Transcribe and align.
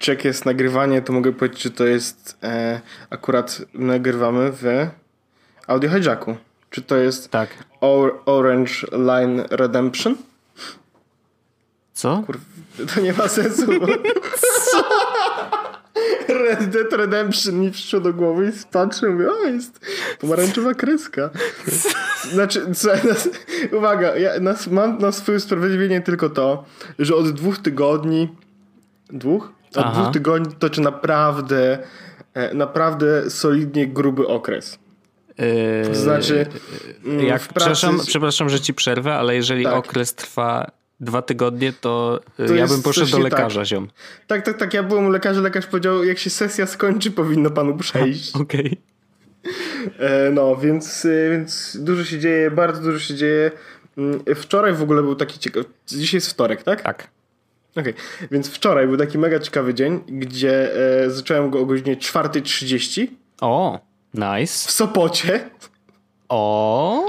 czy, 0.00 0.04
czy 0.04 0.10
jak 0.10 0.24
jest 0.24 0.46
nagrywanie, 0.46 1.02
to 1.02 1.12
mogę 1.12 1.32
powiedzieć, 1.32 1.62
że 1.62 1.70
to 1.70 1.86
jest 1.86 2.38
e, 2.42 2.80
akurat 3.10 3.62
nagrywamy 3.74 4.52
w 4.52 4.88
Audio 5.66 5.90
Hijacku. 5.90 6.36
Czy 6.70 6.82
to 6.82 6.96
jest 6.96 7.30
Tak. 7.30 7.50
Or- 7.80 8.20
Orange 8.26 8.72
Line 8.92 9.44
Redemption? 9.50 10.16
Co? 11.92 12.22
Kur... 12.26 12.38
To 12.94 13.00
nie 13.00 13.12
ma 13.12 13.28
sensu. 13.28 13.66
Bo... 13.80 13.86
Red 16.28 16.70
Dead 16.70 16.92
Redemption 16.92 17.60
mi 17.60 17.70
przyszło 17.70 18.00
do 18.00 18.12
głowy 18.12 18.46
i 18.48 18.72
patrzę 18.72 19.06
i 19.06 19.10
mówię, 19.10 19.32
o 19.32 19.44
jest 19.44 19.80
pomarańczowa 20.20 20.74
kreska. 20.74 21.30
Znaczy, 22.32 22.66
słuchaj, 22.74 23.00
nas, 23.08 23.28
uwaga, 23.72 24.16
ja 24.16 24.40
nas, 24.40 24.66
mam 24.66 24.98
na 24.98 25.12
swoje 25.12 25.38
usprawiedliwienie 25.38 26.00
tylko 26.00 26.30
to, 26.30 26.64
że 26.98 27.14
od 27.14 27.30
dwóch 27.30 27.58
tygodni 27.58 28.28
dwóch? 29.08 29.59
Od 29.70 29.84
Aha. 29.86 30.00
dwóch 30.02 30.12
tygodni 30.12 30.54
toczy 30.58 30.80
naprawdę 30.80 31.78
e, 32.34 32.54
naprawdę 32.54 33.30
solidnie 33.30 33.86
gruby 33.86 34.26
okres. 34.26 34.78
Yy, 35.38 35.46
To 35.88 35.94
znaczy, 35.94 36.46
mm, 37.04 37.26
jak, 37.26 37.40
pracy- 37.42 37.54
przepraszam, 37.54 38.00
przepraszam, 38.06 38.48
że 38.48 38.60
ci 38.60 38.74
przerwę, 38.74 39.14
ale 39.14 39.34
jeżeli 39.34 39.64
Tak. 39.64 39.74
okres 39.74 40.14
trwa 40.14 40.70
dwa 41.00 41.22
tygodnie, 41.22 41.72
to, 41.80 42.20
To 42.36 42.44
ja 42.44 42.54
jest 42.54 42.72
bym 42.74 42.82
poszedł 42.82 43.10
do 43.10 43.18
lekarza, 43.18 43.60
tak. 43.60 43.66
ziom. 43.68 43.88
Tak, 44.26 44.44
tak, 44.44 44.56
tak. 44.58 44.74
Ja 44.74 44.82
byłem 44.82 45.06
u 45.06 45.10
lekarza, 45.10 45.40
lekarz 45.40 45.66
powiedział, 45.66 46.04
jak 46.04 46.18
się 46.18 46.30
sesja 46.30 46.66
skończy, 46.66 47.10
powinno 47.10 47.50
panu 47.50 47.76
przejść. 47.76 48.36
Okej. 48.42 48.80
E, 49.98 50.30
no, 50.30 50.56
więc, 50.56 51.04
e, 51.04 51.30
więc 51.30 51.76
dużo 51.80 52.04
się 52.04 52.18
dzieje, 52.18 52.50
bardzo 52.50 52.82
dużo 52.82 52.98
się 52.98 53.14
dzieje. 53.14 53.50
Mm, 53.98 54.20
Wczoraj 54.36 54.72
w 54.74 54.82
ogóle 54.82 55.02
był 55.02 55.14
taki 55.14 55.38
ciekawy. 55.38 55.64
Dzisiaj 55.86 56.16
jest 56.16 56.30
wtorek, 56.30 56.62
tak? 56.62 56.82
Tak. 56.82 57.08
Okej, 57.76 57.94
więc 58.30 58.48
wczoraj 58.48 58.86
był 58.86 58.96
taki 58.96 59.18
mega 59.18 59.38
ciekawy 59.38 59.74
dzień, 59.74 60.00
gdzie 60.08 60.74
e, 61.04 61.10
zacząłem 61.10 61.50
go 61.50 61.60
o 61.60 61.66
godzinie 61.66 61.96
4.30 61.96 63.06
O, 63.40 63.80
w 64.14 64.18
nice. 64.18 64.72
Sopocie. 64.72 65.50
O, 66.28 67.04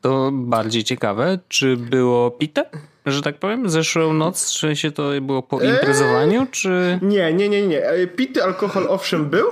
to 0.00 0.30
bardziej 0.32 0.84
ciekawe. 0.84 1.38
Czy 1.48 1.76
było 1.76 2.30
pite? 2.30 2.64
Że 3.06 3.22
tak 3.22 3.38
powiem, 3.38 3.70
zeszłą 3.70 4.12
noc, 4.12 4.52
czy 4.52 4.76
się 4.76 4.90
to 4.90 5.10
było 5.20 5.42
po 5.42 5.60
imprezowaniu, 5.60 6.46
czy... 6.50 6.98
Nie, 7.02 7.34
nie, 7.34 7.48
nie, 7.48 7.66
nie. 7.66 7.86
E, 7.86 8.06
Pity 8.06 8.44
alkohol 8.44 8.86
owszem 8.88 9.30
był, 9.30 9.46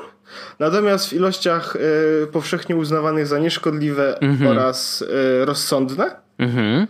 natomiast 0.58 1.08
w 1.08 1.12
ilościach 1.12 1.76
e, 1.76 2.26
powszechnie 2.26 2.76
uznawanych 2.76 3.26
za 3.26 3.38
nieszkodliwe 3.38 4.20
oraz 4.50 5.04
e, 5.40 5.44
rozsądne. 5.44 6.16
Mhm. 6.38 6.66
Mm, 6.66 6.86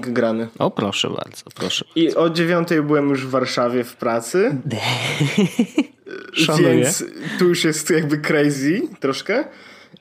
grany. 0.00 0.48
O, 0.58 0.70
proszę 0.70 1.10
bardzo, 1.10 1.44
proszę. 1.54 1.84
I 1.96 2.14
o 2.14 2.30
dziewiątej 2.30 2.82
byłem 2.82 3.08
już 3.08 3.26
w 3.26 3.30
Warszawie 3.30 3.84
w 3.84 3.96
pracy. 3.96 4.56
Szanuję. 6.32 6.74
Więc 6.74 7.04
tu 7.38 7.48
już 7.48 7.64
jest 7.64 7.90
jakby 7.90 8.18
crazy 8.18 8.82
troszkę. 9.00 9.44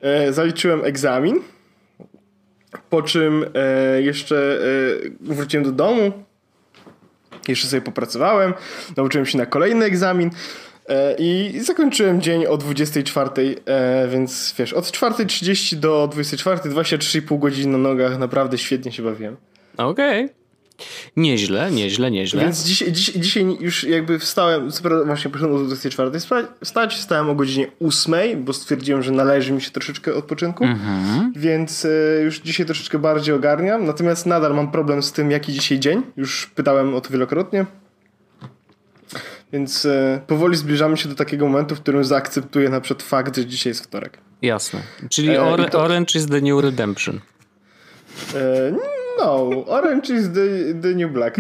E, 0.02 0.34
zaliczyłem 0.34 0.86
egzamin. 0.86 1.42
Po 2.90 3.02
czym 3.02 3.46
e, 3.56 4.02
jeszcze 4.02 4.60
e, 5.26 5.34
wróciłem 5.34 5.64
do 5.64 5.72
domu. 5.72 6.12
Jeszcze 7.48 7.68
sobie 7.68 7.82
popracowałem. 7.82 8.54
Nauczyłem 8.98 9.26
się 9.26 9.38
na 9.38 9.46
kolejny 9.46 9.86
egzamin. 9.86 10.30
I 11.18 11.60
zakończyłem 11.64 12.22
dzień 12.22 12.46
o 12.46 12.58
24, 12.58 13.56
e, 13.66 14.08
więc 14.08 14.56
wiesz, 14.58 14.74
od 14.74 14.86
4.30 14.86 15.76
do 15.76 16.08
24, 16.12 16.58
23,5 16.58 17.40
godziny 17.40 17.72
na 17.72 17.78
nogach, 17.78 18.20
naprawdę 18.20 18.58
świetnie 18.58 18.92
się 18.92 19.04
bawiłem. 19.04 19.38
Okej. 19.78 20.30
Nieźle, 21.16 21.72
nieźle, 21.72 22.12
nieźle. 22.12 22.42
Więc 22.44 22.64
dzisiaj, 22.64 22.92
dziś, 22.92 23.06
dzisiaj 23.16 23.58
już 23.60 23.84
jakby 23.84 24.20
wstałem, 24.20 24.70
właśnie 25.06 25.32
poszedłem 25.32 25.56
o 25.62 25.64
24 25.66 26.20
spać, 26.20 26.46
wstać, 26.64 26.96
wstałem 26.96 27.30
o 27.30 27.36
godzinie 27.36 27.68
8, 27.80 28.44
bo 28.44 28.54
stwierdziłem, 28.54 29.04
że 29.04 29.12
należy 29.12 29.52
mi 29.54 29.62
się 29.62 29.72
troszeczkę 29.72 30.16
odpoczynku, 30.16 30.66
więc 31.36 31.86
e, 31.86 31.90
już 32.24 32.40
dzisiaj 32.40 32.66
troszeczkę 32.66 33.00
bardziej 33.00 33.36
ogarniam, 33.36 33.86
natomiast 33.86 34.26
nadal 34.26 34.56
mam 34.56 34.72
problem 34.72 35.04
z 35.04 35.12
tym, 35.12 35.32
jaki 35.32 35.54
dzisiaj 35.54 35.80
dzień, 35.80 36.02
już 36.18 36.48
pytałem 36.56 36.96
o 36.96 37.02
to 37.02 37.10
wielokrotnie. 37.10 37.66
Więc 39.54 39.86
e, 39.86 40.22
powoli 40.28 40.58
zbliżamy 40.58 40.98
się 40.98 41.10
do 41.10 41.16
takiego 41.16 41.48
momentu, 41.48 41.76
w 41.76 41.80
którym 41.80 42.04
zaakceptuję 42.06 42.70
na 42.70 42.82
przykład 42.82 43.04
fakt, 43.04 43.36
że 43.36 43.46
dzisiaj 43.46 43.72
jest 43.72 43.84
wtorek. 43.84 44.18
Jasne. 44.42 44.80
Czyli 45.10 45.30
E, 45.30 45.42
or- 45.44 45.70
to- 45.70 45.82
Orange 45.82 46.20
is 46.20 46.28
the 46.28 46.42
New 46.42 46.64
Redemption. 46.64 47.20
E, 48.36 48.76
no, 49.20 49.50
Orange 49.68 50.14
is 50.14 50.32
the, 50.34 50.74
the 50.82 50.96
new 50.96 51.12
black. 51.12 51.38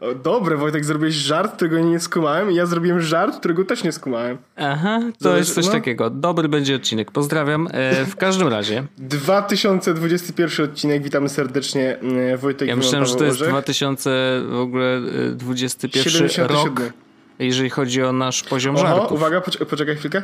O, 0.00 0.14
dobre, 0.14 0.56
Wojtek, 0.56 0.84
zrobiłeś 0.84 1.14
żart, 1.14 1.56
którego 1.56 1.78
nie 1.78 2.00
skumałem 2.00 2.50
i 2.50 2.54
ja 2.54 2.66
zrobiłem 2.66 3.00
żart, 3.00 3.38
którego 3.38 3.64
też 3.64 3.84
nie 3.84 3.92
skumałem. 3.92 4.38
Aha, 4.56 5.00
to 5.02 5.24
Zobacz, 5.24 5.38
jest 5.38 5.54
coś 5.54 5.66
no. 5.66 5.72
takiego. 5.72 6.10
Dobry 6.10 6.48
będzie 6.48 6.76
odcinek. 6.76 7.10
Pozdrawiam. 7.10 7.68
E, 7.70 8.06
w 8.06 8.16
każdym 8.16 8.48
razie, 8.48 8.84
2021 8.98 10.66
odcinek, 10.66 11.02
witamy 11.02 11.28
serdecznie 11.28 11.98
e, 12.32 12.36
Wojtek 12.36 12.68
ja 12.68 12.76
myślałem, 12.76 13.06
że 13.06 13.14
to 13.14 13.24
jest 13.24 13.36
Orzech. 13.36 13.48
2000 13.48 14.10
w 14.48 14.58
ogóle 14.58 14.96
e, 14.96 15.30
21 15.30 16.12
77. 16.12 16.56
rok, 16.56 16.92
jeżeli 17.38 17.70
chodzi 17.70 18.02
o 18.02 18.12
nasz 18.12 18.42
poziom 18.42 18.76
Oho, 18.76 18.86
żartów. 18.86 19.12
uwaga, 19.12 19.42
poczekaj 19.70 19.96
chwilkę. 19.96 20.22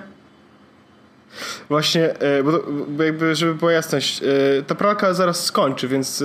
Właśnie, 1.69 2.19
e, 2.19 2.43
bo, 2.43 2.53
bo 2.89 3.03
jakby, 3.03 3.35
żeby 3.35 3.55
była 3.55 3.73
jasność, 3.73 4.23
e, 4.23 4.63
ta 4.63 4.75
pralka 4.75 5.15
zaraz 5.15 5.45
skończy, 5.45 5.89
więc 5.89 6.23
e, 6.23 6.25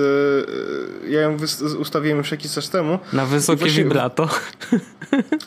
ja 1.10 1.20
ją 1.20 1.36
ustawiłem 1.78 2.18
już 2.18 2.30
jakiś 2.30 2.52
czas 2.52 2.70
temu. 2.70 2.98
Na 3.12 3.26
wysokie 3.26 3.58
Właśnie- 3.58 3.84
vibrato. 3.84 4.28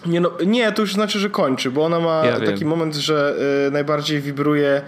Nie, 0.06 0.22
no, 0.22 0.32
nie, 0.46 0.72
to 0.72 0.82
już 0.82 0.94
znaczy, 0.94 1.20
że 1.20 1.30
kończy, 1.30 1.72
bo 1.72 1.86
ona 1.86 2.00
ma 2.00 2.26
Ja 2.26 2.40
taki 2.40 2.60
wiem. 2.60 2.68
moment, 2.68 2.96
że 2.96 3.36
najbardziej 3.72 4.22
wibruje 4.22 4.82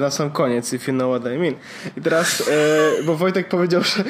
na 0.00 0.10
sam 0.10 0.30
koniec, 0.30 0.72
if 0.72 0.92
you 0.92 0.98
know 0.98 1.20
what 1.20 1.34
I 1.34 1.38
mean. 1.38 1.54
I 1.96 2.00
teraz, 2.00 2.50
bo 3.06 3.16
Wojtek 3.16 3.48
powiedział, 3.48 3.82
że 3.82 4.04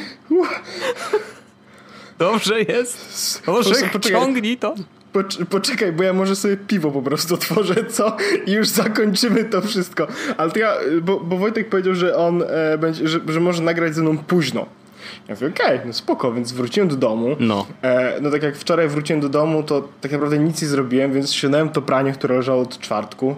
Dobrze 2.18 2.62
jest. 2.62 3.46
Może 3.46 3.74
ciągnij 4.00 4.56
to. 4.58 4.74
Pocz- 5.16 5.44
poczekaj, 5.44 5.92
bo 5.92 6.02
ja 6.02 6.12
może 6.12 6.36
sobie 6.36 6.56
piwo 6.56 6.90
po 6.90 7.02
prostu 7.02 7.34
otworzę, 7.34 7.74
co? 7.84 8.16
I 8.46 8.52
już 8.52 8.68
zakończymy 8.68 9.44
to 9.44 9.60
wszystko. 9.62 10.06
Ale 10.36 10.50
to 10.50 10.58
ja, 10.58 10.74
bo, 11.02 11.20
bo 11.20 11.36
Wojtek 11.36 11.68
powiedział, 11.68 11.94
że 11.94 12.16
on 12.16 12.42
e, 12.42 12.78
będzie, 12.78 13.08
że, 13.08 13.20
że 13.28 13.40
może 13.40 13.62
nagrać 13.62 13.94
ze 13.94 14.02
mną 14.02 14.18
późno. 14.18 14.66
Ja 15.28 15.34
mówię, 15.34 15.46
okej, 15.46 15.80
no 15.86 15.92
spoko, 15.92 16.32
więc 16.32 16.52
wróciłem 16.52 16.88
do 16.88 16.96
domu. 16.96 17.36
No. 17.40 17.66
E, 17.82 18.20
no 18.20 18.30
tak 18.30 18.42
jak 18.42 18.56
wczoraj 18.56 18.88
wróciłem 18.88 19.20
do 19.20 19.28
domu, 19.28 19.62
to 19.62 19.88
tak 20.00 20.12
naprawdę 20.12 20.38
nic 20.38 20.62
nie 20.62 20.68
zrobiłem, 20.68 21.12
więc 21.12 21.32
ściągnąłem 21.32 21.68
to 21.68 21.82
pranie, 21.82 22.12
które 22.12 22.36
leżało 22.36 22.62
od 22.62 22.78
czwartku. 22.78 23.36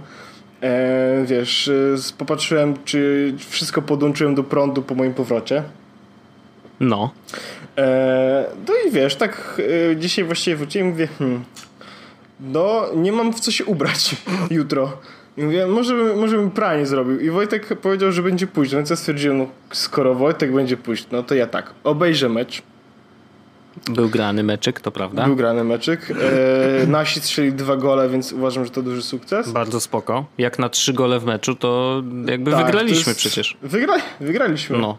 E, 0.62 1.24
wiesz, 1.26 1.68
e, 1.68 2.12
popatrzyłem, 2.18 2.74
czy 2.84 3.34
wszystko 3.50 3.82
podłączyłem 3.82 4.34
do 4.34 4.44
prądu 4.44 4.82
po 4.82 4.94
moim 4.94 5.14
powrocie. 5.14 5.62
No. 6.80 7.10
E, 7.78 8.44
no 8.68 8.74
i 8.86 8.90
wiesz, 8.90 9.16
tak 9.16 9.60
e, 9.92 9.96
dzisiaj 9.96 10.24
właściwie 10.24 10.56
wróciłem 10.56 10.86
i 10.86 10.90
mówię, 10.90 11.08
hmm, 11.18 11.44
no 12.40 12.82
nie 12.96 13.12
mam 13.12 13.32
w 13.32 13.40
co 13.40 13.50
się 13.50 13.64
ubrać 13.64 14.16
jutro. 14.50 14.92
I 15.36 15.42
mówię, 15.42 15.66
może, 15.66 15.94
bym- 15.94 16.18
może 16.20 16.36
bym 16.36 16.50
pranie 16.50 16.86
zrobił. 16.86 17.20
I 17.20 17.30
Wojtek 17.30 17.80
powiedział, 17.80 18.12
że 18.12 18.22
będzie 18.22 18.46
późno, 18.46 18.78
więc 18.78 18.90
ja 18.90 18.96
stwierdziłem, 18.96 19.38
no 19.38 19.46
skoro 19.72 20.14
Wojtek 20.14 20.52
będzie 20.52 20.76
późno, 20.76 21.08
no 21.12 21.22
to 21.22 21.34
ja 21.34 21.46
tak, 21.46 21.74
obejrzę 21.84 22.28
mecz. 22.28 22.62
Był 23.90 24.08
grany 24.08 24.42
meczek, 24.42 24.80
to 24.80 24.90
prawda? 24.90 25.24
Był 25.24 25.36
grany 25.36 25.64
meczyk. 25.64 26.10
E, 26.10 26.86
nasi 26.98 27.20
strzeli 27.20 27.52
dwa 27.52 27.76
gole, 27.76 28.08
więc 28.08 28.32
uważam, 28.32 28.64
że 28.64 28.70
to 28.70 28.82
duży 28.82 29.02
sukces. 29.02 29.52
Bardzo 29.52 29.80
spoko. 29.80 30.24
Jak 30.38 30.58
na 30.58 30.68
trzy 30.68 30.92
gole 30.92 31.20
w 31.20 31.24
meczu, 31.24 31.54
to 31.54 32.02
jakby 32.26 32.50
Tak, 32.50 32.64
wygraliśmy 32.66 33.04
to 33.04 33.10
jest- 33.10 33.20
przecież. 33.20 33.56
Wygra, 33.62 33.94
wygraliśmy. 34.20 34.78
No. 34.78 34.98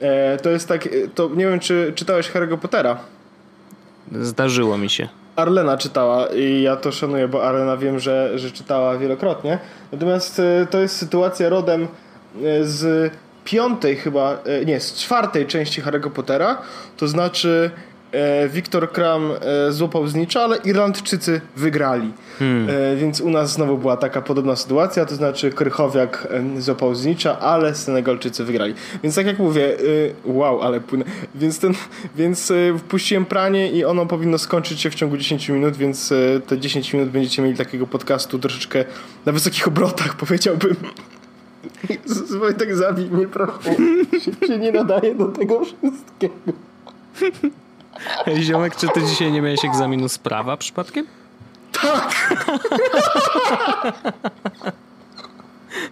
E, 0.00 0.36
to 0.38 0.50
jest 0.50 0.68
tak, 0.68 0.88
to 1.14 1.28
nie 1.34 1.46
wiem, 1.46 1.60
czy 1.60 1.92
czytałeś 1.94 2.30
Harry'ego 2.30 2.56
Pottera. 2.56 2.98
Zdarzyło 4.12 4.78
mi 4.78 4.90
się. 4.90 5.08
Arlena 5.42 5.76
czytała 5.76 6.26
i 6.26 6.62
ja 6.62 6.76
to 6.76 6.92
szanuję, 6.92 7.28
bo 7.28 7.44
Arlena 7.44 7.76
wiem, 7.76 7.98
że, 7.98 8.38
że 8.38 8.50
czytała 8.50 8.98
wielokrotnie. 8.98 9.58
Natomiast 9.92 10.38
e, 10.38 10.66
to 10.70 10.78
jest 10.78 10.96
sytuacja 10.96 11.48
rodem 11.48 11.82
e, 11.82 11.88
z 12.64 13.12
piątej 13.44 13.96
chyba, 13.96 14.38
e, 14.44 14.64
nie, 14.64 14.80
z 14.80 14.94
czwartej 14.94 15.46
części 15.46 15.82
Harry'ego 15.82 16.10
Pottera. 16.10 16.62
To 16.96 17.08
znaczy 17.08 17.70
Wiktor 18.48 18.92
Kram 18.92 19.32
e, 19.68 19.72
złapał 19.72 20.06
znicza, 20.06 20.42
ale 20.42 20.56
Irlandczycy 20.56 21.40
wygrali. 21.56 22.12
E, 22.40 22.96
więc 22.96 23.20
u 23.20 23.30
nas 23.30 23.52
znowu 23.52 23.78
była 23.78 23.96
taka 23.96 24.22
podobna 24.22 24.56
sytuacja, 24.56 25.06
to 25.06 25.14
znaczy 25.14 25.50
Krychowiak 25.50 26.28
e, 26.30 26.60
złapał 26.60 26.94
znicza, 26.94 27.38
ale 27.38 27.74
Senegalczycy 27.74 28.44
wygrali. 28.44 28.74
Więc 29.02 29.14
tak 29.14 29.26
jak 29.26 29.38
mówię, 29.38 29.78
e, 29.78 29.78
wow, 30.24 30.62
ale 30.62 30.80
płynę. 30.80 31.04
Więc, 31.34 31.58
ten, 31.58 31.72
więc 32.16 32.50
e, 32.50 32.78
wpuściłem 32.78 33.24
pranie 33.24 33.72
i 33.72 33.84
ono 33.84 34.06
powinno 34.06 34.38
skończyć 34.38 34.80
się 34.80 34.90
w 34.90 34.94
ciągu 34.94 35.16
10 35.16 35.48
minut, 35.48 35.76
więc 35.76 36.12
e, 36.12 36.40
te 36.46 36.58
10 36.58 36.92
minut 36.92 37.08
będziecie 37.08 37.42
mieli 37.42 37.56
takiego 37.56 37.86
podcastu 37.86 38.38
troszeczkę 38.38 38.84
na 39.26 39.32
wysokich 39.32 39.68
obrotach, 39.68 40.16
powiedziałbym. 40.26 40.76
Wojtek 42.38 42.76
zabij 42.76 43.10
mnie, 43.10 43.28
proszę. 43.28 43.74
Się, 44.20 44.46
się 44.46 44.58
nie 44.58 44.72
nadaje 44.72 45.14
do 45.14 45.26
tego 45.26 45.60
wszystkiego. 45.64 46.34
Ziomek, 48.40 48.76
czy 48.76 48.88
ty 48.88 49.02
dzisiaj 49.02 49.32
nie 49.32 49.42
miałeś 49.42 49.64
egzaminu 49.64 50.08
z 50.08 50.18
prawa 50.18 50.56
przypadkiem? 50.56 51.06
Tak! 51.72 52.34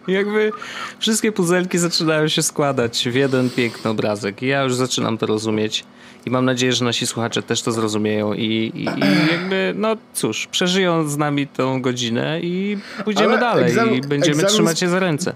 Jakby 0.09 0.53
wszystkie 0.99 1.33
puzelki 1.33 1.79
zaczynają 1.79 2.29
się 2.29 2.43
składać 2.43 3.09
w 3.09 3.15
jeden 3.15 3.51
piękny 3.51 3.91
obrazek. 3.91 4.43
I 4.43 4.47
ja 4.47 4.63
już 4.63 4.75
zaczynam 4.75 5.19
to 5.19 5.27
rozumieć. 5.27 5.85
I 6.27 6.31
mam 6.31 6.45
nadzieję, 6.45 6.73
że 6.73 6.85
nasi 6.85 7.07
słuchacze 7.07 7.43
też 7.43 7.63
to 7.63 7.73
zrozumieją. 7.73 8.33
I, 8.35 8.45
i, 8.75 8.81
i 8.83 9.33
jakby, 9.33 9.73
no 9.77 9.97
cóż, 10.15 10.47
przeżyją 10.47 11.09
z 11.09 11.17
nami 11.17 11.47
tą 11.47 11.83
godzinę 11.83 12.41
i 12.41 12.79
pójdziemy 13.05 13.29
Ale 13.31 13.41
dalej. 13.41 13.65
egzamin- 13.75 13.95
I 13.97 14.01
będziemy 14.01 14.43
egzamin- 14.43 14.47
trzymać 14.47 14.81
się 14.81 14.89
za 14.89 14.99
ręce. 14.99 15.35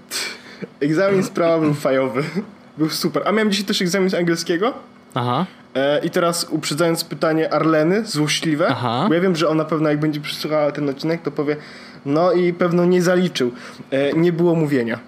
Egzamin 0.81 1.23
z 1.23 1.29
prawa 1.29 1.59
był 1.59 1.73
fajowy. 1.73 2.23
Był 2.77 2.89
super. 2.89 3.23
A 3.25 3.31
miałem 3.31 3.51
dzisiaj 3.51 3.65
też 3.65 3.81
egzamin 3.81 4.09
z 4.09 4.13
angielskiego. 4.13 4.73
Aha. 5.13 5.45
E, 5.75 5.99
I 6.05 6.09
teraz 6.09 6.47
uprzedzając 6.49 7.03
pytanie 7.03 7.53
Arleny, 7.53 8.05
złośliwe, 8.05 8.67
Aha. 8.69 9.05
bo 9.07 9.13
ja 9.13 9.21
wiem, 9.21 9.35
że 9.35 9.49
ona 9.49 9.65
pewno 9.65 9.89
jak 9.89 9.99
będzie 9.99 10.21
przysłuchała 10.21 10.71
ten 10.71 10.89
odcinek, 10.89 11.21
to 11.21 11.31
powie, 11.31 11.55
no 12.05 12.31
i 12.31 12.53
pewno 12.53 12.85
nie 12.85 13.01
zaliczył. 13.01 13.51
E, 13.91 14.13
nie 14.13 14.31
było 14.31 14.55
mówienia. 14.55 14.99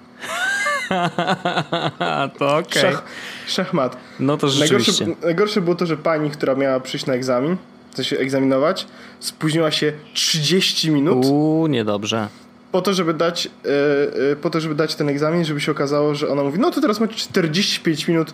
To 2.40 2.56
okej. 2.58 2.82
Szach, 2.82 3.04
szachmat. 3.48 3.98
No 4.20 4.38
to 4.38 4.48
Najgorsze, 4.48 4.78
rzeczywiście. 4.92 5.08
najgorsze 5.24 5.62
było 5.62 5.76
to, 5.76 5.86
że 5.86 5.98
pani, 5.98 6.30
która 6.30 6.56
miała 6.56 6.80
przyjść 6.80 7.06
na 7.06 7.14
egzamin, 7.14 7.58
chce 7.92 8.04
się 8.04 8.18
egzaminować, 8.18 8.88
spóźniła 9.20 9.72
się 9.72 9.94
30 10.14 10.92
minut 10.92 11.26
Uuu, 11.26 11.68
niedobrze. 11.68 12.28
Po 12.76 12.82
to, 12.82 12.94
żeby 12.94 13.14
dać, 13.14 13.48
e, 13.48 14.32
e, 14.32 14.36
po 14.36 14.50
to, 14.50 14.60
żeby 14.60 14.76
dać 14.76 14.96
ten 14.96 15.10
egzamin, 15.10 15.46
żeby 15.46 15.62
się 15.62 15.72
okazało, 15.72 16.16
że 16.16 16.30
ona 16.30 16.44
mówi, 16.44 16.60
no 16.60 16.72
to 16.72 16.82
teraz 16.82 17.00
macie 17.00 17.16
45 17.16 18.08
minut 18.08 18.34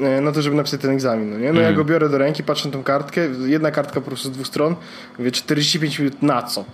e, 0.00 0.20
na 0.20 0.32
to, 0.32 0.42
żeby 0.42 0.56
napisać 0.56 0.80
ten 0.80 0.90
egzamin, 0.90 1.30
no 1.30 1.38
nie? 1.38 1.52
No 1.52 1.60
ja 1.60 1.72
go 1.72 1.84
biorę 1.84 2.08
do 2.08 2.18
ręki, 2.18 2.42
patrzę 2.42 2.68
na 2.68 2.72
tą 2.72 2.82
kartkę, 2.82 3.20
jedna 3.46 3.70
kartka 3.70 4.00
po 4.00 4.06
prostu 4.06 4.28
z 4.28 4.30
dwóch 4.30 4.46
stron, 4.46 4.76
mówię 5.18 5.30
45 5.30 5.98
minut 5.98 6.22
na 6.22 6.42
co? 6.42 6.64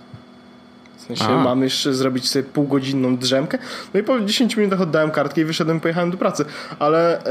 W 0.97 1.01
sensie 1.01 1.25
A. 1.25 1.43
mam 1.43 1.63
jeszcze 1.63 1.93
zrobić 1.93 2.29
sobie 2.29 2.43
półgodzinną 2.43 3.17
drzemkę. 3.17 3.57
No 3.93 3.99
i 3.99 4.03
po 4.03 4.19
10 4.19 4.57
minutach 4.57 4.81
oddałem 4.81 5.11
kartkę 5.11 5.41
i 5.41 5.45
wyszedłem, 5.45 5.79
pojechałem 5.79 6.11
do 6.11 6.17
pracy. 6.17 6.45
Ale 6.79 7.21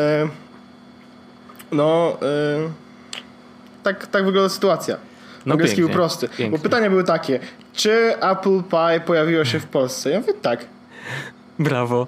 no 1.73 2.19
tak, 3.83 4.07
tak 4.07 4.25
wygląda 4.25 4.49
sytuacja. 4.49 4.97
No 5.47 5.53
Angielski 5.53 5.81
był 5.81 5.89
prosty. 5.91 6.29
pięknie. 6.29 6.59
Bo 6.59 6.63
pytania 6.63 6.91
były 6.91 7.05
takie. 7.05 7.41
Czy 7.73 8.15
Apple 8.21 8.63
Pie 8.63 9.01
pojawiło 9.07 9.45
się 9.45 9.61
w 9.61 9.67
Polsce? 9.67 10.11
Ja 10.11 10.21
mówię 10.21 10.33
tak. 10.43 10.65
Brawo. 11.59 12.07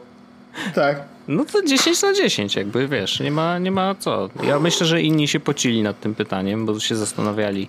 Tak. 0.75 1.03
No 1.29 1.45
to 1.45 1.63
10 1.63 2.03
na 2.03 2.13
10, 2.13 2.57
jakby 2.57 2.89
wiesz, 2.89 3.21
nie 3.21 3.31
ma, 3.31 3.59
nie 3.59 3.71
ma 3.71 3.95
co. 3.95 4.29
Ja 4.43 4.59
myślę, 4.59 4.87
że 4.87 5.03
inni 5.03 5.29
się 5.29 5.41
pocili 5.41 5.83
nad 5.83 6.01
tym 6.01 6.15
pytaniem, 6.15 6.67
bo 6.67 6.81
się 6.81 6.97
zastanawiali, 6.97 7.69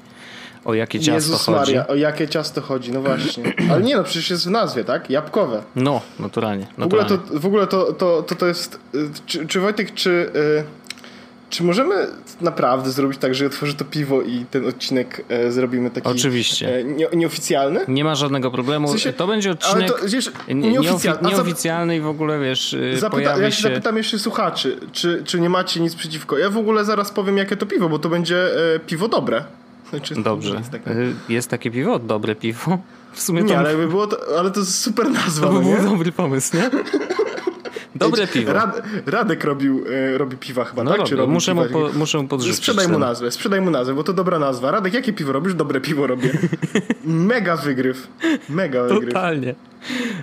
o 0.66 0.74
jakie 0.74 1.00
ciasto 1.00 1.14
Jezus 1.14 1.46
chodzi. 1.46 1.58
Maria, 1.60 1.88
o 1.88 1.96
jakie 1.96 2.28
ciasto 2.28 2.62
chodzi, 2.62 2.92
no 2.92 3.02
właśnie. 3.02 3.44
Ale 3.72 3.82
nie 3.82 3.96
no, 3.98 4.04
przecież 4.04 4.30
jest 4.30 4.48
w 4.48 4.50
nazwie, 4.50 4.84
tak? 4.84 5.10
Jabłkowe. 5.10 5.64
No, 5.76 6.02
naturalnie. 6.20 6.68
W 6.78 6.84
ogóle 6.84 7.06
to, 7.06 7.14
naturalnie. 7.16 7.40
w 7.40 7.46
ogóle 7.46 7.68
to, 7.68 7.94
to, 7.94 8.22
to, 8.24 8.36
to 8.36 8.46
jest... 8.48 8.80
y, 8.96 9.10
Czy, 9.26 9.48
czy 9.48 9.60
Wojtek, 9.60 9.94
czy... 9.94 10.10
y, 10.36 10.64
Czy 11.50 11.64
możemy 11.64 12.08
naprawdę 12.42 12.92
zrobić 12.92 13.18
tak, 13.20 13.36
że 13.36 13.46
otworzę 13.46 13.74
to 13.74 13.86
piwo 13.86 14.22
i 14.22 14.46
ten 14.52 14.68
odcinek 14.68 15.26
e, 15.30 15.52
zrobimy 15.52 15.90
taki... 15.92 16.08
Oczywiście. 16.08 16.76
E, 16.78 16.84
nie, 16.84 17.08
nieoficjalny? 17.14 17.80
Nie 17.88 18.04
ma 18.04 18.16
żadnego 18.16 18.52
problemu. 18.52 18.88
W 18.88 18.92
sensie- 18.92 19.14
to 19.14 19.28
będzie 19.28 19.50
Ale 19.50 19.56
odcinek 19.86 20.02
to, 20.02 20.08
wiesz, 20.08 20.32
nie- 20.48 20.56
nieoficjalny. 20.72 21.30
nieoficjalny 21.30 21.96
i 21.98 22.02
w 22.02 22.08
ogóle, 22.08 22.40
wiesz, 22.40 22.74
y, 22.74 22.98
Zapyta, 23.00 23.38
ja 23.38 23.52
się 23.52 23.58
się... 23.58 23.64
zapytam 23.70 23.98
jeszcze 23.98 24.20
słuchaczy, 24.20 24.80
czy, 24.92 25.22
czy 25.26 25.40
nie 25.40 25.50
macie 25.50 25.80
nic 25.80 25.96
przeciwko. 25.96 26.38
Ja 26.38 26.50
w 26.50 26.58
ogóle 26.58 26.86
zaraz 26.86 27.12
powiem, 27.12 27.38
jakie 27.38 27.58
to 27.58 27.66
piwo, 27.66 27.90
bo 27.90 28.00
to 28.00 28.10
będzie 28.10 28.46
e, 28.76 28.80
piwo 28.80 29.08
dobre. 29.08 29.44
Znaczy, 29.90 30.16
Dobrze. 30.16 30.56
Jest 30.58 30.70
takie. 30.72 30.92
Y, 30.92 31.14
Jest 31.30 31.50
takie 31.50 31.72
piwo? 31.72 32.00
Dobre 32.00 32.36
piwo? 32.36 32.78
W 33.14 33.22
sumie 33.22 33.42
to, 33.42 33.48
Nie, 33.48 33.58
ale 33.60 33.70
jakby 33.70 33.88
było 33.88 34.08
to, 34.08 34.40
ale 34.40 34.52
to 34.52 34.60
jest 34.60 34.80
super 34.80 35.10
nazwa, 35.12 35.48
to 35.48 35.54
no 35.54 35.60
by 35.60 35.66
nie? 35.66 35.76
był 35.76 35.90
dobry 35.90 36.12
pomysł, 36.12 36.58
nie? 36.58 36.70
Dobre 37.96 38.28
piwo. 38.28 38.54
Rad, 38.54 38.82
Radek 39.06 39.44
robił, 39.44 39.84
e, 40.14 40.18
robi 40.18 40.38
piwa 40.38 40.66
chyba, 40.66 40.84
No 40.84 40.92
tak? 40.92 41.00
Czy 41.04 41.04
robię, 41.16 41.16
robi 41.22 41.34
muszę, 41.34 41.54
mu 41.54 41.66
piwa? 41.66 41.74
po, 41.74 41.90
muszę 41.94 42.18
mu 42.18 42.28
podrzucić. 42.28 42.56
Sprzedaj 42.58 42.88
mu 42.88 43.00
nazwę, 43.00 43.32
sprzedaj 43.32 43.62
mu 43.62 43.72
nazwę, 43.72 43.94
bo 43.94 44.04
to 44.04 44.14
dobra 44.14 44.40
nazwa. 44.40 44.72
Radek, 44.72 44.94
jakie 44.94 45.14
piwo 45.14 45.32
robisz? 45.32 45.54
Dobre 45.54 45.82
piwo 45.82 46.08
robię. 46.08 46.32
Mega 47.06 47.58
wygryw. 47.58 48.08
Mega 48.50 48.84
wygryw. 48.84 49.14
Totalnie. 49.14 49.56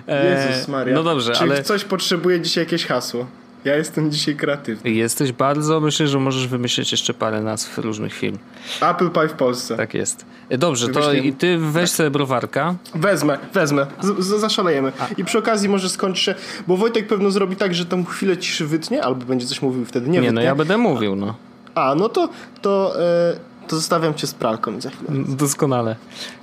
E, 0.07 0.47
Jezus 0.49 0.67
Maria. 0.67 0.95
No 0.95 1.03
dobrze, 1.03 1.33
Czy 1.33 1.39
ale 1.41 1.63
coś 1.63 1.83
potrzebuje 1.83 2.41
dzisiaj 2.41 2.63
jakieś 2.63 2.85
hasło? 2.85 3.27
Ja 3.65 3.75
jestem 3.75 4.11
dzisiaj 4.11 4.35
kreatywny. 4.35 4.91
jesteś 4.91 5.31
bardzo, 5.31 5.79
myślę, 5.79 6.07
że 6.07 6.19
możesz 6.19 6.47
wymyślić 6.47 6.91
jeszcze 6.91 7.13
parę 7.13 7.41
nazw 7.41 7.77
różnych 7.77 8.13
firm. 8.13 8.37
Apple 8.81 9.09
Pie 9.09 9.27
w 9.27 9.33
Polsce. 9.33 9.77
Tak 9.77 9.93
jest. 9.93 10.25
E, 10.49 10.57
Dobrze, 10.57 10.87
to 10.89 11.13
i 11.13 11.33
ty 11.33 11.57
weź 11.57 11.91
sobie 11.91 12.09
browarka. 12.11 12.75
Wezmę, 12.95 13.37
wezmę. 13.53 13.87
Z, 14.01 14.25
z, 14.25 14.39
zaszalejemy. 14.39 14.91
I 15.17 15.25
przy 15.25 15.37
okazji 15.37 15.69
może 15.69 15.89
skończę, 15.89 16.35
bo 16.67 16.77
Wojtek 16.77 17.07
pewno 17.07 17.31
zrobi 17.31 17.55
tak, 17.55 17.75
że 17.75 17.85
tam 17.85 18.05
chwilę 18.05 18.37
ciszy 18.37 18.65
wytnie, 18.65 19.03
albo 19.03 19.25
będzie 19.25 19.45
coś 19.45 19.61
mówił 19.61 19.85
wtedy. 19.85 20.05
Nie, 20.09 20.11
Nie, 20.11 20.19
wytnie. 20.21 20.31
no 20.35 20.41
ja 20.41 20.55
będę 20.55 20.77
mówił, 20.77 21.15
no. 21.15 21.35
A, 21.75 21.95
no 21.95 22.09
to, 22.09 22.29
to, 22.61 23.01
e, 23.01 23.39
to 23.67 23.75
zostawiam 23.75 24.13
cię 24.13 24.27
z 24.27 24.33
pralką 24.33 24.81
za 24.81 24.89
chwilę. 24.89 25.09
Doskonale. 25.27 25.95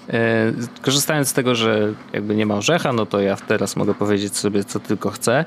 E, 0.09 0.53
korzystając 0.83 1.29
z 1.29 1.33
tego, 1.33 1.55
że 1.55 1.93
jakby 2.13 2.35
nie 2.35 2.47
ma 2.47 2.55
orzecha, 2.55 2.93
no 2.93 3.07
to 3.07 3.21
ja 3.21 3.37
teraz 3.37 3.77
mogę 3.77 3.95
powiedzieć 3.95 4.37
sobie, 4.37 4.65
co 4.65 4.81
tylko 4.81 5.11
chcę. 5.11 5.45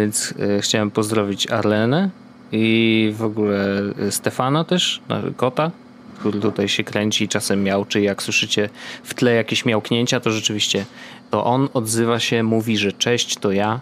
Więc 0.00 0.34
e, 0.38 0.60
chciałem 0.60 0.90
pozdrowić 0.90 1.50
Arlenę 1.50 2.10
i 2.52 3.12
w 3.16 3.22
ogóle 3.22 3.80
e, 3.98 4.12
Stefana 4.12 4.64
też, 4.64 5.00
kota, 5.36 5.70
który 6.18 6.40
tutaj 6.40 6.68
się 6.68 6.84
kręci 6.84 7.24
i 7.24 7.28
czasem 7.28 7.62
miałczy. 7.62 8.00
Jak 8.00 8.22
słyszycie 8.22 8.68
w 9.04 9.14
tle 9.14 9.34
jakieś 9.34 9.64
miałknięcia, 9.64 10.20
to 10.20 10.30
rzeczywiście 10.30 10.84
to 11.30 11.44
on 11.44 11.68
odzywa 11.74 12.20
się, 12.20 12.42
mówi, 12.42 12.76
że 12.78 12.92
cześć, 12.92 13.36
to 13.36 13.52
ja. 13.52 13.80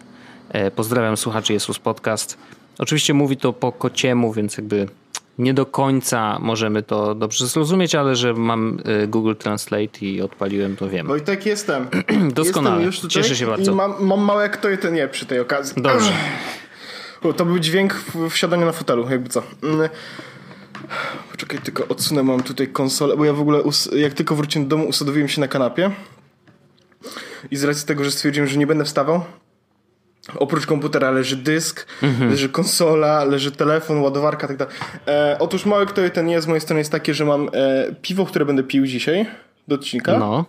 E, 0.48 0.70
Pozdrawiam 0.70 1.16
słuchaczy 1.16 1.52
Jesus 1.52 1.78
Podcast. 1.78 2.38
Oczywiście 2.78 3.14
mówi 3.14 3.36
to 3.36 3.52
po 3.52 3.72
kociemu, 3.72 4.32
więc 4.32 4.56
jakby 4.58 4.88
nie 5.38 5.54
do 5.54 5.66
końca 5.66 6.38
możemy 6.40 6.82
to 6.82 7.14
dobrze 7.14 7.46
zrozumieć, 7.46 7.94
ale 7.94 8.16
że 8.16 8.34
mam 8.34 8.78
e, 8.84 9.06
Google 9.06 9.34
Translate 9.34 9.98
i 10.00 10.20
odpaliłem, 10.20 10.76
to 10.76 10.88
wiem. 10.88 11.06
Wojtek, 11.06 11.46
jestem. 11.46 11.88
Doskonale. 12.32 12.76
Jestem 12.84 12.86
już 12.86 13.00
tutaj 13.00 13.22
Cieszę 13.22 13.36
się 13.36 13.46
bardzo. 13.46 13.72
I 13.72 13.74
mam, 13.74 13.94
mam 14.00 14.20
małe 14.20 14.48
kto 14.48 14.68
je 14.68 14.78
ten 14.78 14.94
nie 14.94 15.08
przy 15.08 15.26
tej 15.26 15.40
okazji. 15.40 15.82
Dobrze. 15.82 16.12
To 17.36 17.44
był 17.44 17.58
dźwięk 17.58 17.94
wsiadania 18.30 18.66
na 18.66 18.72
fotelu, 18.72 19.10
jakby 19.10 19.28
co. 19.28 19.42
Mm. 19.62 19.88
Poczekaj, 21.30 21.58
tylko 21.58 21.88
odsunę 21.88 22.22
mam 22.22 22.42
tutaj 22.42 22.68
konsolę, 22.68 23.16
bo 23.16 23.24
ja 23.24 23.32
w 23.32 23.40
ogóle 23.40 23.62
jak 23.96 24.14
tylko 24.14 24.34
wróciłem 24.34 24.68
do 24.68 24.76
domu, 24.76 24.88
usadowiłem 24.88 25.28
się 25.28 25.40
na 25.40 25.48
kanapie. 25.48 25.90
I 27.50 27.56
z 27.56 27.64
racji 27.64 27.86
tego, 27.86 28.04
że 28.04 28.10
stwierdziłem, 28.10 28.48
że 28.48 28.58
nie 28.58 28.66
będę 28.66 28.84
wstawał, 28.84 29.24
oprócz 30.38 30.66
komputera 30.66 31.10
leży 31.10 31.36
dysk, 31.36 31.86
Mhm. 32.02 32.30
leży 32.30 32.48
konsola, 32.48 33.24
leży 33.24 33.52
telefon, 33.52 33.98
ładowarka, 34.00 34.48
tak 34.48 34.56
dalej. 34.56 34.74
E, 35.08 35.36
otóż 35.40 35.66
małe 35.66 35.86
kto 35.86 36.02
ten 36.10 36.26
nie 36.26 36.40
z 36.40 36.46
mojej 36.46 36.60
strony 36.60 36.80
jest 36.80 36.92
takie, 36.92 37.14
że 37.14 37.24
mam 37.24 37.48
e, 37.52 37.94
piwo, 38.02 38.26
które 38.26 38.44
będę 38.44 38.62
pił 38.62 38.86
dzisiaj 38.86 39.26
do 39.68 39.74
odcinka. 39.74 40.18
No, 40.18 40.44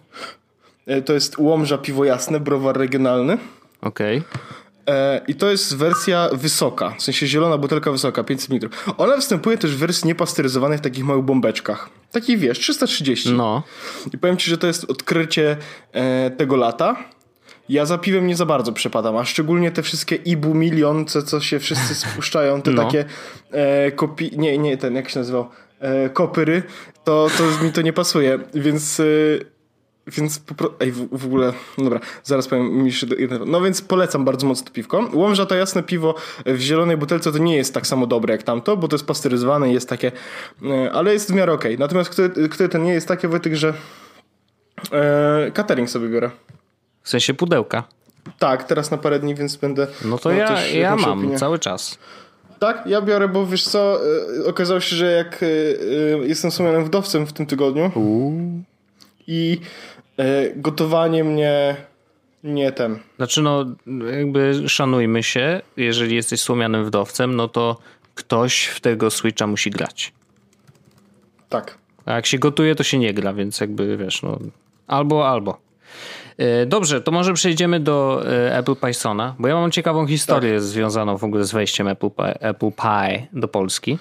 E, 0.88 1.02
to 1.02 1.14
jest 1.14 1.38
Łomża 1.38 1.78
Piwo 1.78 2.06
Jasne, 2.06 2.40
browar 2.40 2.78
regionalny. 2.78 3.38
okej. 3.82 4.24
E, 4.90 5.22
I 5.28 5.36
to 5.36 5.50
jest 5.52 5.76
wersja 5.78 6.30
wysoka, 6.34 6.90
w 6.98 7.02
sensie 7.04 7.28
zielona 7.28 7.58
butelka 7.58 7.92
wysoka, 7.92 8.24
500 8.24 8.50
ml. 8.50 8.70
Ona 8.98 9.16
występuje 9.16 9.58
też 9.58 9.76
w 9.76 9.78
wersji 9.80 10.08
niepasteryzowanej 10.08 10.78
w 10.78 10.82
takich 10.82 11.04
małych 11.06 11.26
bombeczkach. 11.26 11.90
Takich 12.12 12.40
wiesz, 12.40 12.60
330. 12.60 13.32
No, 13.34 13.64
I 14.14 14.18
powiem 14.18 14.38
ci, 14.38 14.50
że 14.50 14.58
to 14.58 14.68
jest 14.68 14.84
odkrycie 14.84 15.58
e, 15.92 16.32
tego 16.32 16.56
lata. 16.56 16.96
Ja 17.70 17.86
za 17.86 17.98
piwem 17.98 18.28
nie 18.28 18.36
za 18.36 18.46
bardzo 18.46 18.72
przepadam, 18.74 19.18
a 19.18 19.26
szczególnie 19.26 19.72
te 19.72 19.84
wszystkie 19.84 20.16
Ibu 20.16 20.54
Milion, 20.54 21.06
co, 21.06 21.24
co 21.24 21.40
się 21.40 21.60
wszyscy 21.60 21.96
spuszczają, 22.06 22.62
te 22.62 22.72
No. 22.72 22.84
takie 22.84 23.06
e, 23.52 23.92
kopi... 23.92 24.32
Nie, 24.38 24.58
nie, 24.58 24.78
ten, 24.78 24.96
jak 24.96 25.10
się 25.10 25.20
nazywał? 25.20 25.50
E, 25.80 26.10
kopyry, 26.10 26.64
to, 27.04 27.28
to 27.38 27.64
mi 27.64 27.72
to 27.72 27.82
nie 27.82 27.94
pasuje, 27.94 28.40
więc... 28.54 29.00
E, 29.00 29.04
więc 30.08 30.40
po 30.40 30.56
pro... 30.56 30.74
Ej, 30.80 30.92
w, 30.92 31.18
w 31.18 31.26
ogóle, 31.26 31.54
no 31.78 31.84
dobra, 31.84 32.00
zaraz 32.24 32.48
powiem 32.48 32.78
mi 32.78 32.86
jeszcze. 32.86 33.08
No 33.46 33.62
więc 33.62 33.82
polecam 33.82 34.26
bardzo 34.26 34.48
mocno 34.48 34.68
to 34.68 34.74
piwko. 34.74 35.10
Łomża 35.14 35.46
to 35.46 35.56
jasne 35.56 35.84
piwo 35.84 36.16
w 36.46 36.60
zielonej 36.60 36.98
butelce 36.98 37.32
to 37.32 37.38
nie 37.38 37.56
jest 37.56 37.74
tak 37.74 37.88
samo 37.88 38.08
dobre 38.08 38.32
jak 38.34 38.44
tamto, 38.44 38.78
bo 38.78 38.88
to 38.88 38.96
jest 38.96 39.06
pasteryzowane 39.06 39.70
i 39.70 39.74
jest 39.74 39.90
takie, 39.90 40.12
e, 40.64 40.92
ale 40.92 41.14
jest 41.14 41.32
w 41.32 41.36
miarę 41.36 41.54
okej. 41.54 41.78
Natomiast 41.78 42.10
który, 42.10 42.50
który 42.50 42.70
ten 42.70 42.84
nie 42.84 42.94
jest 42.94 43.08
takie, 43.08 43.28
Wojtek, 43.28 43.56
że 43.56 43.74
e, 44.92 45.52
catering 45.54 45.90
sobie 45.90 46.10
biorę. 46.10 46.32
W 47.08 47.10
sensie 47.10 47.34
pudełka. 47.34 47.84
Tak, 48.40 48.64
teraz 48.64 48.92
na 48.92 48.98
parę 48.98 49.20
dni, 49.20 49.36
więc 49.36 49.56
będę... 49.56 49.88
No 50.06 50.18
to 50.18 50.32
ja, 50.32 50.68
ja 50.68 50.96
mam 50.96 51.20
opinię. 51.20 51.38
cały 51.38 51.60
czas. 51.60 51.98
Tak, 52.60 52.84
ja 52.86 53.02
biorę, 53.02 53.28
bo 53.28 53.46
wiesz 53.46 53.64
co, 53.64 54.00
e, 54.40 54.46
okazało 54.46 54.80
się, 54.80 54.96
że 54.96 55.12
jak 55.12 55.44
e, 55.44 55.46
e, 55.46 56.28
jestem 56.28 56.52
wspomnianym 56.52 56.86
wdowcem 56.86 57.28
w 57.28 57.34
tym 57.34 57.46
tygodniu 57.46 57.92
Uuu. 57.96 58.64
i 59.28 59.60
gotowanie 60.56 61.24
mnie 61.24 61.76
nie 62.44 62.72
ten... 62.72 63.00
Znaczy 63.18 63.42
no, 63.42 63.66
jakby 64.12 64.70
szanujmy 64.70 65.24
się, 65.24 65.62
jeżeli 65.78 66.16
jesteś 66.16 66.42
słomianym 66.42 66.86
wdowcem, 66.86 67.36
no 67.36 67.48
to 67.48 67.78
ktoś 68.16 68.66
w 68.66 68.80
tego 68.80 69.12
Switcha 69.12 69.48
musi 69.48 69.70
grać. 69.70 70.14
Tak. 71.50 71.78
A 72.06 72.14
jak 72.14 72.26
się 72.26 72.40
gotuje, 72.40 72.76
to 72.76 72.84
się 72.84 73.00
nie 73.00 73.14
gra, 73.14 73.34
więc 73.34 73.60
jakby 73.60 73.98
wiesz, 73.98 74.22
no 74.22 74.40
albo, 74.88 75.30
albo. 75.30 75.68
E, 76.38 76.66
dobrze, 76.66 77.02
to 77.02 77.12
może 77.12 77.34
przejdziemy 77.34 77.80
do 77.80 78.24
e, 78.26 78.58
Apple 78.58 78.76
Pythona, 78.76 79.36
bo 79.40 79.48
ja 79.48 79.56
mam 79.56 79.72
ciekawą 79.72 80.08
historię 80.08 80.54
tak. 80.54 80.62
związaną 80.62 81.18
w 81.18 81.24
ogóle 81.24 81.44
z 81.44 81.52
wejściem 81.52 81.88
Apple 81.88 82.10
Pie, 82.10 82.42
Apple 82.42 82.72
Pie 82.72 83.28
do 83.34 83.48
Polski. 83.48 83.98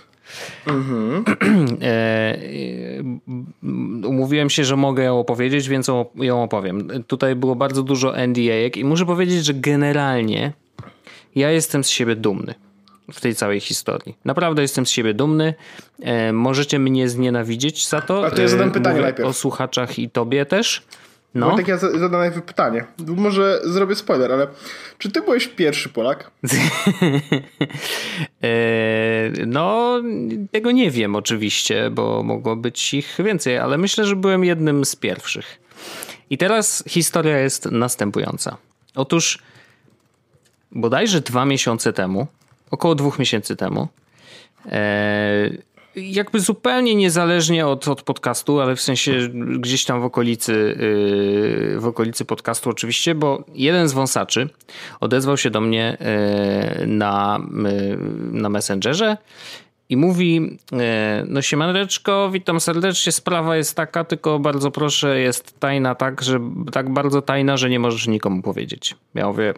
Mhm. 0.67 1.25
Umówiłem 4.09 4.51
się, 4.51 4.65
że 4.65 4.77
mogę 4.77 5.05
ją 5.05 5.21
opowiedzieć, 5.21 5.69
więc 5.69 5.91
ją 6.17 6.43
opowiem. 6.43 6.89
Tutaj 7.07 7.37
było 7.37 7.57
bardzo 7.57 7.83
dużo 7.83 8.27
NDA 8.27 8.67
i 8.77 8.85
muszę 8.85 9.07
powiedzieć, 9.07 9.45
że 9.45 9.55
generalnie 9.55 10.53
ja 11.35 11.51
jestem 11.51 11.85
z 11.85 11.89
siebie 11.89 12.17
dumny 12.17 12.55
w 13.13 13.21
tej 13.21 13.35
całej 13.35 13.61
historii. 13.61 14.17
Naprawdę 14.25 14.63
jestem 14.63 14.87
z 14.87 14.91
siebie 14.91 15.15
dumny. 15.15 15.55
E, 16.03 16.33
możecie 16.33 16.79
mnie 16.79 17.09
znienawidzieć 17.09 17.89
za 17.89 18.01
to. 18.01 18.27
A 18.27 18.31
to 18.31 18.43
ja 18.43 18.49
zadam 18.49 18.73
pytanie 18.73 18.95
Mówię 18.95 19.03
najpierw. 19.03 19.29
O 19.29 19.33
słuchaczach 19.33 19.99
i 19.99 20.11
tobie 20.11 20.47
też. 20.47 20.83
No. 21.37 21.51
Wojtek, 21.51 21.69
ja 21.69 21.79
zadam 21.79 22.21
najpierw 22.21 22.45
pytanie. 22.45 22.85
Może 23.07 23.61
zrobię 23.65 23.95
spoiler, 23.95 24.33
ale 24.33 24.47
czy 24.99 25.11
ty 25.11 25.21
byłeś 25.21 25.49
pierwszy 25.49 25.89
Polak? 25.89 26.31
e, 28.43 29.31
no, 29.47 30.01
tego 30.53 30.71
nie 30.73 30.91
wiem 30.91 31.17
oczywiście, 31.17 31.91
bo 31.91 32.23
mogło 32.23 32.57
być 32.57 32.95
ich 32.95 33.17
więcej, 33.25 33.59
ale 33.59 33.79
myślę, 33.79 34.05
że 34.07 34.17
byłem 34.17 34.45
jednym 34.45 34.85
z 34.85 34.97
pierwszych. 34.97 35.59
I 36.31 36.39
teraz 36.39 36.85
historia 36.89 37.39
jest 37.39 37.71
następująca. 37.71 38.57
Otóż 38.95 39.39
bodajże 40.73 41.21
dwa 41.21 41.45
miesiące 41.45 41.93
temu, 41.93 42.27
około 42.71 42.95
dwóch 42.95 43.19
miesięcy 43.19 43.57
temu, 43.57 43.89
e, 44.67 45.51
jakby 45.97 46.41
zupełnie 46.41 46.95
niezależnie 46.95 47.67
od, 47.67 47.89
od 47.89 48.03
podcastu, 48.03 48.61
ale 48.61 48.77
w 48.77 48.81
sensie 48.81 49.29
gdzieś 49.35 49.85
tam 49.85 50.01
w 50.01 50.05
okolicy, 50.05 50.53
yy, 51.73 51.81
w 51.81 51.87
okolicy 51.87 52.25
podcastu 52.25 52.71
oczywiście, 52.71 53.15
bo 53.15 53.45
jeden 53.55 53.89
z 53.89 53.93
wąsaczy 53.93 54.49
odezwał 55.01 55.37
się 55.37 55.51
do 55.51 55.61
mnie 55.61 55.97
yy, 56.81 56.87
na, 56.87 57.41
yy, 57.65 57.99
na 58.33 58.49
Messengerze 58.49 59.17
i 59.89 59.97
mówi, 59.97 60.59
no 61.27 61.43
siemaneczko, 61.43 62.31
witam 62.33 62.61
serdecznie, 62.61 63.13
sprawa 63.13 63.57
jest 63.57 63.77
taka, 63.77 64.05
tylko 64.05 64.39
bardzo 64.39 64.71
proszę, 64.71 65.21
jest 65.21 65.61
tajna 65.61 65.95
tak, 65.95 66.23
że 66.23 66.41
tak 66.73 66.91
bardzo 66.91 67.23
tajna, 67.23 67.57
że 67.57 67.71
nie 67.71 67.79
możesz 67.79 68.07
nikomu 68.07 68.43
powiedzieć. 68.43 68.95
Ja 69.15 69.27
mówię, 69.27 69.55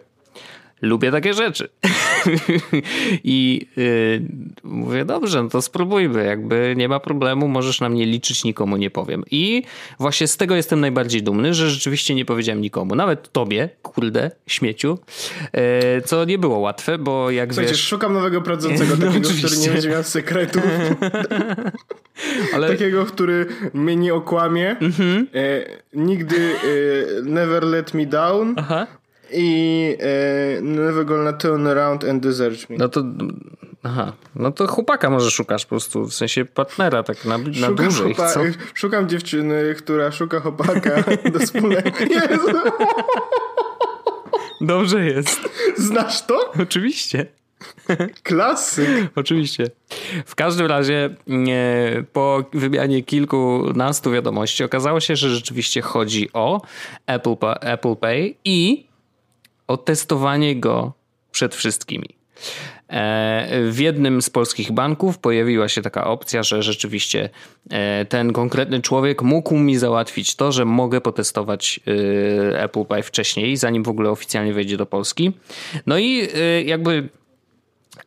lubię 0.81 1.11
takie 1.11 1.33
rzeczy. 1.33 1.69
I 3.23 3.67
yy, 3.77 4.21
mówię, 4.63 5.05
dobrze, 5.05 5.43
no 5.43 5.49
to 5.49 5.61
spróbujmy, 5.61 6.25
jakby 6.25 6.73
nie 6.77 6.89
ma 6.89 6.99
problemu, 6.99 7.47
możesz 7.47 7.81
na 7.81 7.89
mnie 7.89 8.05
liczyć, 8.05 8.43
nikomu 8.43 8.77
nie 8.77 8.89
powiem. 8.89 9.23
I 9.31 9.63
właśnie 9.99 10.27
z 10.27 10.37
tego 10.37 10.55
jestem 10.55 10.79
najbardziej 10.79 11.23
dumny, 11.23 11.53
że 11.53 11.69
rzeczywiście 11.69 12.15
nie 12.15 12.25
powiedziałem 12.25 12.61
nikomu, 12.61 12.95
nawet 12.95 13.31
tobie, 13.31 13.69
kurde, 13.81 14.31
śmieciu, 14.47 14.99
yy, 15.53 15.61
co 16.05 16.25
nie 16.25 16.37
było 16.37 16.57
łatwe, 16.57 16.97
bo 16.97 17.31
jak 17.31 17.53
Słuchajcie, 17.53 17.71
wiesz... 17.71 17.87
szukam 17.87 18.13
nowego 18.13 18.41
prowadzącego, 18.49 18.95
no, 18.99 19.05
takiego, 19.05 19.27
oczywiście. 19.27 19.47
który 19.47 19.61
nie 19.61 19.71
będzie 19.73 19.89
miał 19.89 20.03
sekretów. 20.03 20.63
Ale... 22.53 22.69
Takiego, 22.69 23.05
który 23.05 23.45
mnie 23.73 23.95
nie 23.95 24.13
okłamie. 24.13 24.75
Mm-hmm. 24.81 25.25
E, 25.35 25.65
nigdy 25.93 26.35
e, 26.37 27.21
never 27.23 27.63
let 27.63 27.93
me 27.93 28.05
down. 28.05 28.53
Aha 28.57 28.98
i 29.33 29.97
e, 29.99 30.61
Never 30.61 31.05
Gonna 31.05 31.33
Turn 31.33 31.67
Around 31.67 32.03
and 32.03 32.23
Desert 32.23 32.69
Me. 32.69 32.77
No 32.77 32.89
to 32.89 33.03
aha, 33.83 34.13
no 34.35 34.51
to 34.51 34.67
chłopaka 34.67 35.09
może 35.09 35.31
szukasz 35.31 35.65
po 35.65 35.69
prostu, 35.69 36.05
w 36.05 36.13
sensie 36.13 36.45
partnera 36.45 37.03
tak 37.03 37.25
na, 37.25 37.37
na 37.37 37.53
szukam 37.53 37.75
dłużej. 37.75 38.15
Co? 38.15 38.39
Szukam 38.73 39.09
dziewczyny, 39.09 39.75
która 39.77 40.11
szuka 40.11 40.39
chłopaka 40.39 41.03
do 41.33 41.39
wspólnego. 41.39 41.89
Jezu. 41.99 42.57
Dobrze 44.61 45.05
jest. 45.05 45.39
Znasz 45.77 46.25
to? 46.25 46.51
Oczywiście. 46.61 47.25
Klasyk. 48.23 48.89
Oczywiście. 49.15 49.65
W 50.25 50.35
każdym 50.35 50.67
razie 50.67 51.09
po 52.13 52.43
wymianie 52.53 53.03
kilkunastu 53.03 54.11
wiadomości 54.11 54.63
okazało 54.63 54.99
się, 54.99 55.15
że 55.15 55.29
rzeczywiście 55.29 55.81
chodzi 55.81 56.29
o 56.33 56.61
Apple, 57.07 57.35
Apple 57.61 57.95
Pay 57.95 58.35
i 58.45 58.88
o 59.69 59.77
testowanie 59.77 60.55
go 60.55 60.93
przed 61.31 61.55
wszystkimi. 61.55 62.07
E, 62.89 63.61
w 63.71 63.79
jednym 63.79 64.21
z 64.21 64.29
polskich 64.29 64.71
banków 64.71 65.17
pojawiła 65.17 65.69
się 65.69 65.81
taka 65.81 66.07
opcja, 66.07 66.43
że 66.43 66.63
rzeczywiście 66.63 67.29
e, 67.69 68.05
ten 68.05 68.33
konkretny 68.33 68.81
człowiek 68.81 69.21
mógł 69.21 69.57
mi 69.57 69.77
załatwić 69.77 70.35
to, 70.35 70.51
że 70.51 70.65
mogę 70.65 71.01
potestować 71.01 71.79
e, 72.51 72.63
Apple 72.63 72.85
Pay 72.85 73.03
wcześniej, 73.03 73.57
zanim 73.57 73.83
w 73.83 73.89
ogóle 73.89 74.09
oficjalnie 74.09 74.53
wejdzie 74.53 74.77
do 74.77 74.85
Polski. 74.85 75.31
No 75.85 75.97
i 75.97 76.27
jakby 76.65 77.09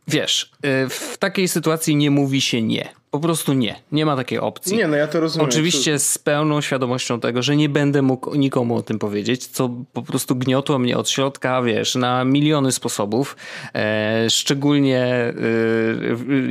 wiesz, 0.08 0.50
w 0.90 1.18
takiej 1.18 1.48
sytuacji 1.48 1.96
nie 1.96 2.10
mówi 2.10 2.40
się 2.40 2.62
nie. 2.62 3.01
Po 3.12 3.20
prostu 3.20 3.52
nie. 3.52 3.76
Nie 3.92 4.06
ma 4.06 4.16
takiej 4.16 4.38
opcji. 4.38 4.76
Nie, 4.76 4.88
no 4.88 4.96
ja 4.96 5.06
to 5.06 5.20
rozumiem. 5.20 5.48
Oczywiście 5.48 5.98
z 5.98 6.18
pełną 6.18 6.60
świadomością 6.60 7.20
tego, 7.20 7.42
że 7.42 7.56
nie 7.56 7.68
będę 7.68 8.02
mógł 8.02 8.34
nikomu 8.34 8.76
o 8.76 8.82
tym 8.82 8.98
powiedzieć, 8.98 9.46
co 9.46 9.70
po 9.92 10.02
prostu 10.02 10.36
gniotło 10.36 10.78
mnie 10.78 10.98
od 10.98 11.08
środka, 11.08 11.62
wiesz, 11.62 11.94
na 11.94 12.24
miliony 12.24 12.72
sposobów. 12.72 13.36
E, 13.74 14.30
szczególnie 14.30 15.04
e, 15.04 15.34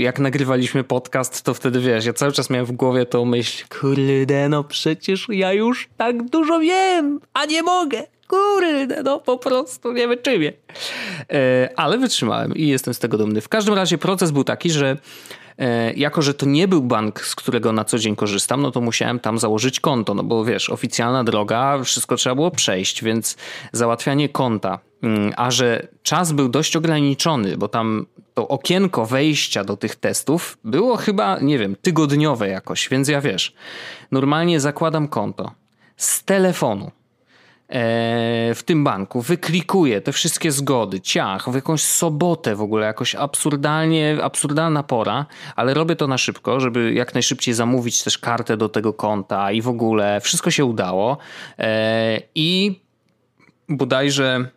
jak 0.01 0.19
nagrywaliśmy 0.19 0.83
podcast, 0.83 1.41
to 1.41 1.53
wtedy 1.53 1.79
wiesz, 1.79 2.05
ja 2.05 2.13
cały 2.13 2.31
czas 2.31 2.49
miałem 2.49 2.65
w 2.65 2.71
głowie 2.71 3.05
tą 3.05 3.25
myśl, 3.25 3.65
kurde, 3.79 4.49
no 4.49 4.63
przecież 4.63 5.27
ja 5.29 5.53
już 5.53 5.89
tak 5.97 6.29
dużo 6.29 6.59
wiem, 6.59 7.19
a 7.33 7.45
nie 7.45 7.63
mogę 7.63 8.03
kurde, 8.27 9.03
no 9.03 9.19
po 9.19 9.37
prostu 9.37 9.91
nie 9.91 10.07
wytrzymię. 10.07 10.53
E, 11.33 11.69
ale 11.75 11.97
wytrzymałem 11.97 12.55
i 12.55 12.67
jestem 12.67 12.93
z 12.93 12.99
tego 12.99 13.17
dumny. 13.17 13.41
W 13.41 13.49
każdym 13.49 13.73
razie 13.73 13.97
proces 13.97 14.31
był 14.31 14.43
taki, 14.43 14.71
że 14.71 14.97
jako, 15.95 16.21
że 16.21 16.33
to 16.33 16.45
nie 16.45 16.67
był 16.67 16.81
bank, 16.81 17.21
z 17.21 17.35
którego 17.35 17.71
na 17.71 17.85
co 17.85 17.99
dzień 17.99 18.15
korzystam, 18.15 18.61
no 18.61 18.71
to 18.71 18.81
musiałem 18.81 19.19
tam 19.19 19.39
założyć 19.39 19.79
konto, 19.79 20.13
no 20.13 20.23
bo 20.23 20.45
wiesz, 20.45 20.69
oficjalna 20.69 21.23
droga, 21.23 21.83
wszystko 21.83 22.15
trzeba 22.15 22.35
było 22.35 22.51
przejść, 22.51 23.03
więc 23.03 23.37
załatwianie 23.71 24.29
konta, 24.29 24.79
mm, 25.03 25.33
a 25.37 25.51
że 25.51 25.87
czas 26.03 26.31
był 26.31 26.49
dość 26.49 26.75
ograniczony, 26.75 27.57
bo 27.57 27.67
tam 27.67 28.05
to 28.33 28.47
okienko 28.47 29.05
wejścia 29.05 29.63
do 29.63 29.77
tych 29.77 29.95
testów 29.95 30.57
było 30.63 30.97
chyba, 30.97 31.39
nie 31.39 31.59
wiem, 31.59 31.75
tygodniowe 31.81 32.47
jakoś, 32.47 32.89
więc 32.89 33.07
ja 33.07 33.21
wiesz, 33.21 33.53
normalnie 34.11 34.59
zakładam 34.59 35.07
konto 35.07 35.51
z 35.97 36.23
telefonu. 36.23 36.85
E, 36.85 37.00
w 38.55 38.61
tym 38.65 38.83
banku, 38.83 39.21
wyklikuję 39.21 40.01
te 40.01 40.11
wszystkie 40.11 40.51
zgody, 40.51 41.01
ciach, 41.01 41.49
w 41.49 41.55
jakąś 41.55 41.81
sobotę 41.81 42.55
w 42.55 42.61
ogóle, 42.61 42.85
jakoś 42.85 43.15
absurdalnie, 43.15 44.17
absurdalna 44.23 44.83
pora, 44.83 45.25
ale 45.55 45.73
robię 45.73 45.95
to 45.95 46.07
na 46.07 46.17
szybko, 46.17 46.59
żeby 46.59 46.93
jak 46.93 47.13
najszybciej 47.13 47.53
zamówić 47.53 48.03
też 48.03 48.17
kartę 48.17 48.57
do 48.57 48.69
tego 48.69 48.93
konta 48.93 49.51
i 49.51 49.61
w 49.61 49.67
ogóle 49.67 50.21
wszystko 50.21 50.51
się 50.51 50.65
udało. 50.65 51.17
E, 51.59 52.21
I 52.35 52.81
bodajże 53.69 54.49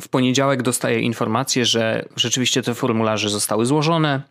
w 0.00 0.08
poniedziałek 0.08 0.62
dostaję 0.62 1.00
informację, 1.00 1.64
że 1.64 2.04
rzeczywiście 2.16 2.62
te 2.62 2.74
formularze 2.74 3.28
zostały 3.28 3.66
złożone 3.66 4.22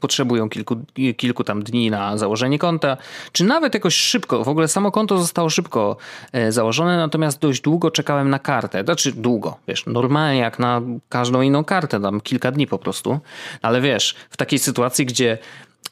potrzebują 0.00 0.48
kilku, 0.48 0.76
kilku 1.16 1.44
tam 1.44 1.62
dni 1.62 1.90
na 1.90 2.18
założenie 2.18 2.58
konta, 2.58 2.96
czy 3.32 3.44
nawet 3.44 3.74
jakoś 3.74 3.94
szybko, 3.94 4.44
w 4.44 4.48
ogóle 4.48 4.68
samo 4.68 4.90
konto 4.90 5.18
zostało 5.18 5.50
szybko 5.50 5.96
e, 6.32 6.52
założone, 6.52 6.96
natomiast 6.96 7.38
dość 7.38 7.60
długo 7.60 7.90
czekałem 7.90 8.30
na 8.30 8.38
kartę, 8.38 8.84
znaczy 8.84 9.12
długo, 9.12 9.56
wiesz, 9.68 9.86
normalnie 9.86 10.40
jak 10.40 10.58
na 10.58 10.80
każdą 11.08 11.42
inną 11.42 11.64
kartę, 11.64 12.00
tam 12.00 12.20
kilka 12.20 12.50
dni 12.52 12.66
po 12.66 12.78
prostu, 12.78 13.18
ale 13.62 13.80
wiesz, 13.80 14.14
w 14.30 14.36
takiej 14.36 14.58
sytuacji, 14.58 15.06
gdzie 15.06 15.38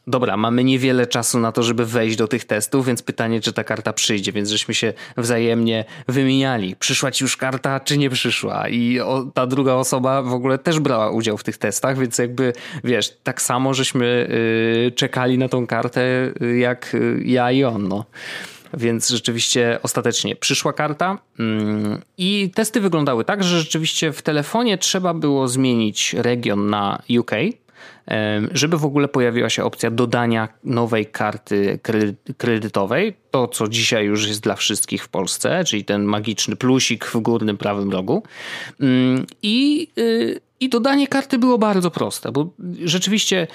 dobra, 0.07 0.37
mamy 0.37 0.65
niewiele 0.65 1.07
czasu 1.07 1.39
na 1.39 1.53
to, 1.53 1.63
żeby 1.63 1.87
wejść 1.87 2.17
do 2.17 2.29
tych 2.29 2.45
testów, 2.45 2.87
więc 2.87 3.03
pytanie, 3.03 3.41
czy 3.41 3.53
ta 3.53 3.65
karta 3.65 3.93
przyjdzie, 3.93 4.33
więc 4.33 4.51
żeśmy 4.51 4.75
się 4.75 4.93
wzajemnie 5.17 5.85
wymieniali. 6.09 6.77
Przyszła 6.77 7.11
ci 7.11 7.25
już 7.25 7.37
karta, 7.37 7.81
czy 7.81 7.99
nie 7.99 8.11
przyszła? 8.11 8.69
I 8.69 9.01
ta 9.35 9.47
druga 9.47 9.75
osoba 9.75 10.23
w 10.23 10.33
ogóle 10.33 10.59
też 10.59 10.81
brała 10.81 11.11
udział 11.11 11.39
w 11.39 11.45
tych 11.45 11.59
testach, 11.59 11.99
więc 11.99 12.19
jakby, 12.19 12.53
wiesz, 12.85 13.17
tak 13.23 13.43
samo 13.43 13.75
żeśmy 13.75 14.29
yy, 14.85 14.93
czekali 14.93 15.39
na 15.39 15.49
tą 15.49 15.67
kartę, 15.67 16.33
y, 16.43 16.59
jak 16.59 16.95
y, 16.95 17.23
ja 17.25 17.53
i 17.53 17.65
on, 17.65 17.89
no. 17.89 18.05
Więc 18.77 19.09
rzeczywiście 19.09 19.79
ostatecznie 19.83 20.37
przyszła 20.37 20.73
karta 20.73 21.19
mm, 21.39 22.01
i 22.19 22.51
testy 22.55 22.81
wyglądały 22.81 23.25
tak, 23.25 23.45
że 23.45 23.59
rzeczywiście 23.59 24.13
w 24.13 24.23
telefonie 24.23 24.79
trzeba 24.79 25.15
było 25.15 25.49
zmienić 25.49 26.15
region 26.15 26.71
na 26.71 27.03
UK, 27.19 27.31
żeby 28.53 28.79
w 28.79 28.85
ogóle 28.85 29.09
pojawiła 29.09 29.51
się 29.51 29.65
opcja 29.65 29.91
dodania 29.91 30.49
nowej 30.65 31.07
karty 31.07 31.79
kredytowej, 32.37 33.17
to 33.31 33.49
co 33.49 33.69
dzisiaj 33.69 34.07
już 34.07 34.29
jest 34.29 34.41
dla 34.41 34.55
wszystkich 34.55 35.05
w 35.05 35.09
Polsce, 35.09 35.65
czyli 35.65 35.85
ten 35.85 36.05
magiczny 36.05 36.57
plusik 36.57 37.05
w 37.05 37.17
górnym 37.17 37.59
prawym 37.59 37.91
rogu. 37.91 38.23
I, 39.43 39.89
y, 39.99 40.41
i 40.61 40.69
dodanie 40.69 41.09
karty 41.09 41.39
było 41.39 41.59
bardzo 41.59 41.91
proste, 41.91 42.33
bo 42.33 42.51
rzeczywiście 42.85 43.47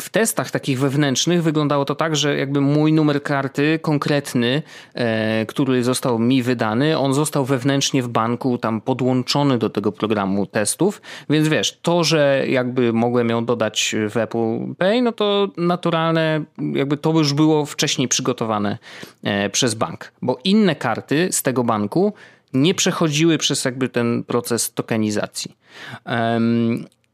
w 0.00 0.08
testach 0.08 0.50
takich 0.50 0.80
wewnętrznych 0.80 1.42
wyglądało 1.42 1.84
to 1.84 1.94
tak, 1.94 2.16
że 2.16 2.36
jakby 2.36 2.60
mój 2.60 2.92
numer 2.92 3.22
karty 3.22 3.78
konkretny, 3.82 4.62
e, 4.94 5.46
który 5.46 5.84
został 5.84 6.18
mi 6.18 6.42
wydany, 6.42 6.98
on 6.98 7.14
został 7.14 7.44
wewnętrznie 7.44 8.02
w 8.02 8.08
banku 8.08 8.58
tam 8.58 8.80
podłączony 8.80 9.58
do 9.58 9.70
tego 9.70 9.92
programu 9.92 10.46
testów, 10.46 11.02
więc 11.30 11.48
wiesz, 11.48 11.78
to, 11.82 12.04
że 12.04 12.44
jakby 12.48 12.92
mogłem 12.92 13.28
ją 13.28 13.44
dodać 13.44 13.94
w 14.10 14.16
Apple 14.16 14.74
Pay, 14.78 15.02
no 15.02 15.12
to 15.12 15.48
naturalne, 15.56 16.44
jakby 16.72 16.96
to 16.96 17.10
już 17.10 17.32
było 17.32 17.66
wcześniej 17.66 18.08
przygotowane 18.08 18.78
e, 19.22 19.50
przez 19.50 19.74
bank, 19.74 20.12
bo 20.22 20.38
inne 20.44 20.76
karty 20.76 21.28
z 21.30 21.42
tego 21.42 21.64
banku 21.64 22.12
nie 22.52 22.74
przechodziły 22.74 23.38
przez 23.38 23.64
jakby 23.64 23.88
ten 23.88 24.24
proces 24.24 24.72
tokenizacji. 24.74 25.56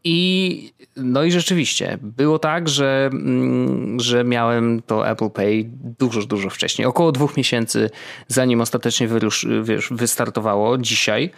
I 0.08 0.72
no 0.96 1.24
i 1.24 1.32
rzeczywiście 1.32 1.98
było 2.02 2.38
tak, 2.38 2.68
że, 2.68 3.10
mm, 3.12 4.00
że 4.00 4.24
miałem 4.24 4.82
to 4.82 5.08
Apple 5.08 5.30
Pay 5.30 5.64
dużo, 5.98 6.22
dużo 6.22 6.50
wcześniej. 6.50 6.86
Około 6.86 7.12
dwóch 7.12 7.36
miesięcy, 7.36 7.90
zanim 8.28 8.60
ostatecznie 8.60 9.08
wyrusz, 9.08 9.46
wiesz, 9.62 9.88
wystartowało 9.90 10.78
dzisiaj. 10.78 11.30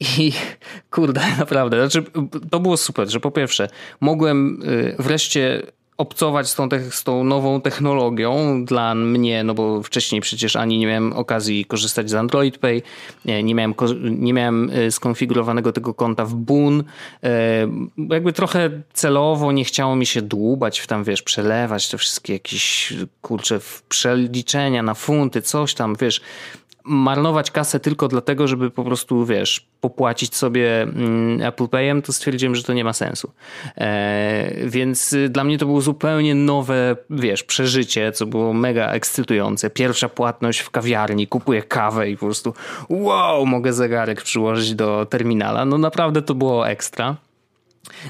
I 0.00 0.32
kurde, 0.90 1.20
naprawdę, 1.38 1.88
znaczy, 1.88 2.10
to 2.50 2.60
było 2.60 2.76
super, 2.76 3.10
że 3.10 3.20
po 3.20 3.30
pierwsze 3.30 3.68
mogłem 4.00 4.62
y, 4.62 4.96
wreszcie 4.98 5.62
obcować 5.98 6.48
z 6.48 6.54
tą, 6.54 6.68
z 6.90 7.04
tą 7.04 7.24
nową 7.24 7.60
technologią 7.60 8.64
dla 8.64 8.94
mnie, 8.94 9.44
no 9.44 9.54
bo 9.54 9.82
wcześniej 9.82 10.20
przecież 10.20 10.56
ani 10.56 10.78
nie 10.78 10.86
miałem 10.86 11.12
okazji 11.12 11.64
korzystać 11.64 12.10
z 12.10 12.14
Android 12.14 12.58
Pay, 12.58 12.82
nie 13.24 13.54
miałem, 13.54 13.74
nie 14.02 14.32
miałem 14.32 14.70
e, 14.70 14.90
skonfigurowanego 14.90 15.72
tego 15.72 15.94
konta 15.94 16.24
w 16.24 16.34
Boon. 16.34 16.84
E, 17.22 17.68
jakby 18.10 18.32
trochę 18.32 18.70
celowo 18.92 19.52
nie 19.52 19.64
chciało 19.64 19.96
mi 19.96 20.06
się 20.06 20.22
dłubać 20.22 20.80
w 20.80 20.86
tam, 20.86 21.04
wiesz, 21.04 21.22
przelewać 21.22 21.88
te 21.88 21.98
wszystkie 21.98 22.32
jakieś, 22.32 22.94
kurcze, 23.22 23.60
przeliczenia 23.88 24.82
na 24.82 24.94
funty, 24.94 25.42
coś 25.42 25.74
tam, 25.74 25.96
wiesz, 26.00 26.20
marnować 26.88 27.50
kasę 27.50 27.80
tylko 27.80 28.08
dlatego, 28.08 28.48
żeby 28.48 28.70
po 28.70 28.84
prostu, 28.84 29.24
wiesz, 29.24 29.66
popłacić 29.80 30.36
sobie 30.36 30.82
mm, 30.82 31.42
Apple 31.42 31.68
Payem, 31.68 32.02
to 32.02 32.12
stwierdziłem, 32.12 32.54
że 32.54 32.62
to 32.62 32.72
nie 32.72 32.84
ma 32.84 32.92
sensu. 32.92 33.32
E, 33.76 34.52
więc 34.66 35.14
dla 35.28 35.44
mnie 35.44 35.58
to 35.58 35.66
było 35.66 35.80
zupełnie 35.80 36.34
nowe, 36.34 36.96
wiesz, 37.10 37.42
przeżycie, 37.42 38.12
co 38.12 38.26
było 38.26 38.52
mega 38.52 38.92
ekscytujące. 38.92 39.70
Pierwsza 39.70 40.08
płatność 40.08 40.60
w 40.60 40.70
kawiarni, 40.70 41.26
kupuję 41.26 41.62
kawę 41.62 42.10
i 42.10 42.16
po 42.16 42.26
prostu 42.26 42.54
wow, 42.88 43.46
mogę 43.46 43.72
zegarek 43.72 44.22
przyłożyć 44.22 44.74
do 44.74 45.06
terminala. 45.10 45.64
No 45.64 45.78
naprawdę 45.78 46.22
to 46.22 46.34
było 46.34 46.68
ekstra. 46.68 47.16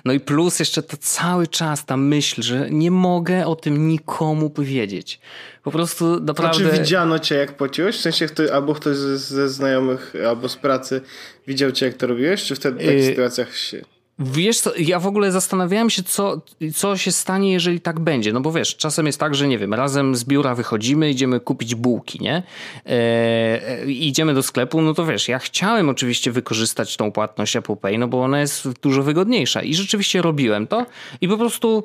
No 0.04 0.12
i 0.12 0.20
plus 0.20 0.58
jeszcze 0.58 0.82
to 0.82 0.96
cały 0.96 1.46
czas 1.46 1.84
ta 1.84 1.96
myśl, 1.96 2.42
że 2.42 2.70
nie 2.70 2.90
mogę 2.90 3.46
o 3.46 3.56
tym 3.56 3.88
nikomu 3.88 4.50
powiedzieć. 4.50 5.20
Po 5.62 5.70
prostu 5.70 6.20
naprawdę... 6.20 6.70
Czy 6.70 6.78
widziano 6.78 7.18
cię 7.18 7.34
jak 7.34 7.56
płaciłeś? 7.56 7.96
W 7.96 8.00
sensie 8.00 8.26
ktoś, 8.26 8.50
albo 8.50 8.74
ktoś 8.74 8.96
ze, 8.96 9.18
ze 9.18 9.48
znajomych, 9.48 10.12
albo 10.28 10.48
z 10.48 10.56
pracy 10.56 11.00
widział 11.46 11.72
cię 11.72 11.86
jak 11.86 11.94
to 11.94 12.06
robiłeś? 12.06 12.44
Czy 12.44 12.54
wtedy 12.54 12.76
w 12.76 12.78
takich 12.78 13.00
yy... 13.00 13.06
sytuacjach 13.06 13.56
się... 13.56 13.84
Wiesz 14.18 14.61
co, 14.61 14.72
ja 14.76 14.98
w 14.98 15.07
ogóle 15.07 15.33
zastanawiałem 15.33 15.90
się, 15.90 16.02
co, 16.02 16.40
co 16.74 16.96
się 16.96 17.12
stanie, 17.12 17.52
jeżeli 17.52 17.81
tak 17.81 18.00
będzie. 18.00 18.33
No 18.33 18.40
bo 18.40 18.52
wiesz, 18.52 18.76
czasem 18.76 19.07
jest 19.07 19.20
tak, 19.20 19.35
że 19.35 19.48
nie 19.48 19.59
wiem, 19.59 19.74
razem 19.74 20.16
z 20.16 20.24
biura 20.24 20.54
wychodzimy, 20.54 21.11
idziemy 21.11 21.40
kupić 21.40 21.74
bułki, 21.74 22.18
nie? 22.22 22.42
E, 22.87 23.85
idziemy 23.87 24.35
do 24.35 24.42
sklepu, 24.42 24.83
no 24.83 24.94
to 24.94 25.07
wiesz, 25.07 25.28
ja 25.28 25.38
chciałem 25.38 25.88
oczywiście 25.88 26.33
wykorzystać 26.33 26.96
tą 26.96 27.12
płatność 27.12 27.57
Apple 27.57 27.76
Pay, 27.76 27.98
no 27.98 28.09
bo 28.09 28.22
ona 28.22 28.40
jest 28.40 28.68
dużo 28.83 29.02
wygodniejsza. 29.02 29.62
I 29.62 29.74
rzeczywiście 29.74 30.22
robiłem 30.22 30.66
to 30.66 30.87
i 31.20 31.28
po 31.28 31.38
prostu 31.38 31.85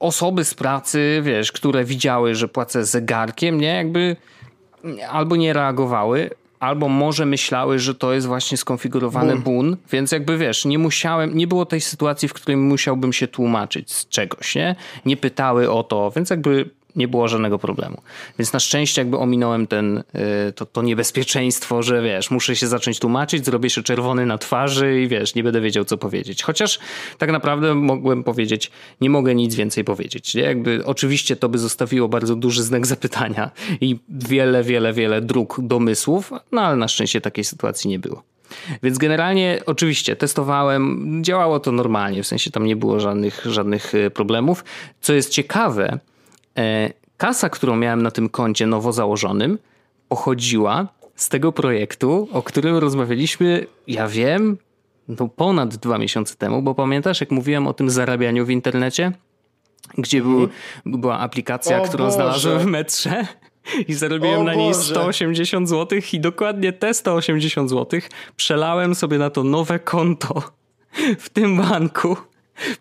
osoby 0.00 0.44
z 0.44 0.54
pracy, 0.54 1.20
wiesz, 1.24 1.52
które 1.52 1.84
widziały, 1.84 2.34
że 2.34 2.48
płacę 2.48 2.84
zegarkiem, 2.84 3.60
nie? 3.60 3.68
Jakby 3.68 4.16
albo 5.10 5.36
nie 5.36 5.52
reagowały, 5.52 6.30
albo 6.60 6.88
może 6.88 7.26
myślały, 7.26 7.78
że 7.78 7.94
to 7.94 8.12
jest 8.12 8.26
właśnie 8.26 8.56
skonfigurowany 8.56 9.36
bun, 9.36 9.76
więc 9.92 10.12
jakby 10.12 10.38
wiesz, 10.38 10.64
nie 10.64 10.78
musiałem, 10.78 11.36
nie 11.36 11.46
było 11.46 11.66
tej 11.66 11.80
sytuacji, 11.80 12.28
w 12.28 12.32
której 12.32 12.56
musiałbym 12.56 13.12
się 13.12 13.28
tłumaczyć 13.28 13.92
z 13.92 14.08
czegoś, 14.08 14.54
nie? 14.54 14.76
Nie 15.06 15.16
pytały 15.16 15.70
o 15.70 15.82
to, 15.82 16.12
więc 16.16 16.30
jakby 16.30 16.70
nie 16.96 17.08
było 17.08 17.28
żadnego 17.28 17.58
problemu. 17.58 18.02
Więc 18.38 18.52
na 18.52 18.60
szczęście 18.60 19.00
jakby 19.00 19.18
ominąłem 19.18 19.66
ten, 19.66 19.98
y, 20.48 20.52
to, 20.52 20.66
to 20.66 20.82
niebezpieczeństwo, 20.82 21.82
że 21.82 22.02
wiesz, 22.02 22.30
muszę 22.30 22.56
się 22.56 22.66
zacząć 22.66 22.98
tłumaczyć, 22.98 23.44
zrobię 23.44 23.70
się 23.70 23.82
czerwony 23.82 24.26
na 24.26 24.38
twarzy 24.38 25.00
i 25.02 25.08
wiesz, 25.08 25.34
nie 25.34 25.42
będę 25.42 25.60
wiedział 25.60 25.84
co 25.84 25.96
powiedzieć. 25.96 26.42
Chociaż 26.42 26.78
tak 27.18 27.30
naprawdę 27.30 27.74
mogłem 27.74 28.24
powiedzieć, 28.24 28.70
nie 29.00 29.10
mogę 29.10 29.34
nic 29.34 29.54
więcej 29.54 29.84
powiedzieć. 29.84 30.34
Nie? 30.34 30.42
Jakby 30.42 30.84
oczywiście 30.84 31.36
to 31.36 31.48
by 31.48 31.58
zostawiło 31.58 32.08
bardzo 32.08 32.36
duży 32.36 32.62
znak 32.62 32.86
zapytania 32.86 33.50
i 33.80 33.98
wiele, 34.08 34.62
wiele, 34.62 34.92
wiele 34.92 35.20
dróg 35.20 35.56
domysłów, 35.62 36.32
no 36.52 36.60
ale 36.60 36.76
na 36.76 36.88
szczęście 36.88 37.20
takiej 37.20 37.44
sytuacji 37.44 37.90
nie 37.90 37.98
było. 37.98 38.22
Więc 38.82 38.98
generalnie 38.98 39.60
oczywiście 39.66 40.16
testowałem, 40.16 41.18
działało 41.24 41.60
to 41.60 41.72
normalnie, 41.72 42.22
w 42.22 42.26
sensie 42.26 42.50
tam 42.50 42.64
nie 42.64 42.76
było 42.76 43.00
żadnych, 43.00 43.42
żadnych 43.44 43.94
y, 43.94 44.10
problemów. 44.10 44.64
Co 45.00 45.12
jest 45.12 45.30
ciekawe, 45.30 45.98
kasa, 47.16 47.48
którą 47.48 47.76
miałem 47.76 48.02
na 48.02 48.10
tym 48.10 48.28
koncie 48.28 48.66
nowo 48.66 48.92
założonym, 48.92 49.58
pochodziła 50.08 50.88
z 51.16 51.28
tego 51.28 51.52
projektu, 51.52 52.28
o 52.32 52.42
którym 52.42 52.76
rozmawialiśmy, 52.76 53.66
ja 53.86 54.08
wiem, 54.08 54.58
no 55.08 55.28
ponad 55.28 55.76
dwa 55.76 55.98
miesiące 55.98 56.36
temu, 56.36 56.62
bo 56.62 56.74
pamiętasz, 56.74 57.20
jak 57.20 57.30
mówiłem 57.30 57.66
o 57.66 57.72
tym 57.72 57.90
zarabianiu 57.90 58.46
w 58.46 58.50
internecie? 58.50 59.12
Gdzie 59.98 60.22
był, 60.22 60.42
mhm. 60.42 60.50
była 61.00 61.18
aplikacja, 61.18 61.82
o 61.82 61.84
którą 61.84 62.04
Boże. 62.04 62.14
znalazłem 62.14 62.58
w 62.58 62.66
metrze 62.66 63.26
i 63.88 63.94
zarobiłem 63.94 64.40
o 64.40 64.44
na 64.44 64.54
niej 64.54 64.74
180 64.74 65.68
zł 65.68 65.98
i 66.12 66.20
dokładnie 66.20 66.72
te 66.72 66.94
180 66.94 67.70
zł 67.70 68.00
przelałem 68.36 68.94
sobie 68.94 69.18
na 69.18 69.30
to 69.30 69.44
nowe 69.44 69.78
konto 69.78 70.42
w 71.18 71.28
tym 71.28 71.56
banku 71.56 72.16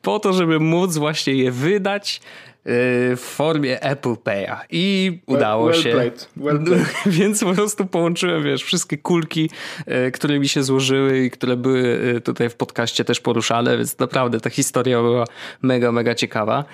po 0.01 0.19
to, 0.19 0.33
żeby 0.33 0.59
móc 0.59 0.97
właśnie 0.97 1.33
je 1.33 1.51
wydać 1.51 2.21
w 2.65 3.19
formie 3.19 3.81
Apple 3.81 4.09
Pay'a 4.13 4.57
i 4.69 5.19
udało 5.25 5.65
well, 5.65 5.73
well 5.73 5.83
się. 5.83 5.91
Played. 5.91 6.29
Well 6.37 6.59
played. 6.63 6.87
Więc 7.19 7.43
po 7.43 7.53
prostu 7.53 7.85
połączyłem, 7.85 8.43
wiesz, 8.43 8.63
wszystkie 8.63 8.97
kulki, 8.97 9.49
e, 9.85 10.11
które 10.11 10.39
mi 10.39 10.47
się 10.47 10.63
złożyły 10.63 11.25
i 11.25 11.31
które 11.31 11.57
były 11.57 11.99
e, 12.15 12.21
tutaj 12.21 12.49
w 12.49 12.55
podcaście 12.55 13.05
też 13.05 13.19
poruszane, 13.19 13.77
więc 13.77 13.99
naprawdę 13.99 14.39
ta 14.39 14.49
historia 14.49 15.01
była 15.01 15.25
mega, 15.61 15.91
mega 15.91 16.15
ciekawa. 16.15 16.65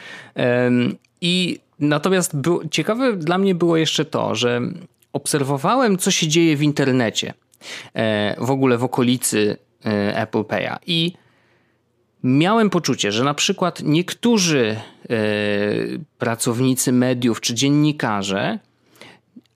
I 1.21 1.59
natomiast 1.79 2.35
był, 2.35 2.67
ciekawe 2.71 3.13
dla 3.13 3.37
mnie 3.37 3.55
było 3.55 3.77
jeszcze 3.77 4.05
to, 4.05 4.35
że 4.35 4.61
obserwowałem, 5.13 5.97
co 5.97 6.11
się 6.11 6.27
dzieje 6.27 6.57
w 6.57 6.63
internecie, 6.63 7.33
e, 7.95 8.35
w 8.39 8.51
ogóle 8.51 8.77
w 8.77 8.83
okolicy 8.83 9.57
Apple 10.13 10.39
Pay'a 10.41 10.77
i 10.87 11.13
miałem 12.23 12.69
poczucie, 12.69 13.11
że 13.11 13.23
na 13.23 13.33
przykład 13.33 13.81
niektórzy 13.83 14.79
e, 15.09 15.17
pracownicy 16.17 16.91
mediów 16.91 17.41
czy 17.41 17.53
dziennikarze 17.53 18.59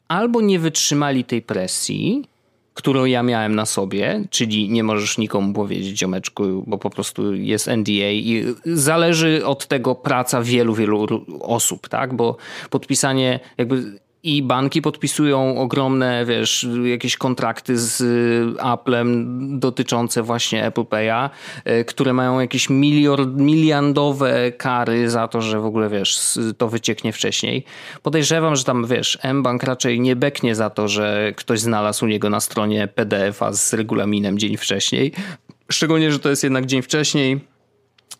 albo 0.07 0.41
nie 0.41 0.59
wytrzymali 0.59 1.23
tej 1.23 1.41
presji, 1.41 2.27
którą 2.73 3.05
ja 3.05 3.23
miałem 3.23 3.55
na 3.55 3.65
sobie, 3.65 4.23
czyli 4.29 4.69
nie 4.69 4.83
możesz 4.83 5.17
nikomu 5.17 5.53
powiedzieć 5.53 5.99
ziomeczku, 5.99 6.63
bo 6.67 6.77
po 6.77 6.89
prostu 6.89 7.35
jest 7.35 7.67
NDA 7.67 8.11
i 8.11 8.45
zależy 8.65 9.45
od 9.45 9.67
tego 9.67 9.95
praca 9.95 10.41
wielu, 10.41 10.73
wielu 10.73 11.25
osób, 11.41 11.89
tak? 11.89 12.13
Bo 12.13 12.37
podpisanie 12.69 13.39
jakby 13.57 13.99
i 14.23 14.43
banki 14.43 14.81
podpisują 14.81 15.57
ogromne, 15.57 16.25
wiesz, 16.25 16.67
jakieś 16.83 17.17
kontrakty 17.17 17.77
z 17.77 18.03
Applem 18.59 19.59
dotyczące 19.59 20.23
właśnie 20.23 20.65
Apple 20.65 20.81
Pay'a, 20.81 21.29
e, 21.65 21.85
które 21.85 22.13
mają 22.13 22.39
jakieś 22.39 22.69
miliard, 22.69 23.29
miliardowe 23.35 24.51
kary 24.51 25.09
za 25.09 25.27
to, 25.27 25.41
że 25.41 25.59
w 25.59 25.65
ogóle, 25.65 25.89
wiesz, 25.89 26.39
to 26.57 26.67
wycieknie 26.67 27.13
wcześniej. 27.13 27.63
Podejrzewam, 28.01 28.55
że 28.55 28.63
tam, 28.63 28.85
wiesz, 28.85 29.17
M-Bank 29.21 29.63
raczej 29.63 29.99
nie 29.99 30.15
beknie 30.15 30.55
za 30.55 30.69
to, 30.69 30.87
że 30.87 31.33
ktoś 31.35 31.59
znalazł 31.59 32.05
u 32.05 32.07
niego 32.07 32.29
na 32.29 32.39
stronie 32.39 32.87
PDF-a 32.87 33.53
z 33.53 33.73
regulaminem 33.73 34.39
dzień 34.39 34.57
wcześniej. 34.57 35.11
Szczególnie, 35.71 36.11
że 36.11 36.19
to 36.19 36.29
jest 36.29 36.43
jednak 36.43 36.65
dzień 36.65 36.81
wcześniej. 36.81 37.39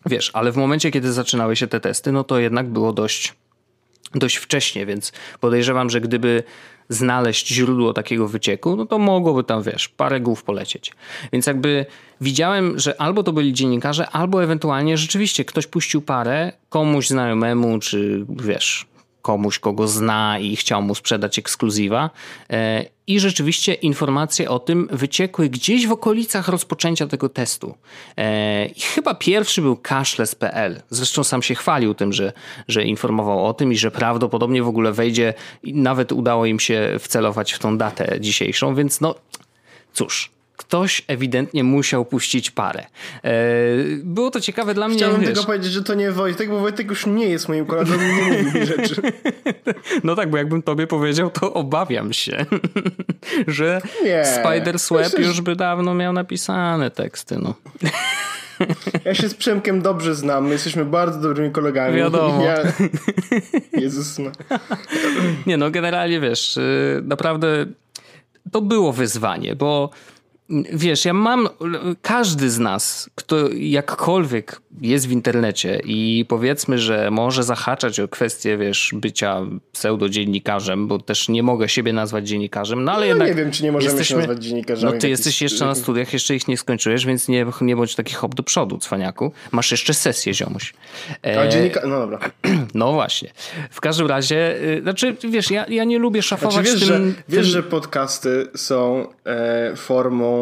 Wiesz, 0.06 0.30
ale 0.34 0.52
w 0.52 0.56
momencie, 0.56 0.90
kiedy 0.90 1.12
zaczynały 1.12 1.56
się 1.56 1.66
te 1.66 1.80
testy, 1.80 2.12
no 2.12 2.24
to 2.24 2.38
jednak 2.38 2.68
było 2.68 2.92
dość 2.92 3.34
dość 4.14 4.36
wcześnie, 4.36 4.86
więc 4.86 5.12
podejrzewam, 5.40 5.90
że 5.90 6.00
gdyby 6.00 6.42
znaleźć 6.88 7.48
źródło 7.48 7.92
takiego 7.92 8.28
wycieku, 8.28 8.76
no 8.76 8.86
to 8.86 8.98
mogłoby 8.98 9.44
tam, 9.44 9.62
wiesz, 9.62 9.88
parę 9.88 10.20
głów 10.20 10.42
polecieć. 10.42 10.92
Więc 11.32 11.46
jakby 11.46 11.86
widziałem, 12.20 12.78
że 12.78 13.00
albo 13.00 13.22
to 13.22 13.32
byli 13.32 13.52
dziennikarze, 13.52 14.10
albo 14.10 14.44
ewentualnie 14.44 14.98
rzeczywiście 14.98 15.44
ktoś 15.44 15.66
puścił 15.66 16.02
parę 16.02 16.52
komuś 16.68 17.08
znajomemu, 17.08 17.78
czy 17.78 18.26
wiesz, 18.28 18.86
komuś, 19.24 19.58
kogo 19.58 19.88
zna 19.88 20.38
i 20.38 20.56
chciał 20.56 20.82
mu 20.82 20.94
sprzedać 20.94 21.38
ekskluzywa. 21.38 22.10
E, 22.50 22.84
I 23.06 23.20
rzeczywiście 23.20 23.74
informacje 23.74 24.50
o 24.50 24.58
tym 24.58 24.88
wyciekły 24.92 25.48
gdzieś 25.48 25.86
w 25.86 25.92
okolicach 25.92 26.48
rozpoczęcia 26.48 27.06
tego 27.06 27.28
testu. 27.28 27.74
E, 28.16 28.66
I 28.66 28.80
chyba 28.80 29.14
pierwszy 29.14 29.62
był 29.62 29.76
cashless.pl. 29.76 30.82
Zresztą 30.90 31.24
sam 31.24 31.42
się 31.42 31.54
chwalił 31.54 31.94
tym, 31.94 32.12
że, 32.12 32.32
że 32.68 32.84
informował 32.84 33.46
o 33.46 33.54
tym 33.54 33.72
i 33.72 33.76
że 33.76 33.90
prawdopodobnie 33.90 34.62
w 34.62 34.68
ogóle 34.68 34.92
wejdzie. 34.92 35.34
Nawet 35.64 36.12
udało 36.12 36.46
im 36.46 36.60
się 36.60 36.96
wcelować 37.00 37.52
w 37.52 37.58
tą 37.58 37.78
datę 37.78 38.20
dzisiejszą, 38.20 38.74
więc 38.74 39.00
no 39.00 39.14
cóż, 39.92 40.33
ktoś 40.56 41.04
ewidentnie 41.08 41.64
musiał 41.64 42.04
puścić 42.04 42.50
parę. 42.50 42.86
E, 43.24 43.32
było 44.02 44.30
to 44.30 44.40
ciekawe 44.40 44.74
dla 44.74 44.88
mnie. 44.88 44.96
Chciałbym 44.96 45.20
wiesz, 45.20 45.30
tylko 45.30 45.44
powiedzieć, 45.44 45.72
że 45.72 45.82
to 45.82 45.94
nie 45.94 46.12
Wojtek, 46.12 46.50
bo 46.50 46.60
Wojtek 46.60 46.88
już 46.88 47.06
nie 47.06 47.28
jest 47.28 47.48
moim 47.48 47.66
kolegą 47.66 47.94
i 47.94 47.98
nie 47.98 48.44
mówi 48.44 48.60
mi 48.60 48.66
rzeczy. 48.76 49.02
No 50.04 50.14
tak, 50.14 50.30
bo 50.30 50.36
jakbym 50.36 50.62
tobie 50.62 50.86
powiedział, 50.86 51.30
to 51.30 51.54
obawiam 51.54 52.12
się, 52.12 52.46
że 53.46 53.80
Nie. 54.04 54.24
Spider 54.24 54.78
Swap 54.78 55.00
Myślę, 55.00 55.20
już 55.20 55.40
by 55.40 55.56
dawno 55.56 55.94
miał 55.94 56.12
napisane 56.12 56.90
teksty. 56.90 57.38
No. 57.42 57.54
Ja 59.04 59.14
się 59.14 59.28
z 59.28 59.34
Przemkiem 59.34 59.82
dobrze 59.82 60.14
znam, 60.14 60.44
my 60.44 60.52
jesteśmy 60.52 60.84
bardzo 60.84 61.20
dobrymi 61.20 61.50
kolegami. 61.50 61.96
Wiadomo. 61.96 62.44
Ja... 62.44 62.56
Jezus 63.82 64.18
no. 64.18 64.30
Nie 65.46 65.56
no, 65.56 65.70
generalnie 65.70 66.20
wiesz, 66.20 66.56
y, 66.56 67.02
naprawdę 67.04 67.66
to 68.52 68.60
było 68.60 68.92
wyzwanie, 68.92 69.56
bo 69.56 69.90
wiesz, 70.72 71.04
ja 71.04 71.12
mam, 71.12 71.48
każdy 72.02 72.50
z 72.50 72.58
nas, 72.58 73.10
kto 73.14 73.36
jakkolwiek 73.52 74.60
jest 74.80 75.08
w 75.08 75.10
internecie 75.10 75.80
i 75.84 76.24
powiedzmy, 76.28 76.78
że 76.78 77.10
może 77.10 77.42
zahaczać 77.42 78.00
o 78.00 78.08
kwestię, 78.08 78.56
wiesz, 78.56 78.90
bycia 78.94 79.40
pseudodziennikarzem, 79.72 80.88
bo 80.88 80.98
też 80.98 81.28
nie 81.28 81.42
mogę 81.42 81.68
siebie 81.68 81.92
nazwać 81.92 82.28
dziennikarzem, 82.28 82.84
no 82.84 82.92
ale 82.92 83.00
No 83.00 83.06
jednak... 83.06 83.28
nie 83.28 83.34
wiem, 83.34 83.50
czy 83.50 83.62
nie 83.64 83.72
możemy 83.72 83.90
się 83.90 83.98
jesteśmy- 83.98 84.18
nazwać 84.18 84.44
dziennikarzami. 84.44 84.94
No 84.94 85.00
ty 85.00 85.08
jesteś 85.08 85.42
jeszcze 85.42 85.64
na 85.64 85.74
studiach, 85.74 86.12
jeszcze 86.12 86.34
ich 86.34 86.48
nie 86.48 86.56
skończyłeś, 86.56 87.06
więc 87.06 87.28
nie, 87.28 87.46
nie 87.60 87.76
bądź 87.76 87.94
taki 87.94 88.14
hop 88.14 88.34
do 88.34 88.42
przodu, 88.42 88.78
cwaniaku. 88.78 89.32
Masz 89.52 89.70
jeszcze 89.70 89.94
sesję, 89.94 90.34
ziomuś. 90.34 90.74
E, 91.26 91.40
A 91.40 91.48
dziennika... 91.48 91.80
No 91.86 91.98
dobra. 91.98 92.18
no 92.74 92.92
właśnie. 92.92 93.30
W 93.70 93.80
każdym 93.80 94.06
razie, 94.06 94.62
y, 94.62 94.82
znaczy, 94.82 95.16
wiesz, 95.30 95.50
ja, 95.50 95.66
ja 95.68 95.84
nie 95.84 95.98
lubię 95.98 96.22
szafować 96.22 96.54
Znaczy, 96.54 96.78
wiesz, 96.78 96.88
tym... 96.88 97.08
że, 97.10 97.22
wiesz, 97.28 97.42
tym... 97.46 97.52
że 97.52 97.62
podcasty 97.62 98.48
są 98.56 99.06
e, 99.26 99.76
formą, 99.76 100.33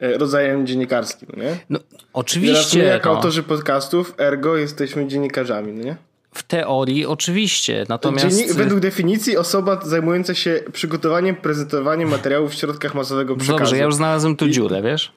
e, 0.00 0.18
rodzajem 0.18 0.66
dziennikarskim, 0.66 1.28
nie? 1.36 1.56
No, 1.70 1.78
Teraz 1.78 2.02
my 2.02 2.08
oczywiście, 2.12 2.82
jako 2.82 3.08
no, 3.08 3.16
autorzy 3.16 3.42
podcastów, 3.42 4.14
ergo 4.18 4.56
jesteśmy 4.56 5.06
dziennikarzami, 5.06 5.72
no 5.72 5.84
nie? 5.84 5.96
w 6.34 6.42
teorii 6.42 7.06
oczywiście, 7.06 7.86
natomiast... 7.88 8.36
Dziennik, 8.36 8.52
według 8.52 8.80
definicji 8.80 9.36
osoba 9.36 9.80
zajmująca 9.84 10.34
się 10.34 10.60
przygotowaniem, 10.72 11.36
prezentowaniem 11.36 12.08
materiałów 12.08 12.52
w 12.52 12.54
środkach 12.54 12.94
masowego 12.94 13.36
przekazu. 13.36 13.58
Dobrze, 13.58 13.76
ja 13.76 13.84
już 13.84 13.94
znalazłem 13.94 14.36
tu 14.36 14.48
dziurę, 14.48 14.82
wiesz? 14.82 15.12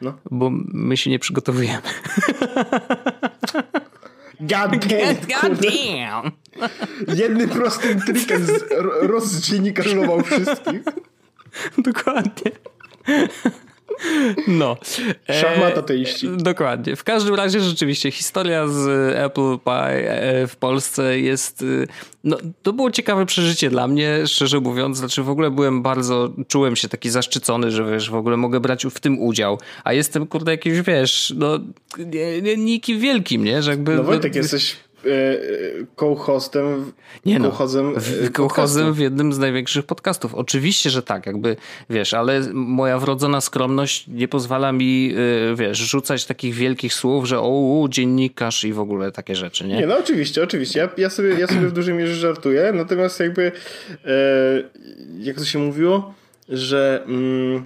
No. 0.00 0.14
Bo 0.30 0.50
my 0.52 0.96
się 0.96 1.10
nie 1.10 1.18
przygotowujemy. 1.18 1.82
God 4.40 4.86
damn, 4.86 5.16
God 5.16 5.60
damn! 5.60 6.32
Jednym 7.16 7.48
prostym 7.48 8.00
trikiem 8.00 8.46
wszystkich. 10.22 10.82
Dokładnie. 11.78 12.52
No. 14.48 14.76
E, 15.28 15.40
Szachmat 15.40 15.78
ateiści. 15.78 16.28
Dokładnie. 16.36 16.96
W 16.96 17.04
każdym 17.04 17.34
razie 17.34 17.60
rzeczywiście 17.60 18.10
historia 18.10 18.68
z 18.68 18.88
Apple 19.16 19.58
Pie 19.64 20.12
e, 20.12 20.46
w 20.46 20.56
Polsce 20.56 21.20
jest. 21.20 21.62
y, 21.62 21.88
No, 22.24 22.36
to 22.62 22.72
było 22.72 22.90
ciekawe 22.90 23.26
przeżycie 23.26 23.70
dla 23.70 23.88
mnie, 23.88 24.26
szczerze 24.26 24.60
mówiąc. 24.60 24.98
Znaczy, 24.98 25.22
w 25.22 25.30
ogóle 25.30 25.50
byłem 25.50 25.82
bardzo. 25.82 26.32
Czułem 26.48 26.76
się 26.76 26.88
taki 26.88 27.10
zaszczycony, 27.10 27.70
że 27.70 27.90
wiesz, 27.90 28.10
w 28.10 28.14
ogóle 28.14 28.36
mogę 28.36 28.60
brać 28.60 28.86
w 28.86 29.00
tym 29.00 29.18
udział. 29.22 29.58
A 29.84 29.92
jestem, 29.92 30.26
kurde, 30.26 30.50
jakiś 30.52 30.80
wiesz, 30.80 31.34
no, 31.36 31.58
nie, 31.98 32.42
nie, 32.42 32.56
nikim 32.56 33.00
wielkim, 33.00 33.44
nie? 33.44 33.62
Że 33.62 33.70
jakby. 33.70 33.96
No 33.96 34.02
Wojtek, 34.02 34.34
jesteś 34.34 34.76
e, 35.04 35.08
e, 35.08 35.86
w- 36.84 36.92
Nie 37.26 37.38
no, 37.38 37.50
co-hozem, 37.50 37.96
e, 37.96 38.00
w- 38.00 38.32
kołchozem 38.32 38.94
jednym 38.98 39.32
z 39.32 39.38
największych 39.38 39.84
podcastów. 39.86 40.34
Oczywiście, 40.34 40.90
że 40.90 41.02
tak, 41.02 41.26
jakby, 41.26 41.56
wiesz, 41.90 42.14
ale 42.14 42.40
moja 42.52 42.98
wrodzona 42.98 43.40
skromność 43.40 44.04
nie 44.08 44.28
pozwala 44.28 44.72
mi, 44.72 45.14
wiesz, 45.54 45.78
rzucać 45.78 46.24
takich 46.26 46.54
wielkich 46.54 46.94
słów, 46.94 47.24
że 47.26 47.40
o, 47.40 47.86
dziennikarz 47.90 48.64
i 48.64 48.72
w 48.72 48.80
ogóle 48.80 49.12
takie 49.12 49.34
rzeczy, 49.34 49.66
nie? 49.66 49.76
Nie, 49.76 49.86
no 49.86 49.98
oczywiście, 49.98 50.42
oczywiście. 50.42 50.78
Ja, 50.80 50.88
ja, 50.96 51.10
sobie, 51.10 51.28
ja 51.40 51.46
sobie 51.46 51.66
w 51.66 51.72
dużej 51.72 51.94
mierze 51.94 52.14
żartuję, 52.14 52.72
natomiast 52.74 53.20
jakby, 53.20 53.52
e, 54.04 54.12
jak 55.18 55.36
to 55.36 55.44
się 55.44 55.58
mówiło, 55.58 56.14
że 56.48 57.02
mm, 57.06 57.64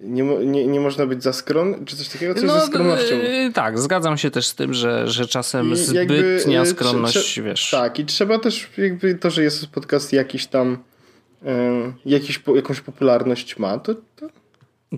nie, 0.00 0.22
nie, 0.22 0.66
nie 0.66 0.80
można 0.80 1.06
być 1.06 1.22
za 1.22 1.32
skromny, 1.32 1.78
czy 1.86 1.96
coś 1.96 2.08
takiego, 2.08 2.34
coś 2.34 2.50
ze 2.50 2.60
skromnością. 2.60 3.14
y, 3.14 3.52
tak, 3.54 3.78
zgadzam 3.78 4.18
się 4.18 4.30
też 4.30 4.46
z 4.46 4.54
tym, 4.54 4.74
że, 4.74 5.08
że 5.08 5.26
czasem 5.26 5.72
I 5.72 5.76
zbytnia 5.76 6.62
trze- 6.62 6.66
skromność, 6.66 7.16
trze- 7.16 7.42
wiesz. 7.42 7.70
Tak, 7.70 7.98
i 7.98 8.04
trzeba 8.04 8.38
też 8.38 8.68
jakby 8.78 9.14
to, 9.14 9.30
że 9.30 9.42
jest 9.42 9.66
podcast 9.66 10.12
jakiś 10.12 10.46
tam, 10.46 10.78
e, 11.46 11.92
jakiś, 12.06 12.42
jakąś 12.56 12.80
popularność 12.80 13.58
ma, 13.58 13.78
to, 13.78 13.94
to 13.94 14.26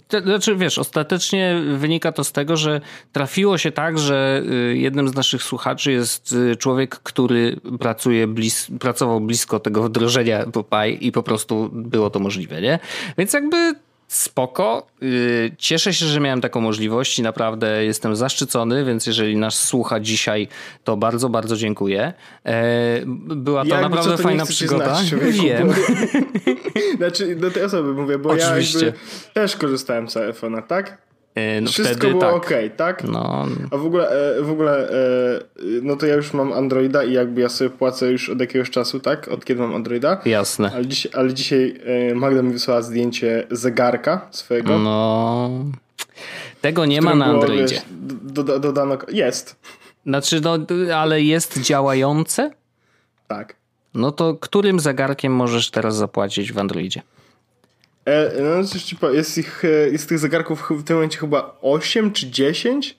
To 0.08 0.20
Znaczy, 0.20 0.56
wiesz, 0.56 0.78
ostatecznie 0.78 1.62
wynika 1.76 2.12
to 2.12 2.24
z 2.24 2.32
tego, 2.32 2.56
że 2.56 2.80
trafiło 3.12 3.58
się 3.58 3.72
tak, 3.72 3.98
że 3.98 4.42
y, 4.72 4.76
jednym 4.76 5.08
z 5.08 5.14
naszych 5.14 5.42
słuchaczy 5.42 5.92
jest 5.92 6.32
y, 6.32 6.56
człowiek, 6.56 6.96
który 6.96 7.56
pracuje 7.80 8.26
blis 8.26 8.66
pracował 8.80 9.20
blisko 9.20 9.61
tego 9.61 9.82
wdrożenia 9.82 10.46
Popeye 10.46 10.92
i 10.92 11.12
po 11.12 11.22
prostu 11.22 11.70
było 11.72 12.11
to 12.11 12.18
możliwe, 12.18 12.61
nie? 12.62 12.78
Więc 13.18 13.32
jakby 13.32 13.74
spoko. 14.09 14.87
Y, 15.03 15.53
Cieszę 15.59 15.94
się, 15.94 16.07
że 16.07 16.21
miałem 16.21 16.40
taką 16.40 16.61
możliwość 16.61 17.18
i 17.18 17.23
naprawdę 17.23 17.85
jestem 17.85 18.16
zaszczycony, 18.16 18.85
więc 18.85 19.07
jeżeli 19.07 19.37
nas 19.37 19.64
słucha 19.64 20.01
dzisiaj, 20.01 20.49
to 20.85 20.97
bardzo, 20.97 21.29
bardzo 21.29 21.57
dziękuję. 21.57 22.12
E, 22.44 23.01
Była 23.16 23.62
to 23.62 23.68
Jakby 23.68 23.83
naprawdę 23.83 24.11
co, 24.11 24.16
to 24.16 24.23
fajna 24.23 24.47
przygoda. 24.47 24.94
Znać, 24.94 25.09
człowieku, 25.11 25.42
Wiem. 25.42 25.68
Bo... 25.68 25.75
znaczy, 26.97 27.37
do 27.37 27.51
tej 27.51 27.62
osoby 27.62 27.94
mówię, 27.94 28.18
bo 28.18 28.31
Oczywiście. 28.31 28.87
ja 28.87 28.92
też 29.35 29.57
korzystałem 29.57 30.09
z 30.09 30.14
iPhone'a, 30.14 30.62
tak? 30.62 31.08
E, 31.38 31.61
No 31.61 31.70
Wszystko 31.70 31.96
wtedy 31.96 32.09
było 32.11 32.20
tak. 32.20 32.35
ok, 32.35 32.51
tak? 32.77 33.05
No, 33.05 33.46
A 33.70 33.77
w 33.77 33.87
ogóle, 33.87 34.37
e, 34.38 34.42
w 34.42 34.51
ogóle, 34.51 34.90
e, 34.90 34.94
no 35.83 35.96
to 35.96 36.07
ja 36.07 36.14
już 36.14 36.33
mam 36.33 36.53
Androida 36.53 37.05
i 37.05 37.12
jakby 37.12 37.40
ja 37.40 37.48
sobie 37.48 37.70
płacę 37.70 38.11
już 38.11 38.29
od 38.31 38.40
jakiegoś 38.40 38.70
czasu, 38.70 39.01
tak? 39.01 39.29
Od 39.29 39.44
kiedy 39.44 39.61
mam 39.61 39.74
Androida. 39.74 40.20
jasne. 40.24 40.70
Ale, 40.74 40.87
dziś, 40.87 41.07
ale 41.07 41.35
dzisiaj 41.35 41.81
Magda 42.14 42.42
mi 42.42 42.53
wysłała 42.53 42.83
zdjęcie 42.83 43.46
zegarka 43.51 44.27
swojego. 44.31 44.79
No. 44.79 45.51
Tego 46.61 46.87
nie 46.87 47.03
ma 47.03 47.14
na 47.14 47.24
Androidzie. 47.24 47.74
wiesz, 47.74 47.85
do, 48.22 48.42
do, 48.42 48.61
dodano, 48.61 48.98
jest, 49.09 49.57
Znaczy, 50.07 50.40
no, 50.40 50.59
ale 50.96 51.22
jest 51.22 51.61
działające? 51.61 52.51
tak. 53.29 53.55
No 53.94 54.12
to 54.12 54.35
którym 54.35 54.81
zegarkiem 54.81 55.33
możesz 55.33 55.70
teraz 55.70 55.96
zapłacić 55.96 56.53
w 56.53 56.59
Androidzie? 56.59 57.03
E, 58.09 58.42
no 58.42 58.64
coś 58.64 58.94
jest 59.12 59.38
ich, 59.38 59.64
e, 59.64 59.68
jest 59.68 60.09
tych 60.09 60.18
zegarków 60.18 60.71
w 60.71 60.85
tym 60.85 60.97
momencie 60.97 61.18
chyba 61.18 61.59
8 61.62 62.12
czy 62.12 62.31
10 62.31 62.99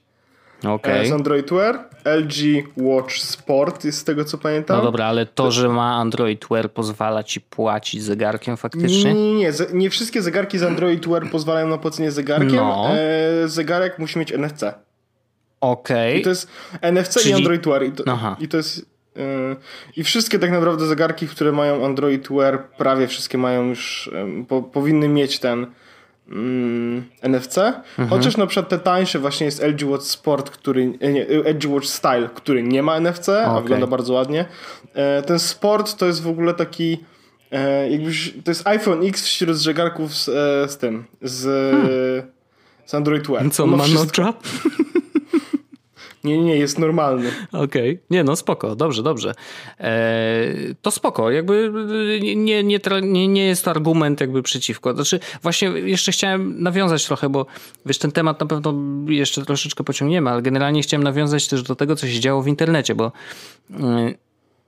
Okej. 0.67 1.05
e, 1.05 1.09
z 1.09 1.11
Android 1.11 1.49
Wear. 1.53 1.89
LG 2.05 2.63
Watch 2.77 3.13
Sport 3.17 3.85
jest 3.85 3.97
z 3.97 4.03
tego 4.03 4.25
co 4.25 4.37
pamiętam. 4.37 4.77
No 4.77 4.83
dobra, 4.83 5.05
ale 5.05 5.25
to, 5.25 5.51
że 5.51 5.69
ma 5.69 5.95
Android 5.95 6.45
Wear 6.51 6.71
pozwala 6.71 7.23
ci 7.23 7.41
płacić 7.41 8.03
zegarkiem 8.03 8.51
Nie, 8.53 8.57
faktycznie? 8.57 9.13
nie, 9.13 9.33
nie. 9.33 9.51
Nie 9.73 9.89
wszystkie 9.89 10.21
zegarki 10.21 10.59
z 10.59 10.63
Android 10.63 11.07
Wear 11.07 11.29
pozwalają 11.31 11.67
na 11.67 11.77
płacenie 11.77 12.11
zegarkiem. 12.11 12.55
No. 12.55 12.89
Zegarek 13.45 13.99
musi 13.99 14.19
mieć 14.19 14.31
NFC. 14.33 14.63
Okej. 15.61 16.19
I 16.19 16.21
to 16.23 16.29
jest 16.29 16.47
NFC 16.81 17.19
Czyli- 17.19 17.31
i 17.31 17.33
Android 17.33 17.65
Wear. 17.65 17.83
I 17.83 17.91
to, 17.91 18.03
Aha. 18.07 18.35
i 18.39 18.47
to 18.47 18.57
jest. 18.57 18.85
E, 19.19 19.55
I 19.97 20.03
wszystkie 20.03 20.39
tak 20.39 20.51
naprawdę 20.51 20.85
zegarki, 20.85 21.27
które 21.27 21.51
mają 21.51 21.85
Android 21.85 22.27
Wear, 22.31 22.63
prawie 22.77 23.07
wszystkie 23.07 23.37
mają 23.37 23.69
już, 23.69 24.11
po, 24.47 24.61
powinny 24.61 25.07
mieć 25.07 25.39
ten 25.39 25.67
mm, 26.29 27.03
NFC. 27.21 27.57
Mhm. 27.57 28.09
Chociaż 28.09 28.37
na 28.37 28.47
przykład 28.47 28.69
te 28.69 28.79
tańsze 28.79 29.19
właśnie 29.19 29.45
jest 29.45 29.63
LG 29.63 29.83
Watch 29.83 30.05
Sport, 30.05 30.49
który, 30.49 30.87
nie, 30.87 31.25
LG 31.25 31.69
Watch 31.69 31.87
Style, 31.87 32.29
który 32.35 32.63
nie 32.63 32.83
ma 32.83 32.99
NFC, 32.99 33.29
a 33.29 33.51
Okej. 33.51 33.61
wygląda 33.61 33.87
bardzo 33.87 34.13
ładnie. 34.13 34.45
E, 34.93 35.21
ten 35.21 35.39
Sport 35.39 35.95
to 35.95 36.05
jest 36.05 36.21
w 36.21 36.27
ogóle 36.27 36.53
taki 36.53 36.97
e, 37.51 37.89
jakbyś, 37.89 38.33
to 38.43 38.51
jest 38.51 38.67
iPhone 38.67 39.07
X 39.07 39.25
wśród 39.25 39.57
zegarków 39.57 40.15
z, 40.15 40.25
z 40.71 40.77
tym, 40.77 41.05
z, 41.21 41.41
z 42.85 42.93
Android 42.93 43.27
Wear. 43.27 43.37
Hmm. 43.37 43.51
Co, 43.51 43.63
On 43.63 43.69
ma 43.69 43.77
ma 43.77 43.83
wszystko. 43.83 44.33
Nie, 46.23 46.37
nie, 46.37 46.55
jest 46.55 46.79
normalny. 46.79 47.31
Okej. 47.51 47.99
Nie, 48.09 48.23
no 48.23 48.35
spoko, 48.35 48.75
dobrze, 48.75 49.03
dobrze. 49.03 49.33
Eee, 49.79 50.75
to 50.81 50.91
spoko, 50.91 51.31
jakby 51.31 51.71
nie, 52.21 52.35
nie, 52.35 52.63
nie, 52.63 52.79
nie, 53.01 53.27
nie 53.27 53.45
jest 53.45 53.65
to 53.65 53.71
argument 53.71 54.21
jakby 54.21 54.43
przeciwko. 54.43 54.93
Znaczy, 54.93 55.19
właśnie 55.43 55.67
jeszcze 55.67 56.11
chciałem 56.11 56.63
nawiązać 56.63 57.05
trochę, 57.05 57.29
bo 57.29 57.45
wiesz, 57.85 57.97
ten 57.97 58.11
temat 58.11 58.39
na 58.39 58.45
pewno 58.45 58.73
jeszcze 59.07 59.45
troszeczkę 59.45 59.83
pociągniemy, 59.83 60.29
ale 60.29 60.41
generalnie 60.41 60.81
chciałem 60.81 61.03
nawiązać 61.03 61.47
też 61.47 61.63
do 61.63 61.75
tego, 61.75 61.95
co 61.95 62.07
się 62.07 62.19
działo 62.19 62.41
w 62.41 62.47
internecie, 62.47 62.95
bo 62.95 63.11
yy, 63.69 64.17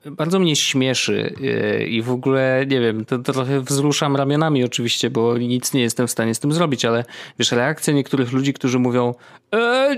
bardzo 0.06 0.40
mnie 0.40 0.56
śmieszy 0.56 1.34
yy, 1.40 1.86
i 1.86 2.02
w 2.02 2.12
ogóle, 2.12 2.66
nie 2.68 2.80
wiem, 2.80 3.06
to, 3.06 3.20
to, 3.20 3.34
trochę 3.34 3.62
wzruszam 3.62 4.16
ramionami 4.16 4.64
oczywiście, 4.64 5.10
bo 5.10 5.38
nic 5.38 5.74
nie 5.74 5.82
jestem 5.82 6.08
w 6.08 6.12
stanie 6.12 6.36
z 6.36 6.40
tym 6.40 6.52
zrobić, 6.54 6.86
ale 6.86 7.06
wiesz, 7.40 7.52
reakcja 7.52 7.94
niektórych 7.94 8.32
ludzi, 8.32 8.54
którzy 8.54 8.80
mówią 8.80 9.14
e, 9.56 9.96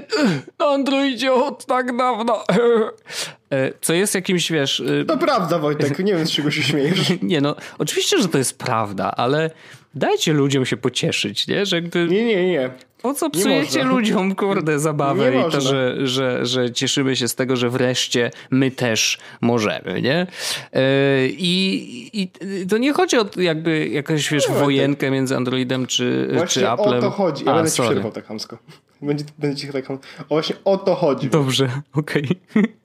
na 0.60 0.66
Androidzie 0.66 1.34
od 1.34 1.66
tak 1.66 1.98
dawno, 1.98 2.44
e, 3.52 3.72
co 3.82 3.94
jest 3.94 4.16
jakimś, 4.16 4.52
wiesz... 4.52 4.80
E, 5.02 5.06
to 5.06 5.18
prawda, 5.18 5.60
Wojtek, 5.60 6.00
nie 6.00 6.16
wiem 6.16 6.28
z 6.28 6.32
czego 6.32 6.52
się 6.52 6.63
śmiejesz. 6.63 7.13
nie 7.22 7.42
no, 7.42 7.56
oczywiście, 7.78 8.22
że 8.22 8.28
to 8.28 8.38
jest 8.38 8.58
prawda, 8.58 9.12
ale 9.18 9.50
dajcie 9.94 10.34
ludziom 10.34 10.66
się 10.66 10.78
pocieszyć, 10.78 11.48
nie? 11.48 11.66
Że 11.66 11.76
jakby... 11.76 12.08
Nie, 12.08 12.26
nie, 12.26 12.48
nie. 12.48 12.70
Po 13.02 13.14
co 13.14 13.30
psujecie 13.30 13.84
ludziom, 13.84 14.36
kurde, 14.36 14.80
zabawę 14.80 15.32
nie 15.32 15.48
i 15.48 15.52
to, 15.52 15.62
że, 15.62 16.08
że, 16.08 16.46
że 16.46 16.72
cieszymy 16.72 17.16
się 17.16 17.28
z 17.28 17.36
tego, 17.36 17.56
że 17.56 17.70
wreszcie 17.70 18.32
my 18.52 18.72
też 18.72 19.18
możemy, 19.42 20.02
nie? 20.02 20.28
E, 20.74 21.28
I, 21.28 22.22
i 22.22 22.32
to 22.68 22.78
nie 22.78 22.94
chodzi 22.94 23.18
o 23.18 23.26
jakby 23.38 23.88
jakąś, 23.88 24.30
wiesz, 24.30 24.50
no, 24.50 24.56
wojenkę 24.56 25.12
między 25.12 25.36
Androidem 25.36 25.88
czy, 25.88 26.30
Właśnie 26.34 26.62
czy 26.62 26.70
Applem. 26.70 27.00
o 27.00 27.02
to 27.02 27.10
chodzi. 27.10 27.46
Ja 27.46 27.52
A, 27.52 27.56
będę 27.56 27.72
ci 27.72 27.82
przerwał 27.82 28.12
tak 28.12 28.26
hamsko. 28.26 28.58
Będzie, 29.02 29.26
będzie 29.38 29.68
ci 29.68 29.74
tak 29.74 29.86
hamsko. 29.86 30.08
Właśnie 30.30 30.56
o 30.66 30.78
to 30.78 30.96
chodzi. 30.96 31.30
Dobrze, 31.30 31.70
okej. 31.94 32.28
Okay. 32.52 32.83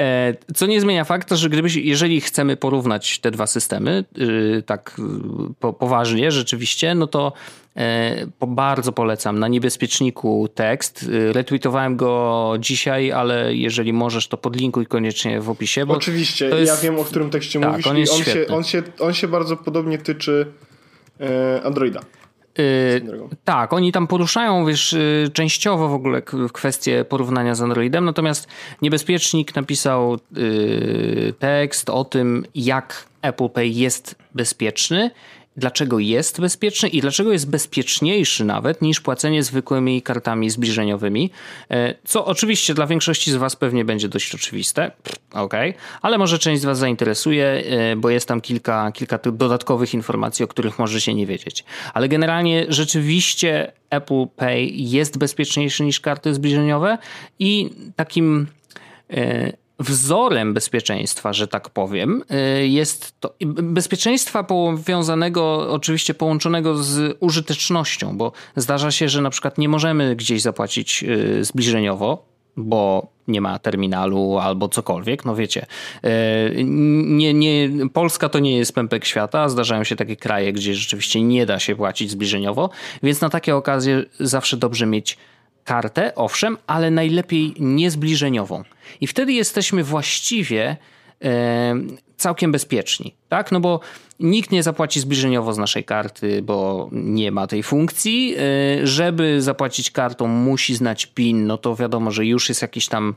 E, 0.00 0.34
co 0.54 0.66
nie 0.66 0.80
zmienia 0.80 1.04
faktu, 1.04 1.36
że 1.36 1.48
gdybyś, 1.48 1.76
jeżeli 1.76 2.20
chcemy 2.20 2.56
porównać 2.56 3.18
te 3.18 3.30
dwa 3.30 3.46
systemy, 3.46 4.04
y, 4.18 4.62
tak 4.66 4.96
y, 4.98 5.02
po, 5.60 5.72
poważnie 5.72 6.32
rzeczywiście, 6.32 6.94
no 6.94 7.06
to 7.06 7.32
e, 7.76 8.26
bardzo 8.46 8.92
polecam 8.92 9.38
na 9.38 9.48
niebezpieczniku 9.48 10.48
tekst. 10.54 11.02
Y, 11.02 11.32
retweetowałem 11.32 11.96
go 11.96 12.52
dzisiaj, 12.60 13.12
ale 13.12 13.54
jeżeli 13.54 13.92
możesz, 13.92 14.28
to 14.28 14.36
podlinkuj 14.36 14.86
koniecznie 14.86 15.40
w 15.40 15.50
opisie. 15.50 15.84
Oczywiście, 15.88 16.44
jest... 16.44 16.66
ja 16.66 16.76
wiem 16.90 17.00
o 17.00 17.04
którym 17.04 17.30
tekście 17.30 17.60
tak, 17.60 17.70
mówisz 17.70 17.86
on 17.86 17.96
on 17.96 18.24
się, 18.24 18.46
on, 18.48 18.64
się, 18.64 18.82
on 18.98 19.14
się 19.14 19.28
bardzo 19.28 19.56
podobnie 19.56 19.98
tyczy 19.98 20.46
e, 21.20 21.62
Androida. 21.62 22.00
Yy, 22.58 23.02
tak, 23.44 23.72
oni 23.72 23.92
tam 23.92 24.06
poruszają, 24.06 24.66
wiesz, 24.66 24.92
yy, 24.92 25.30
częściowo 25.32 25.88
w 25.88 25.94
ogóle 25.94 26.22
kwestię 26.52 27.04
porównania 27.04 27.54
z 27.54 27.62
Androidem, 27.62 28.04
natomiast 28.04 28.48
niebezpiecznik 28.82 29.54
napisał 29.56 30.18
yy, 30.32 31.34
tekst 31.38 31.90
o 31.90 32.04
tym, 32.04 32.46
jak 32.54 33.06
Apple 33.22 33.48
Pay 33.48 33.68
jest 33.68 34.14
bezpieczny 34.34 35.10
dlaczego 35.56 35.98
jest 35.98 36.40
bezpieczny 36.40 36.88
i 36.88 37.00
dlaczego 37.00 37.32
jest 37.32 37.50
bezpieczniejszy 37.50 38.44
nawet 38.44 38.82
niż 38.82 39.00
płacenie 39.00 39.42
zwykłymi 39.42 40.02
kartami 40.02 40.50
zbliżeniowymi, 40.50 41.30
e, 41.70 41.94
co 42.04 42.24
oczywiście 42.24 42.74
dla 42.74 42.86
większości 42.86 43.32
z 43.32 43.36
Was 43.36 43.56
pewnie 43.56 43.84
będzie 43.84 44.08
dość 44.08 44.34
oczywiste, 44.34 44.90
ok, 45.32 45.54
ale 46.02 46.18
może 46.18 46.38
część 46.38 46.62
z 46.62 46.64
Was 46.64 46.78
zainteresuje, 46.78 47.46
e, 47.46 47.96
bo 47.96 48.10
jest 48.10 48.28
tam 48.28 48.40
kilka, 48.40 48.92
kilka 48.92 49.18
dodatkowych 49.18 49.94
informacji, 49.94 50.44
o 50.44 50.48
których 50.48 50.78
możecie 50.78 51.14
nie 51.14 51.26
wiedzieć. 51.26 51.64
Ale 51.94 52.08
generalnie 52.08 52.66
rzeczywiście 52.68 53.72
Apple 53.90 54.26
Pay 54.36 54.66
jest 54.72 55.18
bezpieczniejszy 55.18 55.82
niż 55.84 56.00
karty 56.00 56.34
zbliżeniowe 56.34 56.98
i 57.38 57.70
takim 57.96 58.46
e, 59.10 59.52
wzorem 59.78 60.54
bezpieczeństwa, 60.54 61.32
że 61.32 61.48
tak 61.48 61.70
powiem, 61.70 62.22
y, 62.62 62.68
jest 62.68 63.20
to 63.20 63.34
bezpieczeństwa 63.46 64.44
powiązanego, 64.44 65.70
oczywiście 65.70 66.14
połączonego 66.14 66.82
z 66.82 67.16
użytecznością, 67.20 68.16
bo 68.16 68.32
zdarza 68.56 68.90
się, 68.90 69.08
że 69.08 69.22
na 69.22 69.30
przykład 69.30 69.58
nie 69.58 69.68
możemy 69.68 70.16
gdzieś 70.16 70.42
zapłacić 70.42 71.04
y, 71.04 71.44
zbliżeniowo, 71.44 72.36
bo 72.56 73.06
nie 73.28 73.40
ma 73.40 73.58
terminalu 73.58 74.38
albo 74.38 74.68
cokolwiek, 74.68 75.24
no 75.24 75.36
wiecie. 75.36 75.66
Y, 76.04 76.64
nie, 77.04 77.34
nie, 77.34 77.70
Polska 77.92 78.28
to 78.28 78.38
nie 78.38 78.56
jest 78.56 78.74
pępek 78.74 79.04
świata, 79.04 79.48
zdarzają 79.48 79.84
się 79.84 79.96
takie 79.96 80.16
kraje, 80.16 80.52
gdzie 80.52 80.74
rzeczywiście 80.74 81.22
nie 81.22 81.46
da 81.46 81.58
się 81.58 81.76
płacić 81.76 82.10
zbliżeniowo, 82.10 82.70
więc 83.02 83.20
na 83.20 83.30
takie 83.30 83.56
okazje 83.56 84.04
zawsze 84.20 84.56
dobrze 84.56 84.86
mieć 84.86 85.18
kartę, 85.66 86.14
owszem, 86.14 86.58
ale 86.66 86.90
najlepiej 86.90 87.54
niezbliżeniową. 87.58 88.62
I 89.00 89.06
wtedy 89.06 89.32
jesteśmy 89.32 89.84
właściwie 89.84 90.76
e, 91.24 91.74
całkiem 92.16 92.52
bezpieczni, 92.52 93.14
tak? 93.28 93.52
No 93.52 93.60
bo 93.60 93.80
nikt 94.20 94.50
nie 94.50 94.62
zapłaci 94.62 95.00
zbliżeniowo 95.00 95.52
z 95.52 95.58
naszej 95.58 95.84
karty, 95.84 96.42
bo 96.42 96.88
nie 96.92 97.32
ma 97.32 97.46
tej 97.46 97.62
funkcji. 97.62 98.34
E, 98.38 98.86
żeby 98.86 99.42
zapłacić 99.42 99.90
kartą, 99.90 100.26
musi 100.26 100.74
znać 100.74 101.06
PIN, 101.06 101.46
no 101.46 101.58
to 101.58 101.76
wiadomo, 101.76 102.10
że 102.10 102.26
już 102.26 102.48
jest 102.48 102.62
jakiś 102.62 102.88
tam 102.88 103.14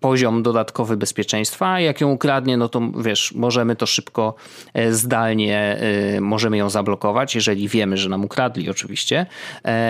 poziom 0.00 0.42
dodatkowy 0.42 0.96
bezpieczeństwa. 0.96 1.72
A 1.72 1.80
jak 1.80 2.00
ją 2.00 2.10
ukradnie, 2.10 2.56
no 2.56 2.68
to 2.68 2.80
wiesz, 2.98 3.32
możemy 3.34 3.76
to 3.76 3.86
szybko 3.86 4.34
e, 4.74 4.92
zdalnie, 4.92 5.80
możemy 6.20 6.56
ją 6.56 6.70
zablokować, 6.70 7.34
jeżeli 7.34 7.68
wiemy, 7.68 7.96
że 7.96 8.08
nam 8.08 8.24
ukradli, 8.24 8.70
oczywiście. 8.70 9.26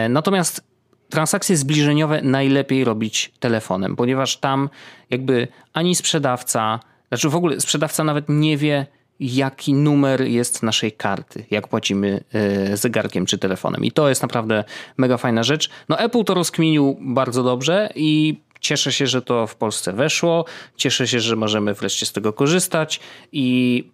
Natomiast 0.08 0.69
transakcje 1.10 1.56
zbliżeniowe 1.56 2.22
najlepiej 2.22 2.84
robić 2.84 3.32
telefonem, 3.40 3.96
ponieważ 3.96 4.36
tam 4.36 4.68
jakby 5.10 5.48
ani 5.72 5.94
sprzedawca, 5.94 6.80
znaczy 7.08 7.28
w 7.28 7.36
ogóle 7.36 7.60
sprzedawca 7.60 8.04
nawet 8.04 8.24
nie 8.28 8.56
wie, 8.56 8.86
jaki 9.20 9.74
numer 9.74 10.22
jest 10.22 10.62
naszej 10.62 10.92
karty, 10.92 11.44
jak 11.50 11.68
płacimy 11.68 12.24
e, 12.32 12.76
zegarkiem 12.76 13.26
czy 13.26 13.38
telefonem. 13.38 13.84
I 13.84 13.92
to 13.92 14.08
jest 14.08 14.22
naprawdę 14.22 14.64
mega 14.96 15.16
fajna 15.16 15.42
rzecz. 15.42 15.70
No 15.88 15.98
Apple 15.98 16.24
to 16.24 16.34
rozkminił 16.34 16.96
bardzo 17.00 17.42
dobrze 17.42 17.88
i 17.94 18.40
cieszę 18.60 18.92
się, 18.92 19.06
że 19.06 19.22
to 19.22 19.46
w 19.46 19.56
Polsce 19.56 19.92
weszło. 19.92 20.44
Cieszę 20.76 21.08
się, 21.08 21.20
że 21.20 21.36
możemy 21.36 21.74
wreszcie 21.74 22.06
z 22.06 22.12
tego 22.12 22.32
korzystać 22.32 23.00
i 23.32 23.84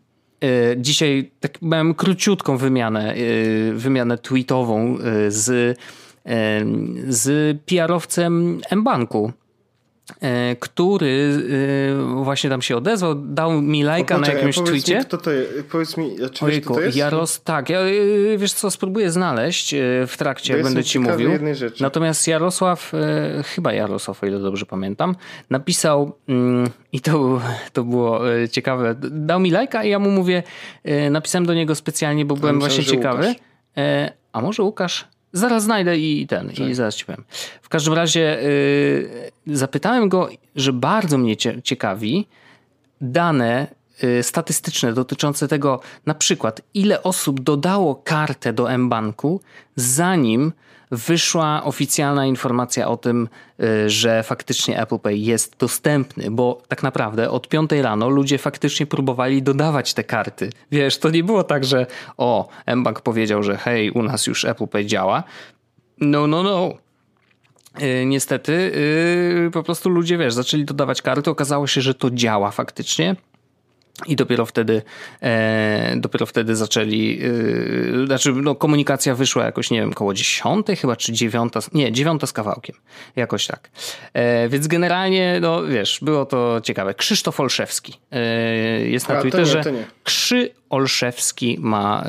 e, 0.42 0.76
Dzisiaj 0.76 1.31
tak 1.40 1.62
miałem 1.62 1.94
króciutką 1.94 2.57
wymianę, 2.57 3.14
e, 3.14 3.72
wymianę 3.72 4.18
tweetową 4.18 4.98
z 5.29 5.79
z 7.09 7.57
PR-owcem 7.67 8.61
M-Banku 8.71 9.33
e, 10.21 10.57
który 10.57 11.41
e, 12.21 12.25
właśnie 12.25 12.51
tam 12.51 12.62
się 12.62 12.77
odezwał, 12.77 13.15
dał 13.15 13.62
mi 13.62 13.83
lajka 13.83 14.19
na 14.19 14.27
jakimś 14.27 14.57
tweetie. 14.57 14.99
Mi, 14.99 15.05
kto 15.05 15.19
to 15.19 15.31
jest? 15.31 15.53
Powiedz 15.73 15.97
mi, 15.97 16.17
czy 16.33 16.45
Ojejku, 16.45 16.49
wiesz, 16.49 16.62
kto 16.65 16.75
to 16.75 16.81
jest? 16.81 16.97
Jaros, 16.97 17.43
tak, 17.43 17.71
ja, 17.71 17.81
e, 17.81 18.39
wiesz 18.39 18.53
co, 18.53 18.71
spróbuję 18.71 19.11
znaleźć 19.11 19.75
w 20.07 20.15
trakcie, 20.17 20.53
jak 20.53 20.62
będę 20.62 20.85
ci 20.85 20.99
mówił. 20.99 21.31
Natomiast 21.81 22.29
Jarosław, 22.29 22.93
chyba 23.45 23.73
Jarosław, 23.73 24.23
o 24.23 24.27
ile 24.27 24.39
dobrze 24.39 24.67
pamiętam, 24.67 25.17
napisał 25.51 26.12
mm, 26.29 26.71
i 26.93 27.01
to, 27.01 27.41
to 27.73 27.85
było 27.85 28.21
ciekawe, 28.51 28.95
dał 29.01 29.41
mi 29.41 29.51
lajka 29.51 29.85
i 29.85 29.91
ja 29.91 29.99
mu 29.99 30.11
mówię, 30.11 30.43
napisałem 31.11 31.47
do 31.47 31.55
niego 31.55 31.75
specjalnie, 31.75 32.25
bo 32.25 32.37
byłem 32.37 32.61
właśnie 32.61 32.85
ciekawy. 32.85 33.27
Łukasz. 33.27 33.43
A 34.33 34.41
może 34.41 34.62
Łukasz? 34.62 35.09
Zaraz 35.33 35.62
znajdę 35.62 35.99
i 35.99 36.27
ten, 36.27 36.49
tak. 36.49 36.59
i 36.59 36.75
zaraz 36.75 36.95
ci 36.95 37.05
powiem. 37.05 37.25
W 37.62 37.69
każdym 37.69 37.95
razie 37.95 38.39
yy, 39.47 39.57
zapytałem 39.57 40.09
go, 40.09 40.29
że 40.57 40.73
bardzo 40.73 41.19
mnie 41.19 41.37
ciekawi 41.62 42.29
dane 43.01 43.67
yy, 44.03 44.23
statystyczne 44.23 44.93
dotyczące 44.93 45.49
tego, 45.49 45.81
na 46.07 46.15
przykład, 46.15 46.61
ile 46.75 47.03
osób 47.03 47.41
dodało 47.41 47.95
kartę 47.95 48.53
do 48.53 48.73
M-Banku, 48.73 49.41
zanim 49.77 50.53
wyszła 50.90 51.64
oficjalna 51.64 52.27
informacja 52.27 52.88
o 52.88 52.96
tym, 52.96 53.29
y, 53.61 53.90
że 53.90 54.22
faktycznie 54.22 54.81
Apple 54.83 54.99
Pay 54.99 55.16
jest 55.16 55.57
dostępny, 55.59 56.31
bo 56.31 56.62
tak 56.68 56.83
naprawdę 56.83 57.31
od 57.31 57.49
5 57.49 57.70
rano 57.72 58.09
ludzie 58.09 58.38
faktycznie 58.38 58.87
próbowali 58.87 59.42
dodawać 59.42 59.94
te 59.94 60.05
karty. 60.05 60.51
Wiesz, 60.70 60.99
to 60.99 61.11
nie 61.11 61.25
było 61.25 61.44
tak, 61.44 61.64
że 61.64 61.87
o, 62.16 62.49
mBank 62.77 63.01
powiedział, 63.01 63.42
że 63.42 63.57
hej, 63.57 63.90
u 63.90 64.03
nas 64.03 64.27
już 64.27 64.44
Apple 64.44 64.66
Pay 64.66 64.87
działa. 64.87 65.22
No, 66.01 66.27
no, 66.27 66.42
no. 66.42 66.72
Y, 67.83 68.07
niestety, 68.07 68.72
yy, 69.44 69.51
po 69.51 69.62
prostu 69.62 69.88
ludzie, 69.88 70.18
wiesz, 70.18 70.35
zaczęli 70.35 70.64
dodawać 70.64 71.03
karty, 71.03 71.31
okazało 71.31 71.66
się, 71.66 71.81
że 71.81 71.94
to 71.94 72.11
działa 72.11 72.51
faktycznie. 72.51 73.16
I 74.07 74.17
dopiero 74.17 74.47
wtedy, 74.47 74.83
e, 75.23 75.95
dopiero 75.97 76.27
wtedy 76.27 76.57
zaczęli, 76.57 77.21
e, 78.03 78.07
znaczy 78.07 78.33
no, 78.33 78.55
komunikacja 78.55 79.15
wyszła 79.15 79.45
jakoś, 79.45 79.71
nie 79.71 79.81
wiem, 79.81 79.93
koło 79.93 80.15
dziesiątej 80.15 80.77
chyba, 80.77 80.97
czy 80.97 81.13
dziewiąta, 81.13 81.61
nie, 81.73 81.93
dziewiąta 81.93 82.27
z 82.27 82.33
kawałkiem, 82.33 82.77
jakoś 83.17 83.47
tak. 83.47 83.71
E, 84.13 84.49
więc 84.49 84.67
generalnie, 84.67 85.39
no 85.41 85.65
wiesz, 85.65 85.99
było 86.03 86.27
to 86.27 86.61
ciekawe. 86.63 86.95
Krzysztof 86.95 87.41
Olszewski 87.41 87.99
e, 88.11 88.21
jest 88.81 89.09
na 89.09 89.19
A, 89.19 89.23
Twitterze. 89.23 89.63
To 89.63 89.71
nie, 89.71 89.77
to 89.77 89.81
nie. 89.81 89.87
Krzy 90.05 90.51
Olszewski 90.71 91.57
ma 91.61 92.05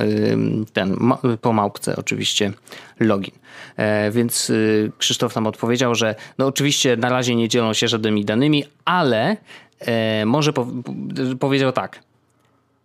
ten, 0.73 0.95
ma, 0.99 1.17
po 1.41 1.53
małpce 1.53 1.95
oczywiście 1.95 2.51
login. 2.99 3.33
E, 3.77 4.11
więc 4.11 4.49
y, 4.49 4.91
Krzysztof 4.97 5.33
tam 5.33 5.47
odpowiedział, 5.47 5.95
że 5.95 6.15
no 6.37 6.45
oczywiście 6.45 6.97
na 6.97 7.09
razie 7.09 7.35
nie 7.35 7.49
dzielą 7.49 7.73
się 7.73 7.87
żadnymi 7.87 8.25
danymi, 8.25 8.63
ale 8.85 9.29
e, 9.31 9.37
może 10.25 10.53
po, 10.53 10.67
powiedział 11.39 11.71
tak. 11.71 11.99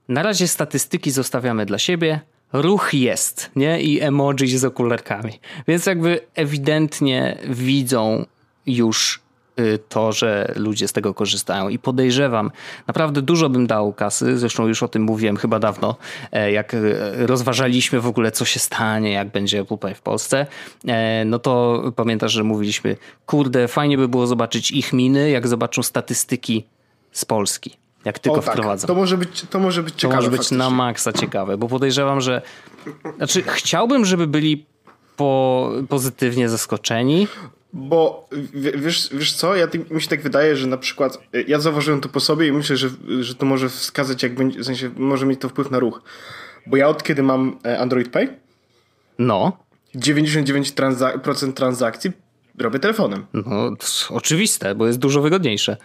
Na 0.09 0.23
razie 0.23 0.49
statystyki 0.49 1.11
zostawiamy 1.11 1.67
dla 1.67 1.79
siebie. 1.79 2.21
Ruch 2.53 2.95
jest, 2.95 3.51
nie? 3.57 3.81
I 3.81 4.01
emoji 4.01 4.59
z 4.59 4.65
okularkami. 4.65 5.41
Więc 5.69 5.87
jakby 5.87 6.21
ewidentnie 6.35 7.39
widzą 7.49 8.25
już 8.67 9.21
y, 9.61 9.79
to, 9.89 10.13
że 10.13 10.53
ludzie 10.57 10.89
z 10.89 10.93
tego 10.93 11.15
korzystają 11.15 11.69
i 11.69 11.79
podejrzewam, 11.79 12.51
naprawdę 12.87 13.23
dużo 13.23 13.49
bym 13.49 13.67
dał 13.67 13.93
kasy, 13.93 14.39
zresztą 14.39 14.67
już 14.67 14.83
o 14.83 14.89
tym 14.89 15.03
mówiłem 15.03 15.37
chyba 15.37 15.59
dawno, 15.59 15.97
e, 16.33 16.53
jak 16.53 16.75
e, 16.75 16.79
rozważaliśmy 17.27 18.01
w 18.01 18.07
ogóle 18.07 18.31
co 18.31 18.45
się 18.45 18.61
stanie, 18.61 19.13
jak 19.13 19.29
będzie 19.29 19.61
Apple 19.61 19.95
w 19.95 20.01
Polsce, 20.01 20.47
e, 20.87 21.25
no 21.25 21.39
to 21.39 21.83
pamiętasz, 21.97 22.33
że 22.33 22.45
mówiliśmy, 22.45 22.97
kurde, 23.27 23.69
fajnie 23.69 23.99
by 23.99 24.09
było 24.09 24.27
zobaczyć 24.27 24.71
ich 24.71 24.93
miny, 24.93 25.31
jak 25.31 25.49
zobaczą 25.49 25.83
statystyki 25.83 26.65
z 27.13 27.25
Polski. 27.25 27.77
Jak 28.05 28.19
tylko 28.19 28.39
o, 28.39 28.43
tak. 28.43 28.55
wprowadzą. 28.55 28.87
To 28.87 28.95
może 28.95 29.19
być, 29.19 29.47
to 29.51 29.59
może 29.59 29.83
być 29.83 29.95
ciekawe. 29.95 30.13
To 30.13 30.17
może 30.17 30.31
być 30.31 30.39
faktycznie. 30.39 30.59
na 30.59 30.71
maksa 30.71 31.13
ciekawe, 31.13 31.57
bo 31.57 31.69
podejrzewam, 31.69 32.21
że. 32.21 32.43
Znaczy, 33.17 33.43
chciałbym, 33.43 34.05
żeby 34.05 34.27
byli 34.27 34.67
po, 35.17 35.71
pozytywnie 35.89 36.49
zaskoczeni. 36.49 37.29
Bo 37.73 38.29
wiesz, 38.55 39.09
wiesz 39.13 39.33
co, 39.33 39.57
ja 39.57 39.69
mi 39.91 40.03
się 40.03 40.09
tak 40.09 40.23
wydaje, 40.23 40.57
że 40.57 40.67
na 40.67 40.77
przykład 40.77 41.19
ja 41.49 41.61
zauważyłem 41.61 42.01
to 42.01 42.09
po 42.09 42.21
sobie 42.21 42.47
i 42.47 42.53
myślę, 42.53 42.77
że, 42.77 42.89
że 43.21 43.35
to 43.35 43.47
może 43.47 43.69
wskazać, 43.69 44.23
jak 44.23 44.35
będzie, 44.35 44.61
w 44.61 44.65
sensie 44.65 44.91
może 44.97 45.27
mieć 45.27 45.41
to 45.41 45.49
wpływ 45.49 45.71
na 45.71 45.79
ruch. 45.79 46.03
Bo 46.67 46.77
ja 46.77 46.89
od 46.89 47.03
kiedy 47.03 47.23
mam 47.23 47.59
e, 47.65 47.79
Android 47.79 48.09
Pay, 48.09 48.37
no 49.19 49.53
99% 49.97 50.73
transa 50.75 51.53
transakcji 51.55 52.13
robię 52.59 52.79
telefonem. 52.79 53.27
No, 53.33 53.71
oczywiste, 54.11 54.75
bo 54.75 54.87
jest 54.87 54.99
dużo 54.99 55.23
wygodniejsze. 55.23 55.77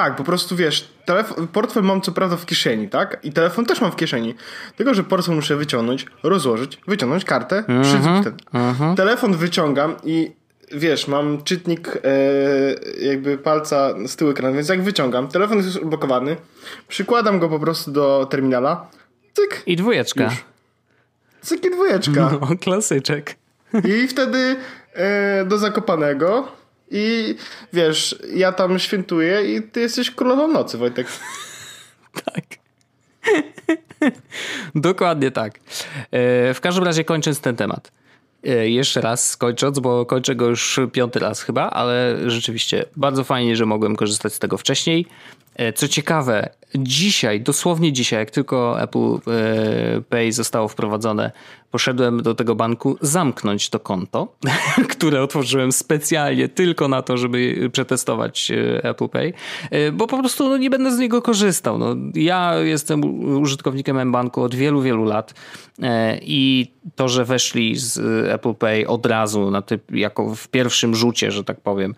Tak, 0.00 0.16
po 0.16 0.24
prostu 0.24 0.56
wiesz, 0.56 0.88
telefon, 1.04 1.48
portfel 1.48 1.82
mam 1.82 2.00
co 2.00 2.12
prawda 2.12 2.36
w 2.36 2.46
kieszeni, 2.46 2.88
tak? 2.88 3.18
I 3.22 3.32
telefon 3.32 3.64
też 3.64 3.80
mam 3.80 3.92
w 3.92 3.96
kieszeni. 3.96 4.34
Tylko, 4.76 4.94
że 4.94 5.04
portfel 5.04 5.34
muszę 5.34 5.56
wyciągnąć, 5.56 6.06
rozłożyć, 6.22 6.78
wyciągnąć 6.88 7.24
kartę, 7.24 7.64
mm 7.68 7.82
-hmm, 7.82 8.20
wtedy. 8.20 8.36
Mm 8.52 8.74
-hmm. 8.74 8.96
Telefon 8.96 9.36
wyciągam 9.36 9.94
i 10.04 10.32
wiesz, 10.72 11.08
mam 11.08 11.42
czytnik 11.42 11.98
e, 12.04 13.04
jakby 13.06 13.38
palca 13.38 13.94
z 14.06 14.16
tyłu 14.16 14.30
ekranu, 14.30 14.54
więc 14.54 14.68
jak 14.68 14.82
wyciągam, 14.82 15.28
telefon 15.28 15.56
jest 15.56 15.74
już 15.74 15.84
blokowany, 15.84 16.36
przykładam 16.88 17.38
go 17.38 17.48
po 17.48 17.58
prostu 17.58 17.90
do 17.90 18.26
terminala, 18.30 18.86
cyk. 19.32 19.62
I 19.66 19.76
dwójeczka. 19.76 20.24
Już. 20.24 20.44
Cyk 21.42 21.64
i 21.64 21.70
dwójeczka. 21.70 22.30
No, 22.40 22.48
klasyczek. 22.60 23.36
I 23.84 24.08
wtedy 24.08 24.56
e, 24.94 25.44
do 25.44 25.58
Zakopanego 25.58 26.59
i 26.90 27.34
wiesz, 27.72 28.18
ja 28.34 28.52
tam 28.52 28.78
świętuję 28.78 29.56
i 29.56 29.62
ty 29.62 29.80
jesteś 29.80 30.10
królową 30.10 30.48
nocy, 30.48 30.78
Wojtek. 30.78 31.06
tak. 32.24 32.44
Dokładnie 34.74 35.30
tak. 35.30 35.58
E, 36.10 36.54
w 36.54 36.60
każdym 36.60 36.84
razie 36.84 37.04
kończąc 37.04 37.40
ten 37.40 37.56
temat. 37.56 37.92
E, 38.44 38.68
jeszcze 38.68 39.00
raz 39.00 39.36
kończąc, 39.36 39.78
bo 39.78 40.06
kończę 40.06 40.34
go 40.34 40.46
już 40.46 40.80
piąty 40.92 41.18
raz 41.18 41.42
chyba, 41.42 41.70
ale 41.70 42.16
rzeczywiście 42.26 42.84
bardzo 42.96 43.24
fajnie, 43.24 43.56
że 43.56 43.66
mogłem 43.66 43.96
korzystać 43.96 44.34
z 44.34 44.38
tego 44.38 44.58
wcześniej. 44.58 45.06
E, 45.56 45.72
co 45.72 45.88
ciekawe, 45.88 46.48
dzisiaj, 46.74 47.40
dosłownie 47.40 47.92
dzisiaj, 47.92 48.18
jak 48.18 48.30
tylko 48.30 48.82
Apple 48.82 49.18
Pay 50.08 50.32
zostało 50.32 50.68
wprowadzone, 50.68 51.32
poszedłem 51.70 52.22
do 52.22 52.34
tego 52.34 52.54
banku 52.54 52.96
zamknąć 53.00 53.70
to 53.70 53.80
konto, 53.80 54.34
które 54.90 55.22
otworzyłem 55.22 55.72
specjalnie 55.72 56.48
tylko 56.48 56.88
na 56.88 57.02
to, 57.02 57.16
żeby 57.16 57.70
przetestować 57.72 58.50
e, 58.50 58.84
Apple 58.84 59.08
Pay, 59.08 59.32
bo 59.92 60.06
po 60.06 60.18
prostu 60.18 60.48
no, 60.48 60.56
nie 60.56 60.70
będę 60.70 60.92
z 60.92 60.98
niego 60.98 61.22
korzystał. 61.22 61.78
No, 61.78 61.96
ja 62.14 62.54
jestem 62.54 63.24
użytkownikiem 63.40 63.98
M-Banku 63.98 64.42
od 64.42 64.54
wielu, 64.54 64.82
wielu 64.82 65.04
lat 65.04 65.34
i 66.22 66.72
to, 66.96 67.08
że 67.08 67.24
weszli 67.24 67.76
z 67.76 67.98
Apple 68.28 68.54
Pay 68.54 68.86
od 68.86 69.06
razu, 69.06 69.50
na 69.50 69.62
typ, 69.62 69.92
jako 69.92 70.34
w 70.34 70.48
pierwszym 70.48 70.94
rzucie, 70.94 71.30
że 71.30 71.44
tak 71.44 71.60
powiem, 71.60 71.94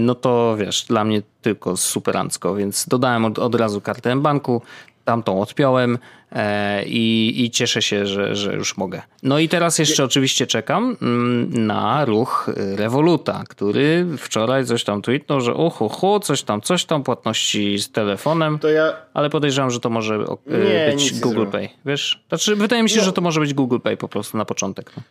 no 0.00 0.14
to 0.14 0.56
wiesz, 0.58 0.84
dla 0.84 1.04
mnie 1.04 1.22
tylko 1.42 1.76
superancko, 1.76 2.54
więc 2.54 2.88
dodałem 2.88 3.24
od, 3.24 3.38
od 3.38 3.54
razu 3.54 3.80
kartę 3.80 4.16
banku, 4.16 4.62
tamtą 5.08 5.40
odpiąłem 5.40 5.98
e, 6.32 6.84
i, 6.84 7.34
i, 7.44 7.50
cieszę 7.50 7.82
się, 7.82 8.06
że, 8.06 8.34
że 8.34 8.54
już 8.54 8.76
mogę. 8.76 9.02
No 9.22 9.38
i 9.38 9.48
teraz 9.48 9.78
jeszcze 9.78 10.04
oczywiście 10.04 10.46
czekam 10.46 10.96
mm, 11.02 11.66
na 11.66 12.04
ruch 12.04 12.50
Revoluta, 12.76 13.44
który 13.48 14.06
wczoraj 14.18 14.66
coś 14.66 14.84
tam 14.84 15.02
tweetnął, 15.02 15.40
że 15.40 15.54
uhu, 15.54 15.88
hu, 15.88 16.20
coś 16.20 16.42
tam, 16.42 16.60
coś 16.60 16.84
tam, 16.84 17.02
płatności 17.02 17.78
z 17.78 17.92
telefonem, 17.92 18.58
ja... 18.74 18.92
ale 19.14 19.30
podejrzewam, 19.30 19.70
że 19.70 19.80
to 19.80 19.90
może 19.90 20.14
e, 20.14 20.58
nie, 20.58 20.92
być 20.92 21.20
Google 21.20 21.46
Pay, 21.46 21.68
wiesz? 21.84 22.24
Znaczy, 22.28 22.56
wydaje 22.56 22.82
mi 22.82 22.90
się, 22.90 22.98
no. 22.98 23.04
że 23.04 23.12
to 23.12 23.20
może 23.20 23.40
być 23.40 23.54
Google 23.54 23.78
Pay 23.78 23.96
po 23.96 24.08
prostu 24.08 24.38
na 24.38 24.44
początek. 24.44 24.92
No. 24.96 25.02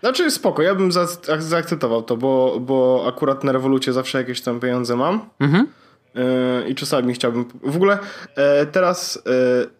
Znaczy 0.00 0.30
spoko, 0.30 0.62
ja 0.62 0.74
bym 0.74 0.92
za, 0.92 1.06
zaakceptował 1.38 2.02
to, 2.02 2.16
bo, 2.16 2.60
bo 2.60 3.04
akurat 3.08 3.44
na 3.44 3.52
rewolucie 3.52 3.92
zawsze 3.92 4.18
jakieś 4.18 4.40
tam 4.40 4.60
pieniądze 4.60 4.96
mam. 4.96 5.20
Mhm. 5.40 5.66
E, 6.14 6.68
I 6.68 6.74
czasami 6.74 7.14
chciałbym. 7.14 7.44
W 7.62 7.76
ogóle 7.76 7.98
e, 8.36 8.66
teraz 8.66 9.22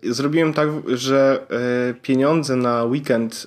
e, 0.02 0.12
zrobiłem 0.12 0.52
tak, 0.52 0.68
że 0.86 1.46
pieniądze 2.02 2.56
na 2.56 2.84
weekend 2.84 3.46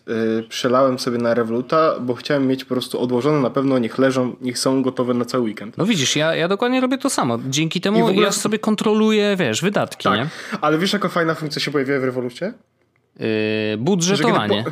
przelałem 0.50 1.00
sobie 1.00 1.18
na 1.18 1.34
Revoluta, 1.34 2.00
bo 2.00 2.14
chciałem 2.14 2.48
mieć 2.48 2.66
po 2.66 2.74
prostu 2.74 3.02
odłożone 3.02 3.40
na 3.40 3.50
pewno, 3.50 3.80
niech 3.80 3.98
leżą, 3.98 4.36
niech 4.42 4.60
są 4.60 4.82
gotowe 4.82 5.14
na 5.14 5.26
cały 5.26 5.44
weekend. 5.44 5.78
No 5.78 5.86
widzisz, 5.86 6.16
ja, 6.16 6.36
ja 6.36 6.48
dokładnie 6.48 6.82
robię 6.82 6.98
to 6.98 7.10
samo. 7.10 7.40
Dzięki 7.50 7.82
temu 7.82 8.08
ogóle... 8.08 8.26
ja 8.26 8.32
sobie 8.32 8.60
kontroluję, 8.60 9.36
wiesz, 9.36 9.62
wydatki. 9.62 10.04
Tak, 10.04 10.20
nie? 10.20 10.28
ale 10.62 10.78
wiesz, 10.78 10.94
jaka 10.94 11.10
fajna 11.10 11.36
funkcja 11.36 11.62
się 11.62 11.72
pojawiła 11.72 12.00
w 12.00 12.04
Revolucie? 12.04 12.54
Yy, 13.20 13.28
budżetowanie. 13.78 14.64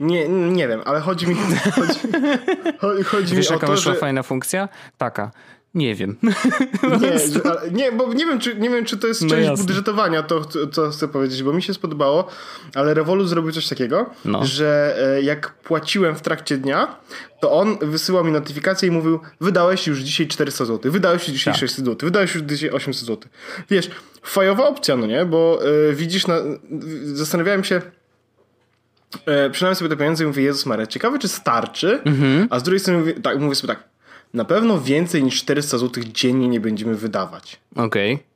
Nie, 0.00 0.28
nie 0.28 0.68
wiem, 0.68 0.80
ale 0.84 1.00
chodzi 1.00 1.26
mi, 1.26 1.34
chodzi, 2.80 3.04
chodzi 3.04 3.36
Wiesz, 3.36 3.50
mi 3.50 3.56
o 3.56 3.58
to, 3.58 3.76
że... 3.76 3.94
fajna 3.94 4.22
funkcja? 4.22 4.68
Taka. 4.98 5.30
Nie 5.74 5.94
wiem. 5.94 6.16
Nie, 7.00 7.18
nie, 7.72 7.92
bo 7.92 8.14
nie 8.14 8.26
wiem, 8.26 8.38
czy, 8.38 8.56
nie 8.56 8.70
wiem, 8.70 8.84
czy 8.84 8.96
to 8.96 9.06
jest 9.06 9.22
no 9.22 9.28
część 9.28 9.48
jasne. 9.48 9.64
budżetowania, 9.64 10.22
to 10.22 10.44
co 10.72 10.90
chcę 10.90 11.08
powiedzieć, 11.08 11.42
bo 11.42 11.52
mi 11.52 11.62
się 11.62 11.74
spodobało, 11.74 12.28
ale 12.74 12.94
Revolut 12.94 13.28
zrobił 13.28 13.52
coś 13.52 13.68
takiego, 13.68 14.10
no. 14.24 14.44
że 14.44 14.96
e, 15.16 15.22
jak 15.22 15.54
płaciłem 15.54 16.14
w 16.14 16.20
trakcie 16.20 16.56
dnia, 16.56 16.96
to 17.40 17.52
on 17.52 17.78
wysyłał 17.82 18.24
mi 18.24 18.32
notyfikację 18.32 18.88
i 18.88 18.90
mówił, 18.90 19.20
wydałeś 19.40 19.86
już 19.86 19.98
dzisiaj 19.98 20.28
400 20.28 20.64
zł, 20.64 20.92
wydałeś 20.92 21.28
już 21.28 21.36
dzisiaj 21.36 21.54
tak. 21.54 21.60
600 21.60 21.84
zł, 21.84 21.96
wydałeś 22.02 22.34
już 22.34 22.44
dzisiaj 22.44 22.70
800 22.70 23.06
zł. 23.06 23.30
Wiesz, 23.70 23.90
fajowa 24.22 24.68
opcja, 24.68 24.96
no 24.96 25.06
nie? 25.06 25.24
Bo 25.24 25.60
y, 25.90 25.94
widzisz, 25.94 26.26
na, 26.26 26.36
zastanawiałem 27.04 27.64
się, 27.64 27.82
e, 29.26 29.50
przynajmniej 29.50 29.76
sobie 29.76 29.88
te 29.90 29.96
pieniądze 29.96 30.24
i 30.24 30.26
mówię, 30.26 30.42
Jezus 30.42 30.66
Maria, 30.66 30.86
ciekawe 30.86 31.18
czy 31.18 31.28
starczy, 31.28 32.00
mhm. 32.04 32.46
a 32.50 32.58
z 32.58 32.62
drugiej 32.62 32.80
strony 32.80 33.00
mówię, 33.00 33.14
tak, 33.14 33.40
mówię 33.40 33.54
sobie 33.54 33.74
tak, 33.74 33.90
na 34.34 34.44
pewno 34.44 34.80
więcej 34.80 35.22
niż 35.24 35.40
400 35.40 35.78
zł 35.78 36.04
dziennie 36.12 36.48
nie 36.48 36.60
będziemy 36.60 36.94
wydawać. 36.94 37.60
Okej. 37.76 38.14
Okay. 38.14 38.30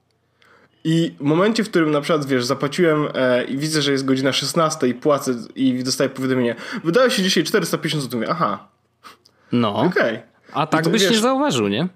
I 0.85 1.15
w 1.21 1.23
momencie, 1.23 1.65
w 1.65 1.71
którym 1.71 1.91
na 1.91 2.01
przykład, 2.01 2.25
wiesz, 2.27 2.45
zapłaciłem 2.45 3.09
e, 3.15 3.45
i 3.45 3.57
widzę, 3.57 3.83
że 3.83 3.93
jest 3.93 4.05
godzina 4.05 4.33
16 4.33 4.89
i 4.89 4.95
płacę 4.95 5.35
i 5.55 5.85
dostaję 5.85 6.11
powiadomienie, 6.11 6.55
wydaje 6.85 7.11
się 7.11 7.23
dzisiaj 7.23 7.45
450 7.45 8.03
zł, 8.03 8.21
mówię, 8.21 8.33
aha. 8.33 8.69
No. 9.53 9.77
Okej. 9.77 10.03
Okay. 10.03 10.23
A 10.53 10.67
tak 10.67 10.85
to, 10.85 10.91
byś 10.91 11.03
wiesz, 11.03 11.11
nie 11.11 11.19
zauważył, 11.19 11.69
nie? 11.69 11.89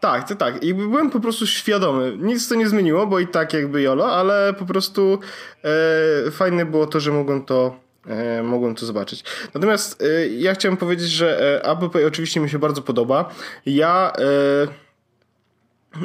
Tak, 0.00 0.28
to 0.28 0.34
tak. 0.34 0.62
I 0.62 0.74
byłem 0.74 1.10
po 1.10 1.20
prostu 1.20 1.46
świadomy. 1.46 2.16
Nic 2.18 2.48
to 2.48 2.54
nie 2.54 2.68
zmieniło, 2.68 3.06
bo 3.06 3.18
i 3.18 3.26
tak 3.26 3.52
jakby 3.52 3.82
jolo, 3.82 4.12
ale 4.12 4.54
po 4.58 4.66
prostu 4.66 5.18
e, 6.26 6.30
fajne 6.30 6.66
było 6.66 6.86
to, 6.86 7.00
że 7.00 7.12
mogłem 7.12 7.44
to 7.44 7.80
mogłem 8.42 8.74
to 8.74 8.86
zobaczyć. 8.86 9.24
Natomiast 9.54 10.02
e, 10.02 10.28
ja 10.28 10.54
chciałem 10.54 10.76
powiedzieć, 10.76 11.10
że 11.10 11.58
e, 11.64 11.70
Apple 11.70 12.06
oczywiście 12.06 12.40
mi 12.40 12.50
się 12.50 12.58
bardzo 12.58 12.82
podoba. 12.82 13.30
Ja 13.66 14.12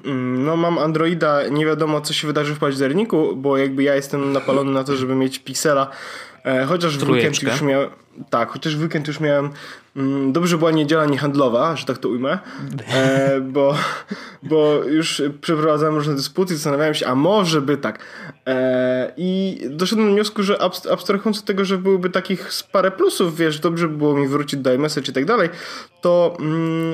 mm, 0.05 0.45
no 0.45 0.55
mam 0.55 0.77
Androida, 0.77 1.47
nie 1.47 1.65
wiadomo 1.65 2.01
co 2.01 2.13
się 2.13 2.27
wydarzy 2.27 2.55
w 2.55 2.59
październiku, 2.59 3.35
bo 3.35 3.57
jakby 3.57 3.83
ja 3.83 3.95
jestem 3.95 4.31
napalony 4.31 4.71
na 4.71 4.83
to, 4.83 4.95
żeby 4.95 5.15
mieć 5.15 5.39
Pixela, 5.39 5.89
chociaż 6.67 6.97
w 6.97 7.09
weekend 7.09 7.43
już 7.43 7.61
miałem 7.61 7.89
tak, 8.29 8.49
chociaż 8.49 8.75
w 8.75 8.81
weekend 8.81 9.07
już 9.07 9.19
miałem 9.19 9.49
mm, 9.95 10.33
dobrze 10.33 10.57
była 10.57 10.71
niedziela 10.71 11.05
niehandlowa, 11.05 11.75
że 11.75 11.85
tak 11.85 11.97
to 11.97 12.09
ujmę, 12.09 12.39
e, 12.93 13.41
bo, 13.41 13.75
bo 14.43 14.83
już 14.83 15.21
przeprowadzałem 15.41 15.95
różne 15.95 16.15
dysputy, 16.15 16.55
zastanawiałem 16.55 16.93
się, 16.93 17.07
a 17.07 17.15
może 17.15 17.61
by 17.61 17.77
tak. 17.77 17.99
E, 18.47 19.13
I 19.17 19.61
doszedłem 19.69 20.07
do 20.07 20.13
wniosku, 20.13 20.43
że 20.43 20.61
abstrahując 20.91 21.39
od 21.39 21.45
tego, 21.45 21.65
że 21.65 21.77
byłyby 21.77 22.09
takich 22.09 22.49
parę 22.71 22.91
plusów, 22.91 23.37
wiesz, 23.37 23.59
dobrze 23.59 23.87
by 23.87 23.97
było 23.97 24.15
mi 24.15 24.27
wrócić 24.27 24.59
do 24.59 24.73
iMessage 24.73 25.11
i 25.11 25.13
tak 25.13 25.25
dalej, 25.25 25.49
to 26.01 26.37
mm, 26.39 26.93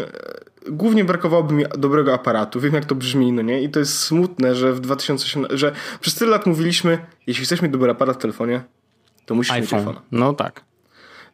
głównie 0.67 1.05
brakowałoby 1.05 1.53
mi 1.53 1.63
dobrego 1.77 2.13
aparatu. 2.13 2.59
Wiem, 2.59 2.73
jak 2.73 2.85
to 2.85 2.95
brzmi, 2.95 3.31
no 3.31 3.41
nie? 3.41 3.61
I 3.61 3.69
to 3.69 3.79
jest 3.79 3.99
smutne, 3.99 4.55
że 4.55 4.73
w 4.73 4.79
2018, 4.79 5.57
że 5.57 5.71
przez 5.99 6.15
tyle 6.15 6.31
lat 6.31 6.45
mówiliśmy, 6.45 6.97
jeśli 7.27 7.45
chcesz 7.45 7.61
mieć 7.61 7.71
dobry 7.71 7.91
aparat 7.91 8.17
w 8.17 8.21
telefonie, 8.21 8.63
to 9.29 9.35
musisz 9.35 9.51
iPhone. 9.51 9.79
mieć 9.79 9.87
iPhone. 9.87 10.05
No 10.11 10.33
tak. 10.33 10.61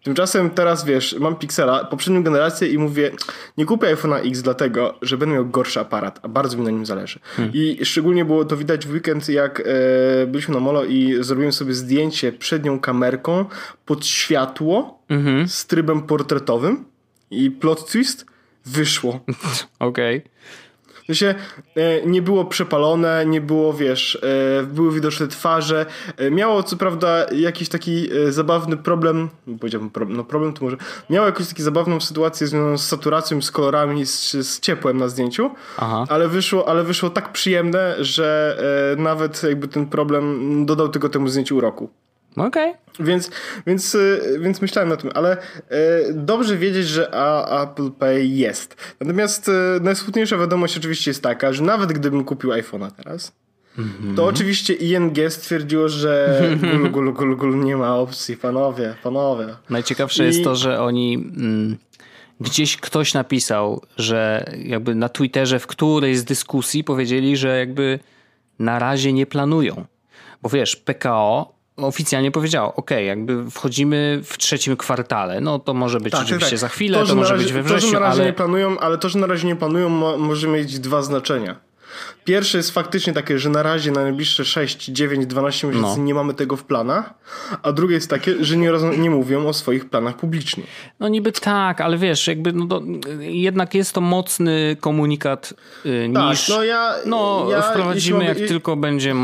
Tymczasem 0.03 0.49
teraz 0.49 0.85
wiesz, 0.85 1.15
mam 1.19 1.35
Pixela, 1.35 1.85
poprzednią 1.85 2.23
generację 2.23 2.67
i 2.67 2.77
mówię, 2.77 3.11
nie 3.57 3.65
kupię 3.65 3.95
iPhone'a 3.95 4.27
X 4.29 4.41
dlatego, 4.41 4.97
że 5.01 5.17
będę 5.17 5.35
miał 5.35 5.45
gorszy 5.45 5.79
aparat, 5.79 6.19
a 6.23 6.27
bardzo 6.27 6.57
mi 6.57 6.63
na 6.63 6.71
nim 6.71 6.85
zależy. 6.85 7.19
Hmm. 7.23 7.53
I 7.53 7.85
szczególnie 7.85 8.25
było 8.25 8.45
to 8.45 8.57
widać 8.57 8.85
w 8.85 8.91
weekend, 8.91 9.29
jak 9.29 9.59
e, 9.59 10.27
byliśmy 10.27 10.53
na 10.53 10.59
molo 10.59 10.85
i 10.85 11.17
zrobiłem 11.19 11.53
sobie 11.53 11.73
zdjęcie 11.73 12.31
przednią 12.31 12.79
kamerką 12.79 13.45
pod 13.85 14.05
światło 14.05 14.99
mhm. 15.09 15.47
z 15.47 15.65
trybem 15.65 16.01
portretowym 16.01 16.85
i 17.31 17.51
plot 17.51 17.91
twist. 17.91 18.25
Wyszło. 18.65 19.19
Okej. 19.79 20.17
Okay. 20.17 20.29
W 21.05 21.07
sensie 21.07 21.35
e, 21.75 22.05
nie 22.05 22.21
było 22.21 22.45
przepalone, 22.45 23.25
nie 23.25 23.41
było, 23.41 23.73
wiesz, 23.73 24.19
e, 24.59 24.63
były 24.63 24.93
widoczne 24.93 25.27
twarze. 25.27 25.85
E, 26.17 26.31
miało 26.31 26.63
co 26.63 26.77
prawda 26.77 27.25
jakiś 27.31 27.69
taki 27.69 28.09
zabawny 28.29 28.77
problem, 28.77 29.29
powiedziałbym 29.59 29.89
problem, 29.89 30.17
no 30.17 30.23
problem 30.23 30.53
to 30.53 30.65
może, 30.65 30.77
miało 31.09 31.25
jakąś 31.25 31.47
taką 31.47 31.63
zabawną 31.63 32.01
sytuację 32.01 32.47
związaną 32.47 32.77
z 32.77 32.87
saturacją, 32.87 33.41
z 33.41 33.51
kolorami, 33.51 34.05
z, 34.05 34.31
z 34.31 34.59
ciepłem 34.59 34.97
na 34.97 35.07
zdjęciu, 35.07 35.51
Aha. 35.77 36.05
ale 36.09 36.27
wyszło, 36.27 36.69
ale 36.69 36.83
wyszło 36.83 37.09
tak 37.09 37.31
przyjemne, 37.31 37.95
że 37.99 38.57
nawet 38.97 39.43
jakby 39.43 39.67
ten 39.67 39.85
problem 39.85 40.65
dodał 40.65 40.89
tylko 40.89 41.09
temu 41.09 41.27
zdjęciu 41.27 41.57
uroku. 41.57 41.89
Okej. 42.37 42.69
Okay. 42.69 42.85
Więc, 42.99 43.31
więc, 43.67 43.95
y, 43.95 44.39
więc 44.41 44.61
myślałem 44.61 44.89
na 44.89 44.97
tym, 44.97 45.11
ale 45.13 45.37
y, 45.37 45.39
dobrze 46.13 46.57
wiedzieć, 46.57 46.87
że 46.87 47.09
Apple 47.63 47.91
Pay 47.91 48.27
jest. 48.27 48.95
Natomiast 48.99 49.49
y, 49.49 49.51
najsmutniejsza 49.81 50.37
wiadomość 50.37 50.77
oczywiście 50.77 51.11
jest 51.11 51.23
taka, 51.23 51.53
że 51.53 51.63
nawet 51.63 51.93
gdybym 51.93 52.23
kupił 52.23 52.51
iPhone'a 52.51 52.91
teraz, 52.91 53.31
mm-hmm. 53.77 54.15
to 54.15 54.25
oczywiście 54.25 54.73
ING 54.73 55.17
stwierdziło, 55.29 55.89
że 55.89 56.41
gulu, 56.61 56.89
gulu, 56.95 57.13
gulu, 57.13 57.37
gulu, 57.37 57.55
nie 57.55 57.77
ma 57.77 57.97
opcji, 57.97 58.37
panowie, 58.37 58.95
panowie. 59.03 59.47
Najciekawsze 59.69 60.23
I... 60.23 60.27
jest 60.27 60.43
to, 60.43 60.55
że 60.55 60.81
oni... 60.81 61.13
Mm, 61.15 61.77
gdzieś 62.39 62.77
ktoś 62.77 63.13
napisał, 63.13 63.81
że 63.97 64.45
jakby 64.63 64.95
na 64.95 65.09
Twitterze 65.09 65.59
w 65.59 65.67
którejś 65.67 66.17
z 66.17 66.23
dyskusji 66.23 66.83
powiedzieli, 66.83 67.37
że 67.37 67.59
jakby 67.59 67.99
na 68.59 68.79
razie 68.79 69.13
nie 69.13 69.25
planują. 69.25 69.85
Bo 70.41 70.49
wiesz, 70.49 70.75
PKO 70.75 71.54
oficjalnie 71.77 72.31
powiedziało, 72.31 72.75
ok, 72.75 72.91
jakby 73.05 73.51
wchodzimy 73.51 74.21
w 74.23 74.37
trzecim 74.37 74.77
kwartale, 74.77 75.41
no 75.41 75.59
to 75.59 75.73
może 75.73 75.99
być 75.99 76.11
tak, 76.11 76.21
oczywiście 76.21 76.49
tak. 76.49 76.59
za 76.59 76.67
chwilę, 76.67 76.99
to, 76.99 77.05
to 77.05 77.15
może 77.15 77.33
razie, 77.33 77.43
być 77.43 77.53
we 77.53 77.63
wrześniu, 77.63 77.91
to, 77.91 77.93
że 77.93 77.99
na 77.99 78.07
razie 78.07 78.21
ale... 78.21 78.25
nie 78.25 78.33
planują, 78.33 78.79
ale 78.79 78.97
to, 78.97 79.09
że 79.09 79.19
na 79.19 79.27
razie 79.27 79.47
nie 79.47 79.55
planują 79.55 79.89
może 80.17 80.47
mieć 80.47 80.79
dwa 80.79 81.01
znaczenia. 81.01 81.55
Pierwsze 82.25 82.57
jest 82.57 82.71
faktycznie 82.71 83.13
takie, 83.13 83.39
że 83.39 83.49
na 83.49 83.63
razie 83.63 83.91
na 83.91 84.01
najbliższe 84.01 84.45
6, 84.45 84.85
9, 84.85 85.25
12 85.25 85.67
miesięcy 85.67 85.97
no. 85.97 86.03
nie 86.03 86.13
mamy 86.13 86.33
tego 86.33 86.55
w 86.55 86.63
planach, 86.63 87.13
a 87.63 87.71
drugie 87.71 87.95
jest 87.95 88.09
takie, 88.09 88.43
że 88.43 88.57
nie, 88.57 88.71
nie 88.97 89.09
mówią 89.09 89.47
o 89.47 89.53
swoich 89.53 89.89
planach 89.89 90.17
publicznie. 90.17 90.63
No 90.99 91.07
niby 91.07 91.31
tak, 91.31 91.81
ale 91.81 91.97
wiesz, 91.97 92.27
jakby 92.27 92.53
no 92.53 92.81
jednak 93.19 93.73
jest 93.73 93.93
to 93.93 94.01
mocny 94.01 94.77
komunikat 94.79 95.53
yy, 95.85 96.09
tak, 96.13 96.29
niż 96.29 96.49
no, 96.49 96.63
ja, 96.63 96.95
no 97.05 97.47
ja, 97.51 97.61
wprowadzimy 97.61 98.17
mogę, 98.17 98.29
jak 98.29 98.39
i... 98.39 98.45
tylko 98.47 98.75
będzie, 98.75 99.15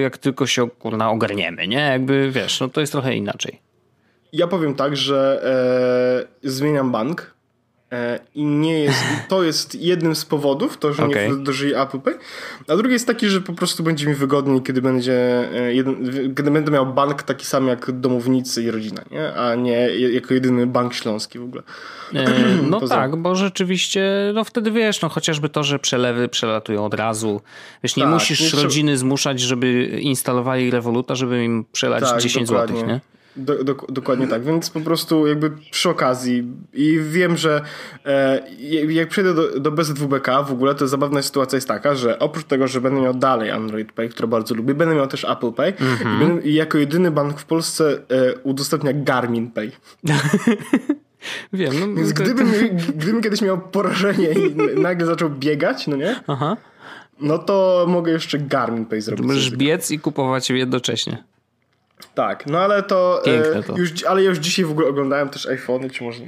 jak 0.00 0.18
tylko 0.18 0.46
się 0.46 0.70
kurna 0.70 1.10
ogarniemy, 1.10 1.68
nie? 1.68 1.80
Jakby 1.80 2.30
wiesz, 2.30 2.60
no 2.60 2.68
to 2.68 2.80
jest 2.80 2.92
trochę 2.92 3.14
inaczej. 3.14 3.60
Ja 4.32 4.46
powiem 4.46 4.74
tak, 4.74 4.96
że 4.96 5.42
e, 6.42 6.48
zmieniam 6.50 6.92
bank 6.92 7.37
I 8.34 8.44
nie 8.44 8.80
jest, 8.80 9.04
to 9.28 9.42
jest 9.42 9.74
jednym 9.74 10.14
z 10.14 10.24
powodów, 10.24 10.78
to, 10.78 10.92
że 10.92 11.04
okay. 11.04 11.28
nie 11.28 11.34
wdrożyli 11.34 11.74
Apple 11.74 12.00
Pay. 12.00 12.18
A 12.68 12.76
drugi 12.76 12.92
jest 12.92 13.06
taki, 13.06 13.28
że 13.28 13.40
po 13.40 13.52
prostu 13.52 13.82
będzie 13.82 14.06
mi 14.06 14.14
wygodniej, 14.14 14.62
kiedy 14.62 14.82
będzie 14.82 15.48
e, 15.52 15.74
jeden, 15.74 16.10
kiedy 16.36 16.50
będę 16.50 16.72
miał 16.72 16.86
bank 16.86 17.22
taki 17.22 17.46
sam 17.46 17.68
jak 17.68 17.92
domownicy 17.92 18.62
i 18.62 18.70
rodzina, 18.70 19.02
nie? 19.10 19.34
a 19.34 19.54
nie 19.54 19.90
jako 19.90 20.34
jedyny 20.34 20.66
bank 20.66 20.94
śląski 20.94 21.38
w 21.38 21.42
ogóle. 21.42 21.62
E, 22.14 22.26
no 22.70 22.80
Poza... 22.80 22.94
tak, 22.94 23.16
bo 23.16 23.34
rzeczywiście, 23.34 24.32
no 24.34 24.44
wtedy 24.44 24.70
wiesz, 24.70 25.02
no 25.02 25.08
chociażby 25.08 25.48
to, 25.48 25.64
że 25.64 25.78
przelewy 25.78 26.28
przelatują 26.28 26.84
od 26.84 26.94
razu. 26.94 27.40
Wiesz, 27.82 27.96
nie 27.96 28.02
tak, 28.02 28.12
musisz 28.12 28.54
nie 28.54 28.62
rodziny 28.62 28.92
trzeba... 28.92 29.00
zmuszać, 29.00 29.40
żeby 29.40 29.84
instalowali 29.84 30.70
Revoluta, 30.70 31.14
żeby 31.14 31.44
im 31.44 31.64
przelać 31.72 32.04
tak, 32.04 32.20
10 32.20 32.48
zł, 32.48 32.86
nie? 32.86 33.00
Do, 33.38 33.64
do, 33.64 33.74
dokładnie 33.88 34.28
tak, 34.28 34.44
więc 34.44 34.70
po 34.70 34.80
prostu 34.80 35.26
jakby 35.26 35.50
przy 35.70 35.90
okazji 35.90 36.52
i 36.72 36.98
wiem, 37.02 37.36
że 37.36 37.60
e, 38.06 38.42
jak 38.88 39.08
przejdę 39.08 39.34
do, 39.34 39.60
do 39.60 39.72
BZWBK 39.72 40.42
w 40.42 40.52
ogóle, 40.52 40.74
to 40.74 40.88
zabawna 40.88 41.22
sytuacja 41.22 41.56
jest 41.56 41.68
taka, 41.68 41.94
że 41.94 42.18
oprócz 42.18 42.44
tego, 42.44 42.68
że 42.68 42.80
będę 42.80 43.00
miał 43.00 43.14
dalej 43.14 43.50
Android 43.50 43.92
Pay, 43.92 44.08
które 44.08 44.28
bardzo 44.28 44.54
lubię, 44.54 44.74
będę 44.74 44.94
miał 44.94 45.06
też 45.06 45.24
Apple 45.24 45.52
Pay 45.52 45.72
mm-hmm. 45.72 46.16
i, 46.16 46.18
będę, 46.18 46.48
i, 46.48 46.54
jako 46.54 46.78
jedyny 46.78 47.10
bank 47.10 47.40
w 47.40 47.44
Polsce 47.44 47.98
e, 48.08 48.34
udostępnia 48.38 48.92
Garmin 48.94 49.50
Pay. 49.50 49.72
Wiem. 51.52 51.80
No, 51.80 51.94
Więc 51.94 52.14
to... 52.14 52.22
gdybym, 52.22 52.52
gdybym 52.96 53.22
kiedyś 53.22 53.42
miał 53.42 53.60
porażenie 53.60 54.28
i 54.32 54.54
nagle 54.80 55.06
zaczął 55.06 55.30
biegać, 55.30 55.86
no 55.86 55.96
nie? 55.96 56.20
Aha. 56.26 56.56
No 57.20 57.38
to 57.38 57.86
mogę 57.88 58.12
jeszcze 58.12 58.38
Garmin 58.38 58.86
Pay 58.86 59.00
zrobić. 59.00 59.26
Możesz 59.26 59.50
biec 59.50 59.90
i 59.90 59.98
kupować 59.98 60.50
jednocześnie. 60.50 61.24
Tak, 62.14 62.46
no 62.46 62.58
ale 62.58 62.82
to, 62.82 63.22
e, 63.26 63.62
to. 63.62 63.76
Już, 63.76 64.04
ale 64.04 64.22
ja 64.22 64.28
już 64.28 64.38
dzisiaj 64.38 64.64
w 64.64 64.70
ogóle 64.70 64.88
oglądałem 64.88 65.28
też 65.28 65.46
iPhony, 65.46 65.90
czy 65.90 66.04
może... 66.04 66.20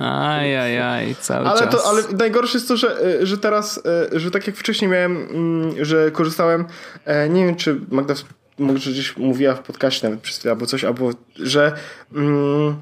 Ajajaj, 0.00 1.14
cały 1.20 1.46
ale 1.46 1.60
czas. 1.60 1.70
To, 1.70 1.88
ale 1.88 2.02
najgorsze 2.18 2.58
jest 2.58 2.68
to, 2.68 2.76
że, 2.76 3.04
e, 3.20 3.26
że 3.26 3.38
teraz, 3.38 3.80
e, 4.14 4.20
że 4.20 4.30
tak 4.30 4.46
jak 4.46 4.56
wcześniej 4.56 4.90
miałem, 4.90 5.16
mm, 5.16 5.84
że 5.84 6.10
korzystałem, 6.10 6.66
nie 7.28 7.46
wiem 7.46 7.56
czy 7.56 7.80
Magda 7.90 8.14
może 8.58 8.90
gdzieś 8.90 9.16
mówiła 9.16 9.54
w 9.54 9.62
podcaście 9.62 10.08
nawet 10.08 10.20
przez 10.20 10.38
chwilę 10.38 10.52
albo 10.52 10.66
coś, 10.66 10.84
albo 10.84 11.10
że 11.36 11.72
mm, 12.12 12.76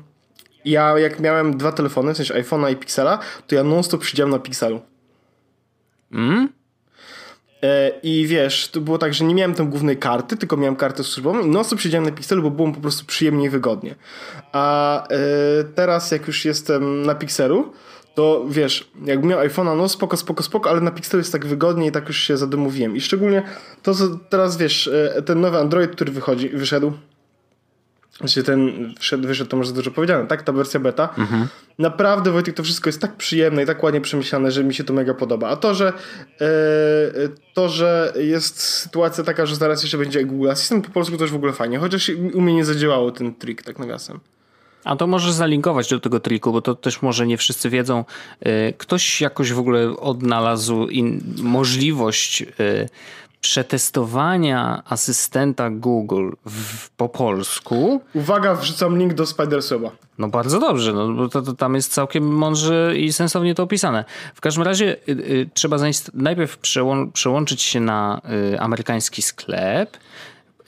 ja 0.65 0.99
jak 0.99 1.21
miałem 1.21 1.57
dwa 1.57 1.73
telefony, 1.73 2.15
w 2.15 2.17
sensie 2.17 2.35
iPhone'a 2.35 2.73
i 2.73 2.77
Pixela, 2.77 3.19
to 3.47 3.55
ja 3.55 3.65
non 3.65 3.83
stop 3.83 4.05
siedziałem 4.05 4.31
na 4.31 4.39
Pixelu. 4.39 4.81
Mm? 6.13 6.49
E, 7.63 7.93
I 8.03 8.27
wiesz, 8.27 8.69
to 8.69 8.81
było 8.81 8.99
tak, 8.99 9.15
że 9.15 9.25
nie 9.25 9.35
miałem 9.35 9.55
tam 9.55 9.71
głównej 9.71 9.97
karty, 9.97 10.37
tylko 10.37 10.57
miałem 10.57 10.77
kartę 10.77 11.05
służbową 11.05 11.41
i 11.41 11.49
non-stop 11.49 11.81
siedziałem 11.81 12.05
na 12.05 12.13
Pixelu, 12.13 12.43
bo 12.43 12.51
było 12.51 12.73
po 12.73 12.81
prostu 12.81 13.07
przyjemnie 13.07 13.47
i 13.47 13.49
wygodnie. 13.49 13.95
A 14.53 15.03
e, 15.09 15.19
teraz 15.75 16.11
jak 16.11 16.27
już 16.27 16.45
jestem 16.45 17.03
na 17.03 17.15
Pixelu, 17.15 17.73
to 18.15 18.45
wiesz, 18.49 18.91
jakbym 19.05 19.31
miał 19.31 19.41
iPhone'a, 19.41 19.77
no 19.77 19.89
spoko, 19.89 20.17
spoko, 20.17 20.43
spoko, 20.43 20.71
ale 20.71 20.81
na 20.81 20.91
Pixelu 20.91 21.21
jest 21.21 21.33
tak 21.33 21.47
wygodnie 21.47 21.87
i 21.87 21.93
tak 21.93 22.09
już 22.09 22.17
się 22.17 22.37
zadomowiłem. 22.37 22.97
I 22.97 23.01
szczególnie 23.01 23.43
to, 23.83 23.95
co 23.95 24.05
teraz 24.29 24.57
wiesz, 24.57 24.89
e, 25.17 25.23
ten 25.23 25.41
nowy 25.41 25.59
Android, 25.59 25.91
który 25.91 26.13
wychodzi, 26.13 26.49
wyszedł, 26.49 26.93
Właśnie 28.21 28.43
ten 28.43 28.93
wyszedł, 28.95 29.29
wyszedł, 29.29 29.51
to 29.51 29.57
może 29.57 29.71
za 29.71 29.75
dużo 29.75 29.91
powiedziane, 29.91 30.27
tak? 30.27 30.43
Ta 30.43 30.53
wersja 30.53 30.81
beta. 30.81 31.09
Mhm. 31.19 31.49
Naprawdę, 31.79 32.31
Wojtek, 32.31 32.55
to 32.55 32.63
wszystko 32.63 32.89
jest 32.89 33.01
tak 33.01 33.17
przyjemne 33.17 33.63
i 33.63 33.67
tak 33.67 33.83
ładnie 33.83 34.01
przemyślane, 34.01 34.51
że 34.51 34.65
mi 34.65 34.75
się 34.75 34.85
to 34.85 34.93
mega 34.93 35.15
podoba. 35.15 35.49
A 35.49 35.57
to, 35.57 35.75
że 35.75 35.93
e, 36.41 36.49
to, 37.55 37.69
że 37.69 38.13
jest 38.17 38.61
sytuacja 38.61 39.25
taka, 39.25 39.47
że 39.47 39.57
zaraz 39.57 39.83
jeszcze 39.83 39.99
będzie 39.99 40.25
Google 40.25 40.51
Assistant 40.51 40.87
po 40.87 40.93
polsku, 40.93 41.17
już 41.21 41.33
w 41.33 41.37
ogóle 41.37 41.53
fajnie. 41.53 41.79
Chociaż 41.79 42.11
u 42.35 42.41
mnie 42.41 42.55
nie 42.55 42.65
zadziałało 42.65 43.11
ten 43.11 43.35
trik, 43.35 43.63
tak 43.63 43.79
nawiasem. 43.79 44.21
A 44.85 44.97
to 44.97 45.07
możesz 45.07 45.33
zalinkować 45.33 45.91
do 45.91 46.01
tego 46.01 46.21
triku, 46.21 46.53
bo 46.53 46.63
to 46.63 46.75
też 46.75 47.03
może 47.03 47.27
nie 47.27 47.37
wszyscy 47.37 47.71
wiedzą. 47.71 48.05
E, 48.41 48.73
ktoś 48.73 49.21
jakoś 49.21 49.53
w 49.53 49.59
ogóle 49.59 49.97
odnalazł 49.97 50.87
możliwość 51.43 52.43
e, 52.43 52.89
przetestowania 53.41 54.83
asystenta 54.87 55.71
Google 55.71 56.31
w, 56.47 56.91
po 56.91 57.09
polsku. 57.09 58.01
Uwaga, 58.15 58.55
wrzucam 58.55 58.99
link 58.99 59.15
do 59.15 59.27
Spidersweba. 59.27 59.91
No 60.19 60.29
bardzo 60.29 60.61
dobrze, 60.61 60.93
no, 60.93 61.13
bo 61.13 61.29
to, 61.29 61.43
to, 61.43 61.53
tam 61.53 61.75
jest 61.75 61.93
całkiem 61.93 62.29
mądrze 62.29 62.93
i 62.97 63.13
sensownie 63.13 63.55
to 63.55 63.63
opisane. 63.63 64.05
W 64.35 64.41
każdym 64.41 64.63
razie 64.63 64.97
y, 65.09 65.13
y, 65.13 65.51
trzeba 65.55 65.77
najpierw 66.15 66.59
przełą 66.59 67.13
przełączyć 67.13 67.63
się 67.63 67.81
na 67.81 68.21
y, 68.55 68.61
amerykański 68.61 69.23
sklep, 69.23 69.97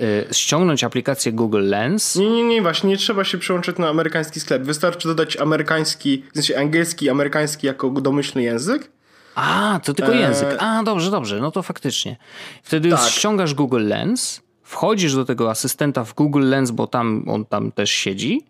y, 0.00 0.26
ściągnąć 0.32 0.84
aplikację 0.84 1.32
Google 1.32 1.68
Lens. 1.68 2.16
Nie, 2.16 2.30
nie, 2.30 2.44
nie, 2.44 2.62
właśnie 2.62 2.90
nie 2.90 2.96
trzeba 2.96 3.24
się 3.24 3.38
przełączyć 3.38 3.78
na 3.78 3.88
amerykański 3.88 4.40
sklep. 4.40 4.62
Wystarczy 4.62 5.08
dodać 5.08 5.36
amerykański, 5.36 6.24
w 6.32 6.34
sensie 6.34 6.58
angielski, 6.58 7.10
amerykański 7.10 7.66
jako 7.66 7.90
domyślny 7.90 8.42
język 8.42 8.90
a, 9.34 9.80
to 9.84 9.94
tylko 9.94 10.12
język. 10.12 10.48
E, 10.48 10.60
A, 10.60 10.82
dobrze, 10.82 11.10
dobrze, 11.10 11.40
no 11.40 11.50
to 11.50 11.62
faktycznie. 11.62 12.16
Wtedy 12.62 12.90
tak. 12.90 13.00
ściągasz 13.00 13.54
Google 13.54 13.88
Lens, 13.88 14.40
wchodzisz 14.62 15.14
do 15.14 15.24
tego 15.24 15.50
asystenta 15.50 16.04
w 16.04 16.14
Google 16.14 16.48
Lens, 16.48 16.70
bo 16.70 16.86
tam 16.86 17.24
on 17.28 17.44
tam 17.44 17.72
też 17.72 17.90
siedzi 17.90 18.42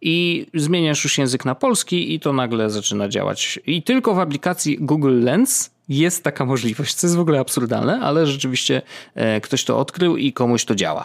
i 0.00 0.46
zmieniasz 0.54 1.04
już 1.04 1.18
język 1.18 1.44
na 1.44 1.54
polski 1.54 2.14
i 2.14 2.20
to 2.20 2.32
nagle 2.32 2.70
zaczyna 2.70 3.08
działać. 3.08 3.58
I 3.66 3.82
tylko 3.82 4.14
w 4.14 4.18
aplikacji 4.18 4.78
Google 4.80 5.22
Lens 5.22 5.70
jest 5.88 6.24
taka 6.24 6.44
możliwość, 6.44 6.94
co 6.94 7.06
jest 7.06 7.16
w 7.16 7.20
ogóle 7.20 7.40
absurdalne, 7.40 8.00
ale 8.00 8.26
rzeczywiście 8.26 8.82
e, 9.14 9.40
ktoś 9.40 9.64
to 9.64 9.78
odkrył 9.78 10.16
i 10.16 10.32
komuś 10.32 10.64
to 10.64 10.74
działa. 10.74 11.04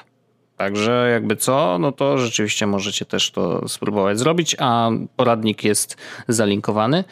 Także 0.58 1.10
jakby 1.12 1.36
co, 1.36 1.78
no 1.80 1.92
to 1.92 2.18
rzeczywiście 2.18 2.68
możecie 2.68 3.06
też 3.06 3.32
to 3.32 3.68
spróbować 3.70 4.20
zrobić, 4.20 4.56
a 4.60 4.90
poradnik 5.16 5.64
jest 5.64 5.98
zalinkowany. 6.28 7.04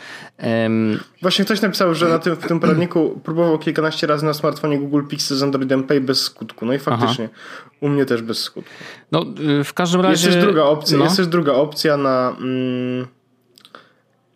Um... 0.43 1.00
Właśnie 1.22 1.46
ktoś 1.46 1.62
napisał, 1.62 1.96
że 1.96 2.10
na 2.10 2.20
tym, 2.20 2.36
w 2.36 2.48
tym 2.48 2.60
poradniku 2.60 3.22
próbował 3.24 3.60
kilkanaście 3.60 4.08
razy 4.08 4.26
na 4.26 4.34
smartfonie 4.34 4.80
Google 4.80 5.08
Pixel 5.08 5.38
z 5.38 5.43
Androidem 5.43 5.84
Pay 5.84 6.02
bez 6.02 6.22
skutku. 6.22 6.66
No 6.66 6.74
i 6.74 6.80
faktycznie 6.80 7.30
Aha. 7.34 7.70
u 7.82 7.89
mnie 7.89 8.06
też 8.06 8.22
bez 8.22 8.39
skutku. 8.39 8.72
No 9.12 9.26
y, 9.60 9.64
w 9.64 9.74
każdym 9.74 10.02
razie... 10.02 10.28
Jest 10.28 10.38
też 10.38 10.46
druga 10.46 10.64
opcja, 10.64 10.98
no. 10.98 11.04
jest 11.04 11.18
też 11.18 11.28
druga 11.28 11.54
opcja 11.54 11.98
na... 11.98 12.36
Mm, 12.39 13.08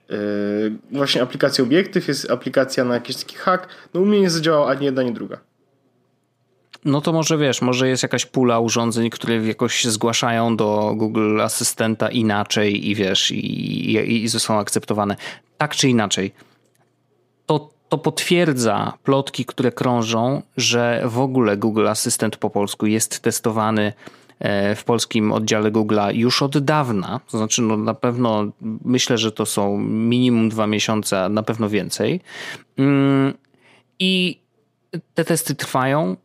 yy, 0.09 0.17
właśnie 0.91 1.21
aplikację 1.21 1.63
obiektyw, 1.63 2.07
jest 2.07 2.31
aplikacja 2.31 2.83
na 2.83 2.93
jakiś 2.93 3.15
taki 3.15 3.35
hack. 3.35 3.67
No 3.93 4.01
u 4.01 4.05
mnie 4.05 4.21
nie 4.21 4.29
zadziałała 4.29 4.67
ani 4.71 4.85
jedna, 4.85 5.01
ani 5.01 5.13
druga. 5.13 5.48
No 6.85 7.01
to 7.01 7.13
może 7.13 7.37
wiesz, 7.37 7.61
może 7.61 7.89
jest 7.89 8.03
jakaś 8.03 8.25
pula 8.25 8.59
urządzeń, 8.59 9.09
które 9.09 9.47
jakoś 9.47 9.75
się 9.75 9.91
zgłaszają 9.91 10.57
do 10.57 10.93
Google 10.95 11.41
Asystenta 11.41 12.09
inaczej 12.09 12.89
i 12.89 12.95
wiesz, 12.95 13.31
i, 13.31 13.45
i, 13.95 14.23
i 14.23 14.27
akceptowane. 14.49 15.15
Tak 15.57 15.75
czy 15.75 15.89
inaczej, 15.89 16.31
to, 17.45 17.69
to 17.89 17.97
potwierdza 17.97 18.93
plotki, 19.03 19.45
które 19.45 19.71
krążą, 19.71 20.41
że 20.57 21.01
w 21.05 21.19
ogóle 21.19 21.57
Google 21.57 21.87
Asystent 21.87 22.37
po 22.37 22.49
polsku 22.49 22.85
jest 22.85 23.19
testowany 23.19 23.93
e, 24.39 24.75
w 24.75 24.83
polskim 24.83 25.31
oddziale 25.31 25.71
Google'a 25.71 26.15
już 26.15 26.41
od 26.41 26.57
dawna. 26.57 27.19
To 27.31 27.37
znaczy, 27.37 27.61
no 27.61 27.77
na 27.77 27.93
pewno 27.93 28.45
myślę, 28.85 29.17
że 29.17 29.31
to 29.31 29.45
są 29.45 29.77
minimum 29.79 30.49
dwa 30.49 30.67
miesiące, 30.67 31.29
na 31.29 31.43
pewno 31.43 31.69
więcej. 31.69 32.21
Mm, 32.77 33.33
I 33.99 34.39
te 35.13 35.25
testy 35.25 35.55
trwają. 35.55 36.15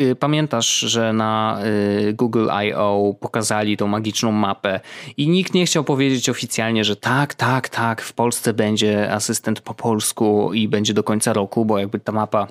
Y, 0.00 0.16
pamiętasz, 0.16 0.78
że 0.78 1.12
na 1.12 1.60
y, 2.08 2.12
Google 2.12 2.48
I.O. 2.66 3.14
pokazali 3.20 3.76
tą 3.76 3.86
magiczną 3.86 4.32
mapę 4.32 4.80
i 5.16 5.28
nikt 5.28 5.54
nie 5.54 5.66
chciał 5.66 5.84
powiedzieć 5.84 6.28
oficjalnie, 6.28 6.84
że 6.84 6.96
tak, 6.96 7.34
tak, 7.34 7.68
tak, 7.68 8.02
w 8.02 8.12
Polsce 8.12 8.52
będzie 8.52 9.12
asystent 9.12 9.60
po 9.60 9.74
polsku 9.74 10.54
i 10.54 10.68
będzie 10.68 10.94
do 10.94 11.02
końca 11.02 11.32
roku, 11.32 11.64
bo 11.64 11.78
jakby 11.78 12.00
ta 12.00 12.12
mapa 12.12 12.46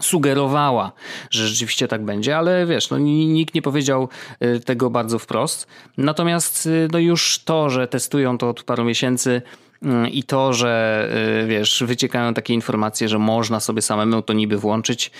sugerowała, 0.00 0.92
że 1.30 1.48
rzeczywiście 1.48 1.88
tak 1.88 2.04
będzie, 2.04 2.38
ale 2.38 2.66
wiesz, 2.66 2.90
no, 2.90 2.98
nikt 2.98 3.54
nie 3.54 3.62
powiedział 3.62 4.08
y, 4.42 4.60
tego 4.60 4.90
bardzo 4.90 5.18
wprost. 5.18 5.66
Natomiast 5.96 6.68
no 6.92 6.98
już 6.98 7.38
to, 7.44 7.70
że 7.70 7.88
testują 7.88 8.38
to 8.38 8.48
od 8.48 8.62
paru 8.62 8.84
miesięcy, 8.84 9.42
i 10.10 10.22
to, 10.22 10.52
że 10.52 11.08
wiesz, 11.46 11.84
wyciekają 11.86 12.34
takie 12.34 12.54
informacje, 12.54 13.08
że 13.08 13.18
można 13.18 13.60
sobie 13.60 13.82
samemu 13.82 14.22
to 14.22 14.32
niby 14.32 14.56
włączyć, 14.56 15.10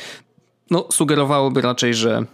no, 0.70 0.86
sugerowałoby 0.92 1.60
raczej, 1.60 1.94
że 1.94 2.24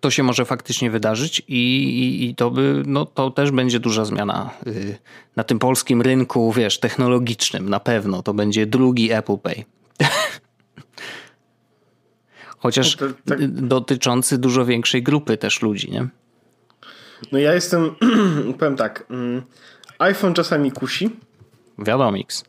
to 0.00 0.10
się 0.10 0.22
może 0.22 0.44
faktycznie 0.44 0.90
wydarzyć 0.90 1.42
i, 1.48 1.54
i, 1.54 2.28
i, 2.28 2.34
to 2.34 2.50
by, 2.50 2.82
no 2.86 3.06
to 3.06 3.30
też 3.30 3.50
będzie 3.50 3.80
duża 3.80 4.04
zmiana 4.04 4.50
y, 4.66 4.98
na 5.36 5.44
tym 5.44 5.58
polskim 5.58 6.02
rynku, 6.02 6.52
wiesz, 6.52 6.80
technologicznym, 6.80 7.68
na 7.68 7.80
pewno. 7.80 8.22
To 8.22 8.34
będzie 8.34 8.66
drugi 8.66 9.12
Apple 9.12 9.38
Pay. 9.38 9.64
Chociaż 12.58 13.00
no 13.00 13.08
to, 13.08 13.14
tak. 13.26 13.46
dotyczący 13.50 14.38
dużo 14.38 14.64
większej 14.64 15.02
grupy 15.02 15.36
też 15.36 15.62
ludzi, 15.62 15.90
nie? 15.90 16.08
No 17.32 17.38
ja 17.38 17.54
jestem, 17.54 17.94
powiem 18.58 18.76
tak, 18.76 19.04
mm, 19.10 19.42
iPhone 19.98 20.34
czasami 20.34 20.72
kusi. 20.72 21.10
Wiadomix 21.78 22.44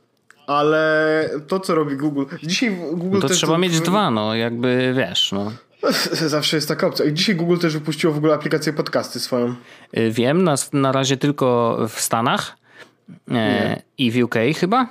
ale 0.50 1.30
to, 1.48 1.60
co 1.60 1.76
robi 1.76 1.98
Google. 1.98 2.24
Dzisiaj 2.44 2.78
Google 2.92 3.16
no 3.16 3.22
to 3.22 3.28
też. 3.28 3.38
Trzeba 3.38 3.54
to... 3.54 3.60
mieć 3.60 3.82
dwa, 3.82 4.12
no 4.12 4.36
jakby 4.36 4.94
wiesz, 4.98 5.32
no. 5.32 5.52
Zawsze 6.28 6.58
jest 6.58 6.68
taka 6.68 6.88
opcja. 6.88 7.06
I 7.06 7.14
dzisiaj 7.14 7.36
Google 7.36 7.58
też 7.58 7.74
wypuściło 7.74 8.14
w 8.14 8.18
ogóle 8.18 8.34
aplikację 8.34 8.74
podcasty 8.74 9.20
swoją. 9.20 9.56
Y, 9.98 10.12
wiem, 10.12 10.44
na, 10.44 10.56
na 10.74 10.92
razie 10.92 11.18
tylko 11.18 11.78
w 11.90 12.00
Stanach 12.02 12.58
e, 13.32 13.82
i 13.98 14.12
w 14.12 14.24
UK 14.24 14.36
chyba. 14.60 14.88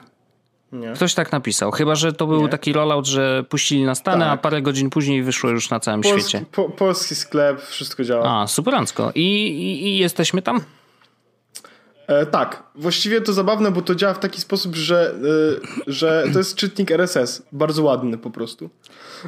Nie. 0.72 0.92
Ktoś 0.92 1.14
tak 1.14 1.32
napisał. 1.32 1.70
Chyba, 1.70 1.94
że 1.94 2.12
to 2.12 2.26
był 2.26 2.42
Nie. 2.42 2.48
taki 2.48 2.72
rollout, 2.72 3.06
że 3.06 3.44
puścili 3.48 3.84
na 3.84 3.94
Stany, 3.94 4.24
tak. 4.24 4.32
a 4.32 4.36
parę 4.36 4.62
godzin 4.62 4.90
później 4.90 5.22
wyszło 5.22 5.50
już 5.50 5.70
na 5.70 5.80
całym 5.80 6.00
Polski, 6.00 6.30
świecie. 6.30 6.44
Po, 6.52 6.70
polski 6.70 7.14
sklep, 7.14 7.62
wszystko 7.62 8.04
działa. 8.04 8.40
A, 8.40 8.46
superancko. 8.46 9.12
I, 9.14 9.20
i, 9.20 9.86
i 9.86 9.98
jesteśmy 9.98 10.42
tam? 10.42 10.60
E, 12.08 12.26
tak, 12.26 12.62
właściwie 12.74 13.20
to 13.20 13.32
zabawne, 13.32 13.70
bo 13.70 13.82
to 13.82 13.94
działa 13.94 14.14
w 14.14 14.18
taki 14.18 14.40
sposób, 14.40 14.76
że, 14.76 15.14
e, 15.14 15.82
że 15.86 16.24
to 16.32 16.38
jest 16.38 16.54
czytnik 16.54 16.90
RSS, 16.90 17.42
bardzo 17.52 17.82
ładny 17.82 18.18
po 18.18 18.30
prostu. 18.30 18.70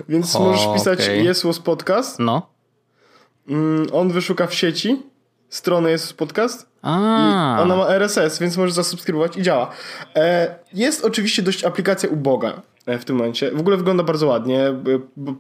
Więc 0.09 0.37
o, 0.37 0.41
możesz 0.41 0.75
pisać 0.75 1.01
okay. 1.01 1.17
Jesłos 1.17 1.59
Podcast. 1.59 2.19
No. 2.19 2.47
Mm, 3.49 3.87
on 3.93 4.13
wyszuka 4.13 4.47
w 4.47 4.55
sieci 4.55 5.03
stronę 5.49 5.91
Jesłos 5.91 6.13
Podcast. 6.13 6.67
A. 6.83 7.57
I 7.59 7.63
ona 7.63 7.77
ma 7.77 7.89
RSS, 7.89 8.39
więc 8.39 8.57
możesz 8.57 8.75
zasubskrybować 8.75 9.37
i 9.37 9.43
działa. 9.43 9.71
E, 10.17 10.55
jest 10.73 11.05
oczywiście 11.05 11.43
dość 11.43 11.65
aplikacja 11.65 12.09
uboga. 12.09 12.63
E, 12.91 12.99
w 12.99 13.05
tym 13.05 13.17
momencie. 13.17 13.51
W 13.51 13.61
ogóle 13.61 13.77
wygląda 13.77 14.03
bardzo 14.03 14.27
ładnie. 14.27 14.67
E, 14.67 14.75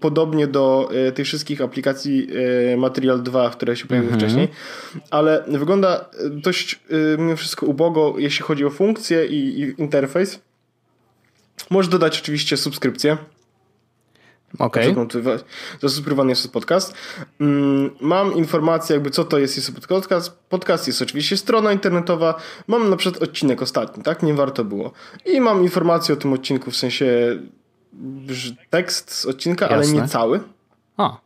podobnie 0.00 0.46
do 0.46 0.90
e, 0.92 1.12
tych 1.12 1.26
wszystkich 1.26 1.60
aplikacji 1.60 2.28
Material 2.76 3.22
2, 3.22 3.50
które 3.50 3.76
się 3.76 3.86
pojawiły 3.86 4.12
mhm. 4.12 4.20
wcześniej. 4.20 4.48
Ale 5.10 5.44
wygląda 5.48 6.10
dość 6.30 6.80
mimo 7.18 7.36
wszystko 7.36 7.66
ubogo, 7.66 8.14
jeśli 8.18 8.44
chodzi 8.44 8.64
o 8.64 8.70
funkcje 8.70 9.26
i, 9.26 9.60
i 9.60 9.74
interfejs. 9.80 10.40
Możesz 11.70 11.88
dodać 11.88 12.20
oczywiście 12.20 12.56
subskrypcję. 12.56 13.16
Okay. 14.58 14.94
Zasubskrybowany 15.82 16.30
jest 16.30 16.52
podcast. 16.52 16.94
Mm, 17.40 17.90
mam 18.00 18.34
informację, 18.34 18.94
jakby 18.94 19.10
co 19.10 19.24
to 19.24 19.38
jest, 19.38 19.56
jest 19.56 19.88
podcast. 19.88 20.32
Podcast 20.48 20.86
jest 20.86 21.02
oczywiście 21.02 21.36
strona 21.36 21.72
internetowa. 21.72 22.34
Mam 22.66 22.90
na 22.90 22.96
przykład 22.96 23.22
odcinek 23.22 23.62
ostatni, 23.62 24.02
tak? 24.02 24.22
Nie 24.22 24.34
warto 24.34 24.64
było. 24.64 24.92
I 25.26 25.40
mam 25.40 25.62
informację 25.62 26.14
o 26.14 26.16
tym 26.16 26.32
odcinku, 26.32 26.70
w 26.70 26.76
sensie 26.76 27.38
tekst 28.70 29.14
z 29.14 29.26
odcinka, 29.26 29.66
Jasne. 29.66 29.76
ale 29.76 30.02
nie 30.02 30.08
cały. 30.08 30.40
A. 30.96 31.16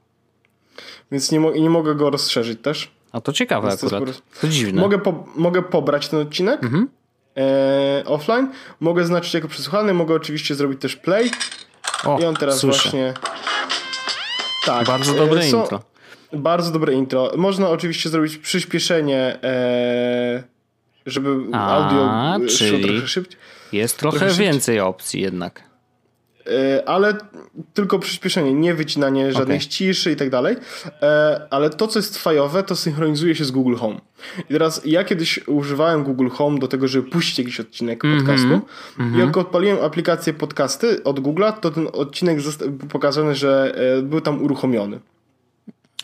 Więc 1.13 1.33
nie, 1.33 1.41
mo 1.41 1.53
nie 1.53 1.71
mogę 1.71 1.95
go 1.95 2.11
rozszerzyć 2.11 2.61
też. 2.63 2.91
A 3.13 3.21
to 3.21 3.33
ciekawe 3.33 3.69
Więc 3.69 3.85
akurat. 3.85 4.03
To, 4.03 4.07
jest, 4.07 4.23
to 4.41 4.49
dziwne. 4.49 4.81
Mogę, 4.81 4.99
po 4.99 5.25
mogę 5.37 5.63
pobrać 5.63 6.09
ten 6.09 6.21
odcinek 6.21 6.65
mhm. 6.65 6.89
e, 7.37 8.03
offline. 8.07 8.49
Mogę 8.81 9.05
znaczyć 9.05 9.35
jako 9.35 9.49
przesłuchany. 9.49 9.95
Mogę 9.95 10.15
oczywiście 10.15 10.55
zrobić 10.55 10.81
też 10.81 10.97
play 10.97 11.31
o, 12.07 12.19
I 12.21 12.25
on 12.25 12.35
teraz 12.37 12.59
słyszę. 12.59 12.83
właśnie. 12.83 13.15
Tak. 14.67 14.87
Bardzo 14.87 15.15
dobre 15.15 15.41
e, 15.41 15.49
intro. 15.49 15.83
Bardzo 16.33 16.71
dobre 16.71 16.93
intro. 16.93 17.33
Można 17.37 17.69
oczywiście 17.69 18.09
zrobić 18.09 18.37
przyspieszenie, 18.37 19.39
e, 19.43 20.43
żeby 21.07 21.37
A, 21.53 21.75
audio 21.75 22.49
szło 22.49 22.79
trochę 22.83 23.09
szybciej. 23.09 23.41
Jest 23.73 23.99
trochę, 23.99 24.19
trochę 24.19 24.35
więcej 24.35 24.81
opcji 24.81 25.21
jednak. 25.21 25.74
E, 26.47 26.89
ale 26.89 27.15
tylko 27.75 27.99
przyspieszenie, 27.99 28.55
nie 28.55 28.75
wycinanie 28.75 29.33
żadnej 29.33 29.59
okay. 29.59 29.69
ciszy 29.69 30.13
i 30.13 30.17
tak 30.17 30.31
dalej. 30.31 30.57
E, 31.03 31.47
ale 31.51 31.71
to, 31.71 31.89
co 31.89 31.99
jest 31.99 32.19
fajowe, 32.19 32.63
to 32.63 32.77
synchronizuje 32.77 33.35
się 33.35 33.45
z 33.45 33.51
Google 33.51 33.75
Home. 33.75 34.01
I 34.51 34.53
teraz 34.53 34.83
ja 34.85 35.05
kiedyś 35.05 35.49
używałem 35.49 36.05
Google 36.05 36.29
Home 36.29 36.59
do 36.59 36.69
tego, 36.69 36.89
żeby 36.89 37.11
puścić 37.11 37.39
jakiś 37.39 37.61
odcinek 37.61 38.05
mm 38.05 38.17
-hmm. 38.17 38.21
podcastu. 38.21 38.47
Mm 38.49 38.61
-hmm. 38.99 39.17
I 39.17 39.19
jak 39.21 39.37
odpaliłem 39.37 39.85
aplikację 39.85 40.33
podcasty 40.33 41.05
od 41.05 41.21
Google'a, 41.21 41.53
to 41.53 41.71
ten 41.71 41.89
odcinek 41.93 42.39
był 42.69 42.89
pokazany, 42.89 43.35
że 43.35 43.75
e, 43.99 44.03
był 44.03 44.21
tam 44.21 44.43
uruchomiony. 44.43 45.01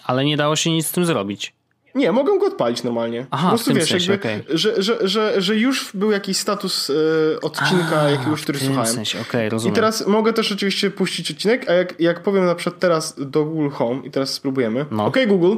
Ale 0.05 0.25
nie 0.25 0.37
dało 0.37 0.57
się 0.57 0.71
nic 0.71 0.87
z 0.87 0.93
tym 0.93 1.05
zrobić. 1.05 1.60
Nie, 1.95 2.13
mogę 2.13 2.39
go 2.39 2.47
odpalić 2.47 2.83
normalnie. 2.83 3.27
Aha, 3.31 3.43
po 3.43 3.49
prostu 3.49 3.75
wiesz, 3.75 3.89
sensie, 3.89 4.13
jakby, 4.13 4.29
okay. 4.29 4.59
że, 4.59 4.83
że, 4.83 5.09
że, 5.09 5.41
że 5.43 5.57
już 5.57 5.97
był 5.97 6.11
jakiś 6.11 6.37
status 6.37 6.91
e, 6.91 7.41
odcinka 7.41 8.01
a, 8.01 8.11
jakiegoś, 8.11 8.43
który 8.43 8.59
w 8.59 8.61
tym 8.61 8.69
słuchałem. 8.69 8.95
Sensie. 8.95 9.21
Okay, 9.21 9.49
rozumiem. 9.49 9.73
I 9.73 9.75
teraz 9.75 10.07
mogę 10.07 10.33
też 10.33 10.53
oczywiście 10.53 10.91
puścić 10.91 11.31
odcinek, 11.31 11.71
a 11.71 11.73
jak, 11.73 12.01
jak 12.01 12.23
powiem 12.23 12.47
na 12.47 12.55
przykład 12.55 12.81
teraz 12.81 13.15
do 13.19 13.45
Google 13.45 13.69
Home 13.69 14.01
i 14.05 14.11
teraz 14.11 14.33
spróbujemy. 14.33 14.87
No. 14.91 15.07
Ok, 15.07 15.17
Google. 15.27 15.57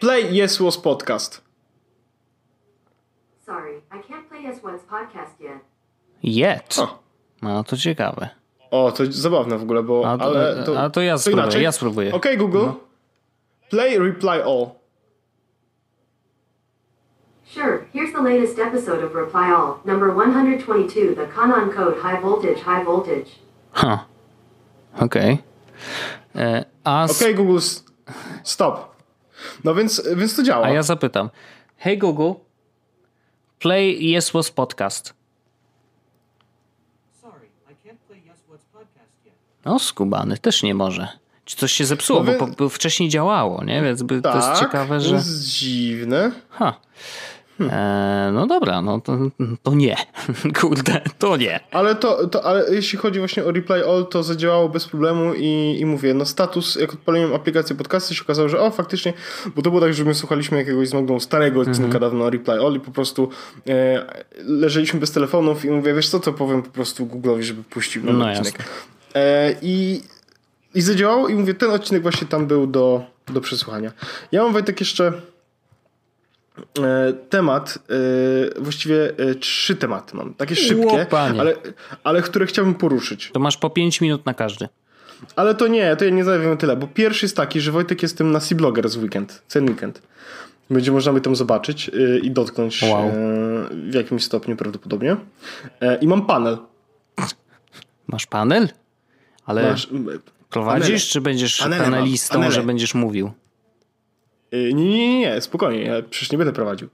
Play 0.00 0.42
Yes 0.42 0.58
Was 0.58 0.78
Podcast. 0.78 1.42
Sorry, 3.46 3.80
I 3.92 4.12
can't 4.12 4.28
play 4.28 4.42
Yes 4.50 4.62
Was 4.62 4.80
Podcast 4.80 5.40
yet. 5.40 5.58
Yet? 6.22 6.78
O. 6.78 6.98
No 7.42 7.64
to 7.64 7.76
ciekawe. 7.76 8.28
O, 8.70 8.92
to 8.92 9.04
zabawne 9.12 9.58
w 9.58 9.62
ogóle, 9.62 9.82
bo... 9.82 10.10
A 10.12 10.18
to, 10.18 10.24
ale 10.24 10.64
to, 10.64 10.80
a 10.80 10.90
to 10.90 11.00
ja 11.00 11.18
spróbuję, 11.18 11.62
ja 11.62 11.72
spróbuję. 11.72 12.14
Ok, 12.14 12.26
Google. 12.38 12.58
No. 12.58 12.91
Play 13.72 13.98
Reply 13.98 14.38
All. 14.42 14.82
Sure, 17.46 17.86
here's 17.94 18.12
the 18.12 18.20
latest 18.20 18.58
episode 18.58 19.02
of 19.02 19.14
Reply 19.14 19.50
All, 19.50 19.80
number 19.86 20.14
122, 20.14 21.14
the 21.14 21.26
Canon 21.34 21.70
code 21.70 21.98
high 22.02 22.20
voltage, 22.20 22.60
high 22.60 22.84
voltage. 22.84 23.38
Huh. 23.72 24.04
Okej. 25.00 25.04
Okay. 25.04 25.38
E, 26.34 26.64
Okej, 26.84 27.10
okay, 27.10 27.34
Google, 27.34 27.60
stop. 28.44 28.96
No 29.64 29.74
więc, 29.74 30.02
więc 30.16 30.36
to 30.36 30.42
działa. 30.42 30.66
A 30.66 30.70
ja 30.70 30.82
zapytam. 30.82 31.30
Hey 31.76 31.96
Google, 31.98 32.34
play 33.58 34.12
Yes 34.12 34.30
Was 34.30 34.50
Podcast. 34.50 35.14
Sorry, 37.22 37.48
I 37.70 37.88
can't 37.88 37.98
play 38.08 38.20
Yes 38.26 38.38
Was 38.48 38.64
Podcast 38.72 39.24
yet. 39.24 39.34
No, 39.64 39.78
skubany 39.78 40.38
też 40.38 40.62
nie 40.62 40.74
może. 40.74 41.21
Czy 41.52 41.58
coś 41.58 41.72
się 41.72 41.84
zepsuło, 41.84 42.22
no 42.22 42.32
bo, 42.38 42.46
bo, 42.46 42.68
wcześniej 42.68 43.08
działało, 43.08 43.64
nie? 43.64 43.82
Więc 43.82 44.02
by, 44.02 44.22
tak, 44.22 44.32
to 44.32 44.38
jest 44.38 44.48
tak, 44.48 44.58
ciekawe, 44.58 45.00
że... 45.00 45.10
to 45.10 45.14
jest 45.14 45.44
dziwne. 45.44 46.32
Ha. 46.50 46.74
Hmm. 47.58 47.74
E, 47.74 48.32
no 48.32 48.46
dobra, 48.46 48.82
no 48.82 49.00
to, 49.00 49.18
to 49.62 49.74
nie. 49.74 49.96
Kurde, 50.60 51.00
to 51.18 51.36
nie. 51.36 51.60
Ale 51.70 51.94
to, 51.94 52.26
to 52.26 52.44
ale 52.44 52.74
jeśli 52.74 52.98
chodzi 52.98 53.18
właśnie 53.18 53.44
o 53.44 53.52
Reply 53.52 53.84
All, 53.86 54.06
to 54.06 54.22
zadziałało 54.22 54.68
bez 54.68 54.88
problemu 54.88 55.34
i, 55.34 55.76
i 55.80 55.86
mówię, 55.86 56.14
no 56.14 56.24
status, 56.24 56.76
jak 56.76 56.92
odpaliłem 56.92 57.34
aplikację 57.34 57.76
podcasty, 57.76 58.14
się 58.14 58.22
okazało, 58.22 58.48
że 58.48 58.60
o, 58.60 58.70
faktycznie, 58.70 59.12
bo 59.56 59.62
to 59.62 59.70
było 59.70 59.80
tak, 59.80 59.94
że 59.94 60.04
my 60.04 60.14
słuchaliśmy 60.14 60.58
jakiegoś 60.58 60.88
z 60.88 60.94
Magdą 60.94 61.20
starego 61.20 61.60
odcinka 61.60 61.80
mm 61.80 61.96
-hmm. 61.96 62.00
dawno 62.00 62.30
Reply 62.30 62.60
All 62.60 62.74
i 62.74 62.80
po 62.80 62.90
prostu 62.90 63.28
e, 63.68 64.06
leżeliśmy 64.38 65.00
bez 65.00 65.12
telefonów 65.12 65.64
i 65.64 65.70
mówię, 65.70 65.94
wiesz 65.94 66.08
co, 66.08 66.20
to 66.20 66.32
powiem 66.32 66.62
po 66.62 66.70
prostu 66.70 67.06
Google'owi, 67.06 67.42
żeby 67.42 67.62
puścił 67.62 68.02
no 68.04 68.30
odcinek. 68.30 68.64
E, 69.14 69.54
I 69.62 70.00
i 70.74 70.80
zadziałało 70.80 71.28
i 71.28 71.34
mówię, 71.34 71.54
ten 71.54 71.70
odcinek 71.70 72.02
właśnie 72.02 72.26
tam 72.26 72.46
był 72.46 72.66
do, 72.66 73.04
do 73.26 73.40
przesłuchania. 73.40 73.92
Ja 74.32 74.42
mam 74.42 74.52
Wojtek 74.52 74.80
jeszcze 74.80 75.12
e, 76.78 77.12
temat, 77.12 77.78
e, 78.56 78.60
właściwie 78.60 79.18
e, 79.18 79.34
trzy 79.34 79.76
tematy 79.76 80.16
mam, 80.16 80.34
takie 80.34 80.56
szybkie, 80.56 81.06
ale, 81.12 81.54
ale 82.04 82.22
które 82.22 82.46
chciałbym 82.46 82.74
poruszyć. 82.74 83.30
To 83.32 83.40
masz 83.40 83.56
po 83.56 83.70
pięć 83.70 84.00
minut 84.00 84.26
na 84.26 84.34
każdy. 84.34 84.68
Ale 85.36 85.54
to 85.54 85.66
nie, 85.66 85.96
to 85.96 86.04
ja 86.04 86.10
nie 86.10 86.24
zajmę 86.24 86.56
tyle, 86.56 86.76
bo 86.76 86.86
pierwszy 86.86 87.24
jest 87.24 87.36
taki, 87.36 87.60
że 87.60 87.72
Wojtek 87.72 88.02
jest 88.02 88.18
tym 88.18 88.30
na 88.30 88.40
Blogger 88.54 88.88
z 88.88 88.96
weekend, 88.96 89.42
ten 89.48 89.68
weekend. 89.68 90.02
Będzie 90.70 90.92
można 90.92 91.12
by 91.12 91.20
tam 91.20 91.36
zobaczyć 91.36 91.90
i 92.22 92.30
dotknąć 92.30 92.82
wow. 92.82 93.10
w 93.90 93.94
jakimś 93.94 94.24
stopniu 94.24 94.56
prawdopodobnie. 94.56 95.16
I 96.00 96.06
mam 96.06 96.26
panel. 96.26 96.58
Masz 98.06 98.26
panel? 98.26 98.68
Ale 99.46 99.70
Masz, 99.70 99.88
prowadzisz, 100.52 101.08
czy 101.08 101.20
będziesz 101.20 101.58
panele 101.58 101.84
panelistą, 101.84 102.50
że 102.50 102.62
będziesz 102.62 102.94
mówił? 102.94 103.30
nie, 104.52 104.74
nie, 104.74 104.98
nie, 104.98 105.18
nie, 105.18 105.40
spokojnie, 105.40 105.82
ja 105.82 105.94
przecież 106.10 106.32
nie 106.32 106.38
będę 106.38 106.52
prowadził. 106.52 106.88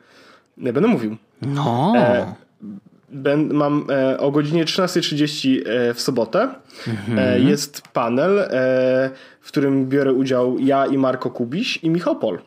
Nie 0.56 0.72
będę 0.72 0.88
mówił. 0.88 1.16
No. 1.42 1.92
Ben, 3.10 3.54
mam 3.54 3.86
e, 3.90 4.18
o 4.18 4.30
godzinie 4.30 4.64
13.30 4.64 5.60
e, 5.66 5.94
w 5.94 6.00
sobotę. 6.00 6.54
Mhm. 6.88 7.18
E, 7.18 7.40
jest 7.40 7.82
panel, 7.82 8.38
e, 8.38 8.48
w 9.40 9.48
którym 9.48 9.88
biorę 9.88 10.12
udział 10.12 10.58
ja 10.58 10.86
i 10.86 10.98
Marko 10.98 11.30
Kubiś 11.30 11.76
i 11.76 11.90
Michał 11.90 12.16
Pol. 12.16 12.38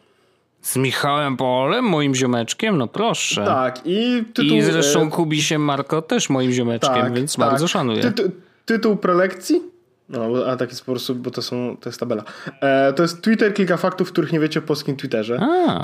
Z 0.62 0.78
Michałem 0.78 1.38
Polem, 1.38 1.86
moim 1.86 2.16
ziomeczkiem? 2.16 2.78
No 2.78 2.88
proszę. 2.88 3.45
Tak. 3.45 3.82
I, 3.86 4.24
tytuł, 4.34 4.57
I 4.57 4.62
zresztą 4.62 5.07
e, 5.07 5.09
Kubisiem 5.09 5.62
Marko 5.62 6.01
też 6.01 6.30
moim 6.30 6.51
ziomeczkiem, 6.51 7.01
tak, 7.01 7.14
więc 7.14 7.36
tak. 7.36 7.49
bardzo 7.49 7.68
szanuję. 7.68 8.01
Tytu, 8.01 8.32
tytuł 8.66 8.95
prelekcji 8.95 9.70
no, 10.12 10.45
a 10.45 10.55
tak 10.55 10.70
jest 10.70 10.86
po 10.86 10.91
prostu, 10.91 11.16
bo 11.16 11.32
to 11.32 11.41
są, 11.41 11.78
to 11.82 11.89
jest 11.89 11.99
tabela. 11.99 12.24
E, 12.62 12.93
to 12.93 13.03
jest 13.03 13.22
Twitter, 13.22 13.53
kilka 13.53 13.78
faktów, 13.78 14.12
których 14.12 14.34
nie 14.34 14.39
wiecie 14.39 14.59
o 14.59 14.64
polskim 14.64 14.95
Twitterze. 14.95 15.39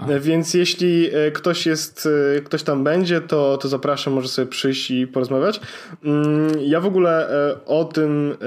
E, 0.10 0.20
więc 0.20 0.54
jeśli 0.54 1.10
e, 1.16 1.32
ktoś 1.32 1.66
jest, 1.66 2.10
e, 2.38 2.42
ktoś 2.42 2.64
tam 2.64 2.84
będzie, 2.84 3.22
to, 3.22 3.58
to 3.58 3.68
zapraszam, 3.68 4.14
może 4.14 4.28
sobie 4.28 4.48
przyjść 4.48 4.92
i 4.92 5.08
porozmawiać. 5.08 5.62
Mm, 6.04 6.52
ja 6.60 6.82
w 6.82 6.86
ogóle 6.86 7.30
e, 7.30 7.66
o 7.66 7.86
tym 7.86 8.38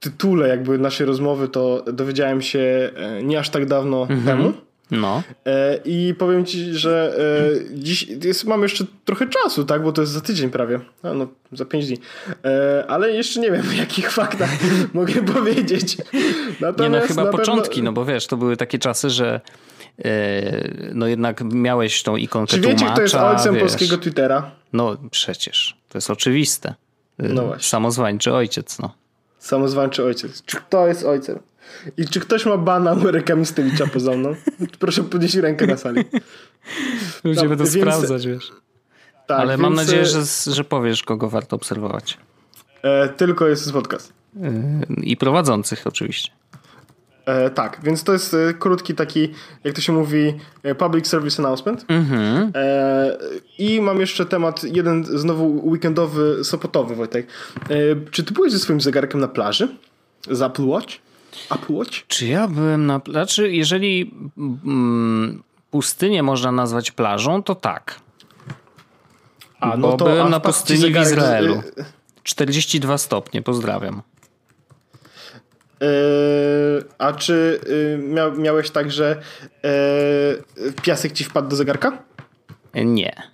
tytule 0.00 0.48
jakby 0.48 0.78
naszej 0.78 1.06
rozmowy 1.06 1.48
to 1.48 1.84
dowiedziałem 1.92 2.42
się 2.42 2.90
nie 3.22 3.38
aż 3.38 3.50
tak 3.50 3.66
dawno 3.66 4.02
mhm. 4.02 4.22
temu. 4.24 4.52
No. 4.92 5.22
E, 5.46 5.80
I 5.84 6.14
powiem 6.18 6.44
ci, 6.44 6.74
że 6.74 7.14
e, 7.18 7.78
dziś 7.78 8.06
jest, 8.24 8.44
mam 8.44 8.62
jeszcze 8.62 8.84
trochę 9.04 9.26
czasu, 9.26 9.64
tak? 9.64 9.82
Bo 9.82 9.92
to 9.92 10.00
jest 10.00 10.12
za 10.12 10.20
tydzień 10.20 10.50
prawie. 10.50 10.80
A 11.02 11.14
no, 11.14 11.26
za 11.52 11.64
pięć 11.64 11.86
dni. 11.86 11.98
E, 12.44 12.84
ale 12.88 13.10
jeszcze 13.12 13.40
nie 13.40 13.50
wiem, 13.50 13.62
jakich 13.78 14.10
faktach 14.10 14.50
mogę 14.94 15.22
powiedzieć. 15.22 15.96
Natomiast 16.60 16.92
nie, 16.92 17.00
no 17.00 17.06
chyba 17.06 17.38
początki, 17.38 17.74
pewno... 17.74 17.90
no 17.90 17.92
bo 17.92 18.04
wiesz, 18.04 18.26
to 18.26 18.36
były 18.36 18.56
takie 18.56 18.78
czasy, 18.78 19.10
że 19.10 19.40
no 20.94 21.06
jednak 21.06 21.40
miałeś 21.44 22.02
tą 22.02 22.16
ikonkę 22.16 22.50
Czy 22.50 22.60
wiecie, 22.60 22.76
tłumacza, 22.76 22.92
kto 22.92 23.02
jest 23.02 23.14
ojcem 23.14 23.54
wiesz. 23.54 23.62
polskiego 23.62 23.98
Twittera? 23.98 24.50
No 24.72 24.96
przecież, 25.10 25.76
to 25.88 25.98
jest 25.98 26.10
oczywiste. 26.10 26.74
No 27.18 27.46
właśnie. 27.46 27.68
Samozwańczy 27.68 28.32
ojciec, 28.32 28.78
no. 28.78 28.94
Samozwańczy 29.38 30.04
ojciec. 30.04 30.42
Czy 30.44 30.56
kto 30.56 30.86
jest 30.86 31.04
ojcem? 31.04 31.38
I 31.96 32.06
czy 32.06 32.20
ktoś 32.20 32.46
ma 32.46 32.56
bana 32.56 32.92
u 32.92 33.36
Mistewicza 33.36 33.86
poza 33.86 34.12
mną? 34.12 34.34
Proszę 34.78 35.04
podnieść 35.04 35.34
rękę 35.34 35.66
na 35.66 35.76
sali. 35.76 36.04
Ludzie 37.24 37.48
będą 37.48 37.64
więc... 37.64 37.76
sprawdzać, 37.76 38.26
wiesz. 38.26 38.52
Tak, 39.26 39.40
Ale 39.40 39.52
więc... 39.52 39.62
mam 39.62 39.74
nadzieję, 39.74 40.06
że, 40.06 40.22
że 40.52 40.64
powiesz, 40.64 41.02
kogo 41.02 41.28
warto 41.28 41.56
obserwować. 41.56 42.18
E, 42.82 43.08
tylko 43.08 43.48
jest 43.48 43.72
podcast. 43.72 44.12
E, 44.42 44.52
I 45.02 45.16
prowadzących 45.16 45.86
oczywiście. 45.86 46.30
E, 47.26 47.50
tak, 47.50 47.80
więc 47.82 48.04
to 48.04 48.12
jest 48.12 48.34
e, 48.34 48.54
krótki 48.54 48.94
taki, 48.94 49.28
jak 49.64 49.74
to 49.74 49.80
się 49.80 49.92
mówi, 49.92 50.34
e, 50.62 50.74
public 50.74 51.06
service 51.06 51.42
announcement. 51.42 51.84
Mhm. 51.88 52.52
E, 52.54 53.18
I 53.58 53.80
mam 53.80 54.00
jeszcze 54.00 54.26
temat, 54.26 54.64
jeden 54.64 55.04
znowu 55.04 55.68
weekendowy, 55.68 56.44
sopotowy, 56.44 56.94
Wojtek. 56.94 57.26
czy 58.10 58.24
ty 58.24 58.34
byłeś 58.34 58.52
ze 58.52 58.58
swoim 58.58 58.80
zegarkiem 58.80 59.20
na 59.20 59.28
plaży? 59.28 59.68
Z 60.30 60.42
Apple 60.42 60.66
Watch? 60.66 60.94
Apple 61.50 61.74
Watch? 61.74 62.06
Czy 62.08 62.26
ja 62.26 62.48
byłem 62.48 62.86
na... 62.86 63.00
Znaczy, 63.10 63.52
jeżeli 63.52 64.14
mm, 64.38 65.42
pustynię 65.70 66.22
można 66.22 66.52
nazwać 66.52 66.90
plażą, 66.90 67.42
to 67.42 67.54
tak. 67.54 68.00
A, 69.60 69.76
no 69.76 69.88
Bo 69.88 69.96
to, 69.96 70.04
byłem 70.04 70.30
na 70.30 70.40
pustyni 70.40 70.92
w 70.92 71.00
Izraelu. 71.00 71.62
42 72.22 72.98
stopnie, 72.98 73.42
pozdrawiam. 73.42 74.02
Yy, 75.80 75.88
a 76.98 77.12
czy 77.12 77.60
yy, 78.16 78.32
miałeś 78.38 78.70
tak, 78.70 78.92
że 78.92 79.22
yy, 79.62 80.72
piasek 80.82 81.12
ci 81.12 81.24
wpadł 81.24 81.48
do 81.48 81.56
zegarka? 81.56 81.98
Nie. 82.74 83.31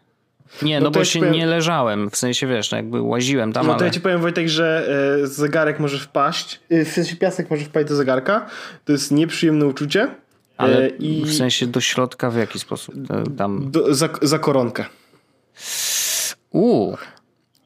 Nie, 0.62 0.80
no, 0.80 0.84
no 0.84 0.90
bo 0.90 0.98
ja 0.98 1.04
się 1.04 1.18
powiem... 1.18 1.34
nie 1.34 1.46
leżałem, 1.46 2.10
w 2.10 2.16
sensie 2.16 2.46
wiesz, 2.46 2.70
no 2.70 2.76
jakby 2.76 3.02
łaziłem 3.02 3.52
tam, 3.52 3.66
No 3.66 3.72
to 3.72 3.78
ale... 3.78 3.86
ja 3.86 3.90
ci 3.90 4.00
powiem 4.00 4.20
Wojtek, 4.20 4.48
że 4.48 4.88
e, 5.22 5.26
zegarek 5.26 5.80
może 5.80 5.98
wpaść, 5.98 6.60
e, 6.70 6.84
w 6.84 6.88
sensie 6.88 7.16
piasek 7.16 7.50
może 7.50 7.64
wpaść 7.64 7.88
do 7.88 7.96
zegarka, 7.96 8.46
to 8.84 8.92
jest 8.92 9.10
nieprzyjemne 9.10 9.66
uczucie. 9.66 10.02
E, 10.02 10.08
ale 10.56 10.88
i... 10.88 11.24
w 11.24 11.34
sensie 11.34 11.66
do 11.66 11.80
środka 11.80 12.30
w 12.30 12.36
jaki 12.36 12.58
sposób? 12.58 12.94
Tam... 13.38 13.70
Do, 13.70 13.94
za, 13.94 14.08
za 14.22 14.38
koronkę. 14.38 14.84
Uuu. 16.50 16.96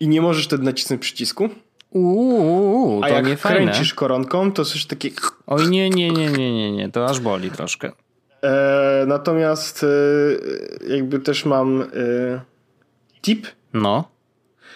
I 0.01 0.09
nie 0.09 0.21
możesz 0.21 0.45
wtedy 0.45 0.65
nacisnąć 0.65 1.03
przycisku. 1.03 1.49
Uuu, 1.91 3.01
to 3.01 3.07
A 3.07 3.09
jak 3.09 3.27
nie 3.27 3.37
kręcisz 3.37 3.95
koronką, 3.95 4.53
to 4.53 4.65
coś 4.65 4.87
takie... 4.87 5.11
Oj 5.47 5.69
nie, 5.69 5.91
nie, 5.91 6.11
nie, 6.11 6.27
nie, 6.27 6.55
nie, 6.55 6.73
nie, 6.73 6.91
to 6.91 7.07
aż 7.07 7.21
boli 7.21 7.51
troszkę. 7.51 7.93
E, 8.43 9.05
natomiast 9.07 9.85
e, 9.85 10.95
jakby 10.95 11.19
też 11.19 11.45
mam... 11.45 11.83
E, 11.83 11.87
tip. 13.23 13.47
No. 13.73 14.05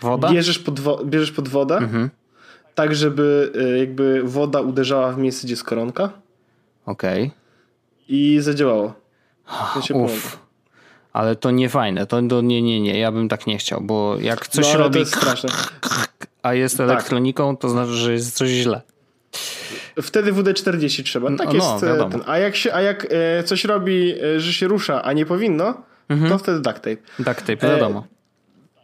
Woda? 0.01 0.31
Bierzesz 0.33 0.59
pod, 0.59 0.81
wo 0.81 1.05
bierzesz 1.05 1.33
pod 1.33 1.49
wodę, 1.49 1.77
mhm. 1.77 2.11
tak 2.75 2.95
żeby 2.95 3.53
y, 3.75 3.79
jakby 3.79 4.23
woda 4.25 4.61
uderzała 4.61 5.13
w 5.13 5.19
miejsce, 5.19 5.47
gdzie 5.47 5.53
jest 5.53 5.65
koronka. 5.65 6.11
Okej. 6.87 7.23
Okay. 7.23 7.37
I 8.09 8.39
zadziałało. 8.41 8.95
To 9.89 10.07
Ale 11.13 11.37
to 11.37 11.51
nie 11.51 11.69
fajne. 11.69 12.07
To, 12.07 12.23
to 12.23 12.41
nie, 12.41 12.63
nie, 12.63 12.81
nie. 12.81 12.99
Ja 12.99 13.13
bym 13.13 13.29
tak 13.29 13.47
nie 13.47 13.59
chciał, 13.59 13.81
bo 13.81 14.17
jak 14.21 14.49
coś 14.49 14.73
no, 14.73 14.79
robi. 14.79 14.93
To 14.93 14.99
jest 14.99 15.17
straszne. 15.17 15.51
A 16.43 16.55
jest 16.55 16.77
tak. 16.77 16.91
elektroniką, 16.91 17.57
tak. 17.57 17.63
to 17.63 17.69
znaczy, 17.69 17.93
że 17.93 18.13
jest 18.13 18.37
coś 18.37 18.49
źle. 18.49 18.83
Wtedy 20.03 20.33
WD-40 20.33 21.05
trzeba. 21.05 21.37
Tak 21.37 21.49
no, 21.49 21.55
jest. 21.55 21.99
No, 21.99 22.11
ten. 22.11 22.23
A 22.27 22.39
jak, 22.39 22.57
się, 22.57 22.75
a 22.75 22.81
jak 22.81 23.07
e, 23.11 23.43
coś 23.45 23.65
robi, 23.65 24.15
e, 24.23 24.41
że 24.41 24.53
się 24.53 24.69
rusza, 24.69 25.03
a 25.03 25.13
nie 25.13 25.27
powinno, 25.27 25.83
mhm. 26.09 26.31
to 26.31 26.39
wtedy 26.39 26.61
duct 26.61 26.77
tape. 26.77 26.97
Duct 27.19 27.41
tape, 27.41 27.57
wiadomo. 27.57 27.99
E, 27.99 28.16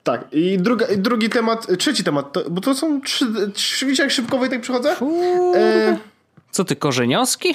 tak, 0.02 0.24
i 0.32 0.58
druga, 0.58 0.86
drugi 0.96 1.28
temat, 1.28 1.78
trzeci 1.78 2.04
temat, 2.04 2.32
to, 2.32 2.50
bo 2.50 2.60
to 2.60 2.74
są 2.74 3.00
trzy, 3.00 3.26
trzy 3.54 3.86
widzicie 3.86 4.02
jak 4.02 4.12
szybko 4.12 4.48
tak 4.48 4.60
przychodzę? 4.60 4.96
E... 5.54 5.98
Co 6.50 6.64
ty, 6.64 6.76
korzenioski? 6.76 7.54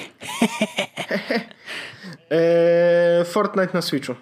e... 2.30 3.24
Fortnite 3.24 3.70
na 3.74 3.82
Switchu. 3.82 4.14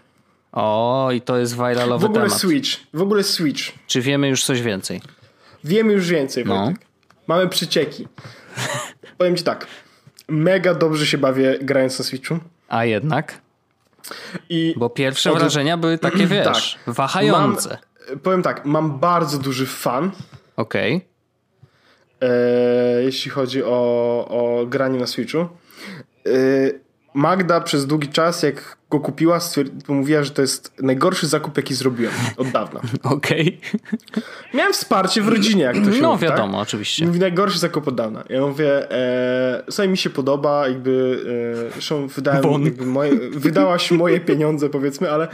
O, 0.52 1.10
i 1.12 1.20
to 1.20 1.36
jest 1.38 1.54
viralowy 1.56 2.06
W 2.06 2.10
ogóle 2.10 2.24
temat. 2.24 2.38
Switch, 2.38 2.70
w 2.94 3.02
ogóle 3.02 3.22
Switch. 3.22 3.62
Czy 3.86 4.00
wiemy 4.00 4.28
już 4.28 4.44
coś 4.44 4.62
więcej? 4.62 5.00
Wiemy 5.64 5.92
już 5.92 6.08
więcej, 6.08 6.44
no. 6.44 6.72
Mamy 7.26 7.48
przycieki. 7.48 8.08
Powiem 9.18 9.36
ci 9.36 9.44
tak, 9.44 9.66
mega 10.28 10.74
dobrze 10.74 11.06
się 11.06 11.18
bawię 11.18 11.58
grając 11.60 11.98
na 11.98 12.04
Switchu. 12.04 12.38
A 12.68 12.84
jednak? 12.84 13.40
I 14.48 14.74
Bo 14.76 14.90
pierwsze 14.90 15.32
od... 15.32 15.38
wrażenia 15.38 15.76
były 15.76 15.98
takie, 15.98 16.26
wiesz, 16.36 16.78
tak. 16.84 16.94
wahające. 16.94 17.68
Mam 17.68 17.78
powiem 18.22 18.42
tak, 18.42 18.64
mam 18.64 18.98
bardzo 18.98 19.38
duży 19.38 19.66
fan. 19.66 20.10
Okej. 20.56 20.96
Okay. 20.96 21.16
E, 22.20 23.02
jeśli 23.02 23.30
chodzi 23.30 23.62
o, 23.64 24.26
o 24.28 24.66
granie 24.66 24.98
na 24.98 25.06
Switchu. 25.06 25.38
E, 25.38 25.48
Magda 27.14 27.60
przez 27.60 27.86
długi 27.86 28.08
czas, 28.08 28.42
jak 28.42 28.76
go 28.90 29.00
kupiła, 29.00 29.38
mówiła, 29.88 30.22
że 30.22 30.30
to 30.30 30.42
jest 30.42 30.72
najgorszy 30.82 31.26
zakup, 31.26 31.56
jaki 31.56 31.74
zrobiłem 31.74 32.12
od 32.36 32.48
dawna. 32.48 32.80
Okej. 33.02 33.60
Okay. 33.70 34.22
Miałem 34.54 34.72
wsparcie 34.72 35.22
w 35.22 35.28
rodzinie, 35.28 35.62
jak 35.62 35.76
to 35.76 35.92
się 35.92 36.02
No 36.02 36.12
mówi, 36.12 36.26
tak? 36.26 36.30
wiadomo, 36.30 36.58
tak? 36.58 36.68
oczywiście. 36.68 37.06
Mówi 37.06 37.18
najgorszy 37.18 37.58
zakup 37.58 37.88
od 37.88 37.94
dawna. 37.94 38.24
Ja 38.28 38.40
mówię, 38.40 38.90
e, 38.90 39.62
sobie 39.70 39.88
mi 39.88 39.96
się 39.96 40.10
podoba, 40.10 40.68
jakby 40.68 41.20
e, 41.68 41.72
zresztą 41.72 42.06
wydałem, 42.06 42.64
jakby 42.64 42.86
moje, 42.86 43.30
wydałaś 43.30 43.90
moje 43.90 44.20
pieniądze, 44.20 44.68
powiedzmy, 44.68 45.10
ale 45.10 45.28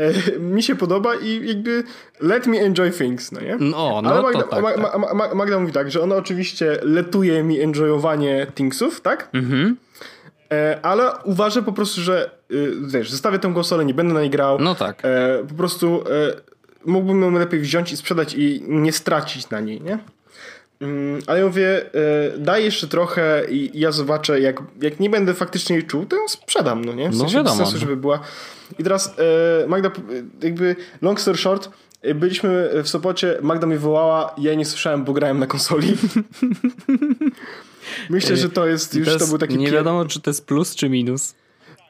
e, 0.00 0.38
mi 0.38 0.62
się 0.62 0.76
podoba 0.76 1.14
i 1.14 1.46
jakby 1.48 1.84
let 2.20 2.46
me 2.46 2.58
enjoy 2.58 2.90
things, 2.90 3.32
no 3.32 3.40
nie? 3.40 3.56
No, 3.60 4.00
no 4.02 4.10
Ale 4.10 4.22
Magda, 4.22 4.42
tak, 4.42 4.50
tak. 4.50 4.62
Magda, 4.62 5.34
Magda 5.34 5.60
mówi 5.60 5.72
tak, 5.72 5.90
że 5.90 6.00
ona 6.00 6.16
oczywiście 6.16 6.78
letuje 6.82 7.42
mi 7.42 7.60
enjoyowanie 7.60 8.46
thingsów, 8.54 9.00
tak? 9.00 9.28
Mhm. 9.32 9.76
E, 10.52 10.78
ale 10.82 11.10
uważam 11.24 11.64
po 11.64 11.72
prostu, 11.72 12.00
że 12.00 12.30
y, 12.50 12.72
wiesz, 12.86 13.10
zostawię 13.10 13.38
tę 13.38 13.54
konsolę, 13.54 13.84
nie 13.84 13.94
będę 13.94 14.14
na 14.14 14.20
niej 14.20 14.30
grał. 14.30 14.58
No 14.58 14.74
tak. 14.74 15.02
E, 15.02 15.44
po 15.48 15.54
prostu 15.54 16.04
mógłbym 16.86 17.22
ją 17.22 17.30
lepiej 17.30 17.60
wziąć 17.60 17.92
i 17.92 17.96
sprzedać 17.96 18.34
i 18.34 18.62
nie 18.68 18.92
stracić 18.92 19.50
na 19.50 19.60
niej, 19.60 19.80
nie? 19.80 19.98
Mm, 20.80 21.22
ale 21.26 21.40
ja 21.40 21.46
mówię, 21.46 21.94
e, 21.94 22.38
daj 22.38 22.64
jeszcze 22.64 22.88
trochę 22.88 23.42
i 23.50 23.70
ja 23.80 23.92
zobaczę, 23.92 24.40
jak, 24.40 24.62
jak 24.82 25.00
nie 25.00 25.10
będę 25.10 25.34
faktycznie 25.34 25.76
jej 25.76 25.86
czuł, 25.86 26.06
to 26.06 26.16
ją 26.16 26.28
sprzedam, 26.28 26.84
no 26.84 26.92
nie? 26.92 27.08
W 27.10 27.12
No 27.12 27.18
sensie 27.20 27.36
wiadomo. 27.36 27.56
bez 27.56 27.66
sensu, 27.68 27.80
żeby 27.80 27.96
była. 27.96 28.20
I 28.78 28.82
teraz 28.82 29.14
e, 29.62 29.66
Magda, 29.68 29.90
jakby 30.42 30.76
long 31.02 31.20
story 31.20 31.38
short, 31.38 31.70
e, 32.02 32.14
byliśmy 32.14 32.70
w 32.84 32.88
Sopocie, 32.88 33.38
Magda 33.42 33.66
mnie 33.66 33.78
wołała, 33.78 34.34
ja 34.38 34.54
nie 34.54 34.64
słyszałem, 34.64 35.04
bo 35.04 35.12
grałem 35.12 35.38
na 35.38 35.46
konsoli. 35.46 35.96
Myślę, 38.10 38.36
że 38.36 38.48
to 38.48 38.66
jest 38.66 38.94
już, 38.94 39.06
to, 39.08 39.12
jest- 39.14 39.28
był 39.28 39.38
taki 39.38 39.58
nie 39.58 39.70
wiadomo, 39.70 40.04
czy 40.04 40.20
to 40.20 40.30
jest 40.30 40.46
plus, 40.46 40.74
czy 40.74 40.88
minus. 40.88 41.34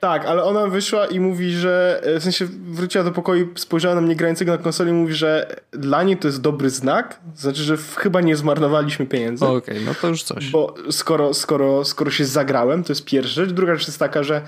Tak, 0.00 0.24
ale 0.24 0.44
ona 0.44 0.66
wyszła 0.66 1.06
i 1.06 1.20
mówi, 1.20 1.52
że 1.52 2.00
e, 2.04 2.20
w 2.20 2.22
sensie 2.22 2.46
wróciła 2.68 3.04
do 3.04 3.12
pokoju, 3.12 3.48
spojrzała 3.54 3.94
na 3.94 4.00
mnie 4.00 4.16
grającego 4.16 4.52
na 4.52 4.58
konsoli 4.58 4.90
i 4.90 4.94
mówi, 4.94 5.14
że 5.14 5.56
dla 5.70 6.02
niej 6.02 6.16
to 6.16 6.28
jest 6.28 6.40
dobry 6.40 6.70
znak, 6.70 7.20
znaczy, 7.36 7.62
że 7.62 7.76
chyba 7.76 8.20
nie 8.20 8.36
zmarnowaliśmy 8.36 9.06
pieniędzy. 9.06 9.46
Okej, 9.46 9.84
no 9.86 9.94
to 9.94 10.08
już 10.08 10.22
coś. 10.22 10.50
Bo 10.50 10.74
skoro, 10.90 11.34
skoro, 11.34 11.84
skoro 11.84 12.10
się 12.10 12.24
zagrałem, 12.24 12.84
to 12.84 12.92
jest 12.92 13.04
pierwsza 13.04 13.34
rzecz. 13.34 13.50
Druga 13.50 13.74
rzecz 13.74 13.86
jest 13.86 13.98
taka, 13.98 14.22
że 14.22 14.42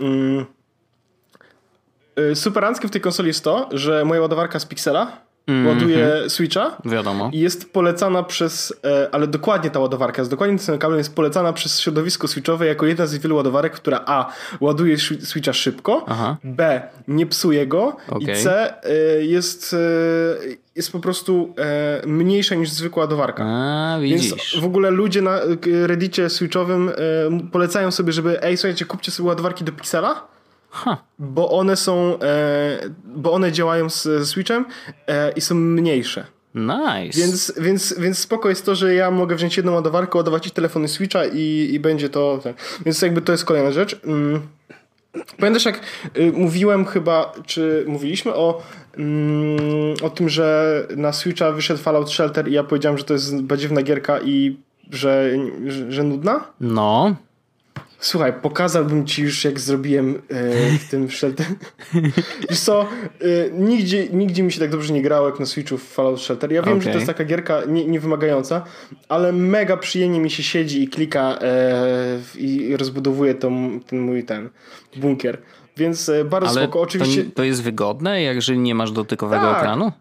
mm, 0.00 0.46
y, 2.18 2.34
superanckie 2.36 2.88
w 2.88 2.90
tej 2.90 3.00
konsoli 3.00 3.28
jest 3.28 3.44
to, 3.44 3.68
że 3.72 4.04
moja 4.04 4.20
ładowarka 4.20 4.58
z 4.58 4.66
Pixela 4.66 5.25
Mhm. 5.48 5.66
ładuje 5.78 6.30
Switcha 6.30 6.76
Wiadomo. 6.84 7.30
i 7.32 7.38
jest 7.38 7.72
polecana 7.72 8.22
przez, 8.22 8.74
e, 8.84 9.08
ale 9.12 9.26
dokładnie 9.26 9.70
ta 9.70 9.80
ładowarka, 9.80 10.24
z 10.24 10.28
dokładnie 10.28 10.58
tym 10.58 10.78
kablem 10.78 10.98
jest 10.98 11.14
polecana 11.14 11.52
przez 11.52 11.80
środowisko 11.80 12.28
switchowe 12.28 12.66
jako 12.66 12.86
jedna 12.86 13.06
z 13.06 13.14
wielu 13.16 13.36
ładowarek, 13.36 13.72
która 13.72 14.00
A. 14.06 14.32
ładuje 14.60 14.96
Swi- 14.96 15.20
Switcha 15.26 15.52
szybko, 15.52 16.04
Aha. 16.08 16.36
B. 16.44 16.82
nie 17.08 17.26
psuje 17.26 17.66
go 17.66 17.96
i 18.20 18.24
Okej. 18.24 18.42
C. 18.44 18.74
e, 18.84 18.94
jest, 19.24 19.74
e, 19.74 19.76
jest 20.76 20.92
po 20.92 21.00
prostu 21.00 21.54
mniejsza 22.06 22.54
niż 22.54 22.70
zwykła 22.70 23.02
ładowarka. 23.02 23.44
A, 23.46 23.98
Więc 24.00 24.34
w 24.60 24.64
ogóle 24.64 24.90
ludzie 24.90 25.22
na 25.22 25.40
reddicie 25.86 26.30
switchowym 26.30 26.90
polecają 27.52 27.90
sobie, 27.90 28.12
żeby 28.12 28.42
ej, 28.42 28.56
słuchajcie, 28.56 28.84
kupcie 28.84 29.10
sobie 29.12 29.28
ładowarki 29.28 29.64
do 29.64 29.72
Pixela, 29.72 30.26
Bo 31.18 31.50
one 31.50 31.76
są, 31.76 32.18
e, 32.22 32.78
bo 33.04 33.32
one 33.32 33.52
działają 33.52 33.90
z, 33.90 34.02
ze 34.02 34.26
Switchem 34.26 34.64
e, 35.06 35.32
i 35.32 35.40
są 35.40 35.54
mniejsze. 35.54 36.26
Nice. 36.54 37.20
Więc, 37.20 37.52
więc, 37.60 37.94
więc 37.98 38.18
spoko 38.18 38.48
jest 38.48 38.66
to, 38.66 38.74
że 38.74 38.94
ja 38.94 39.10
mogę 39.10 39.36
wziąć 39.36 39.56
jedną 39.56 39.72
ładowarkę, 39.72 40.18
ładować 40.18 40.46
i 40.46 40.50
telefony 40.50 40.88
Switcha 40.88 41.24
i, 41.24 41.68
i 41.72 41.80
będzie 41.80 42.08
to... 42.08 42.40
Tak. 42.44 42.56
Więc 42.86 43.02
jakby 43.02 43.22
to 43.22 43.32
jest 43.32 43.44
kolejna 43.44 43.72
rzecz. 43.72 44.00
Mm. 44.04 44.40
Pamiętasz 45.38 45.64
jak 45.64 45.80
y, 46.18 46.32
mówiłem 46.32 46.84
chyba, 46.84 47.32
czy 47.46 47.84
mówiliśmy 47.88 48.34
o, 48.34 48.62
mm, 48.98 49.94
o 50.02 50.10
tym, 50.10 50.28
że 50.28 50.86
na 50.96 51.12
Switcha 51.12 51.52
wyszedł 51.52 51.80
Fallout 51.80 52.10
Shelter 52.12 52.48
i 52.48 52.52
ja 52.52 52.64
powiedziałem, 52.64 52.98
że 52.98 53.04
to 53.04 53.12
jest 53.12 53.42
badziewna 53.42 53.82
gierka 53.82 54.20
i 54.20 54.56
że, 54.90 55.30
że, 55.66 55.92
że 55.92 56.02
nudna? 56.02 56.44
No, 56.60 57.16
Słuchaj, 57.98 58.32
pokazałbym 58.42 59.06
ci 59.06 59.22
już 59.22 59.44
jak 59.44 59.60
zrobiłem 59.60 60.22
e, 60.28 60.78
w 60.78 60.90
tym 60.90 61.10
Shelter. 61.10 61.46
Wiesz 62.50 62.60
co, 62.60 62.82
e, 62.82 62.86
nigdzie, 63.52 64.08
nigdzie 64.08 64.42
mi 64.42 64.52
się 64.52 64.60
tak 64.60 64.70
dobrze 64.70 64.92
nie 64.92 65.02
grało 65.02 65.28
jak 65.28 65.40
na 65.40 65.46
Switchu 65.46 65.78
w 65.78 65.82
Fallout 65.82 66.20
Shelter. 66.20 66.52
Ja 66.52 66.62
wiem, 66.62 66.82
że 66.82 66.90
to 66.90 66.94
jest 66.94 67.06
taka 67.06 67.24
gierka 67.24 67.62
nie, 67.68 67.84
niewymagająca, 67.84 68.64
ale 69.08 69.32
mega 69.32 69.76
przyjemnie 69.76 70.20
mi 70.20 70.30
się 70.30 70.42
siedzi 70.42 70.82
i 70.82 70.88
klika 70.88 71.38
e, 71.42 72.18
i 72.38 72.76
rozbudowuje 72.76 73.34
tą, 73.34 73.80
ten 73.80 74.00
mój 74.00 74.24
ten 74.24 74.50
bunkier. 74.96 75.38
Więc 75.76 76.08
e, 76.08 76.24
bardzo 76.24 76.50
ale 76.50 76.62
spoko. 76.62 76.80
Oczywiście, 76.80 77.24
to, 77.24 77.30
to 77.30 77.44
jest 77.44 77.62
wygodne, 77.62 78.22
jeżeli 78.22 78.58
nie 78.58 78.74
masz 78.74 78.92
dotykowego 78.92 79.42
Tak. 79.42 79.58
ekranu? 79.58 79.92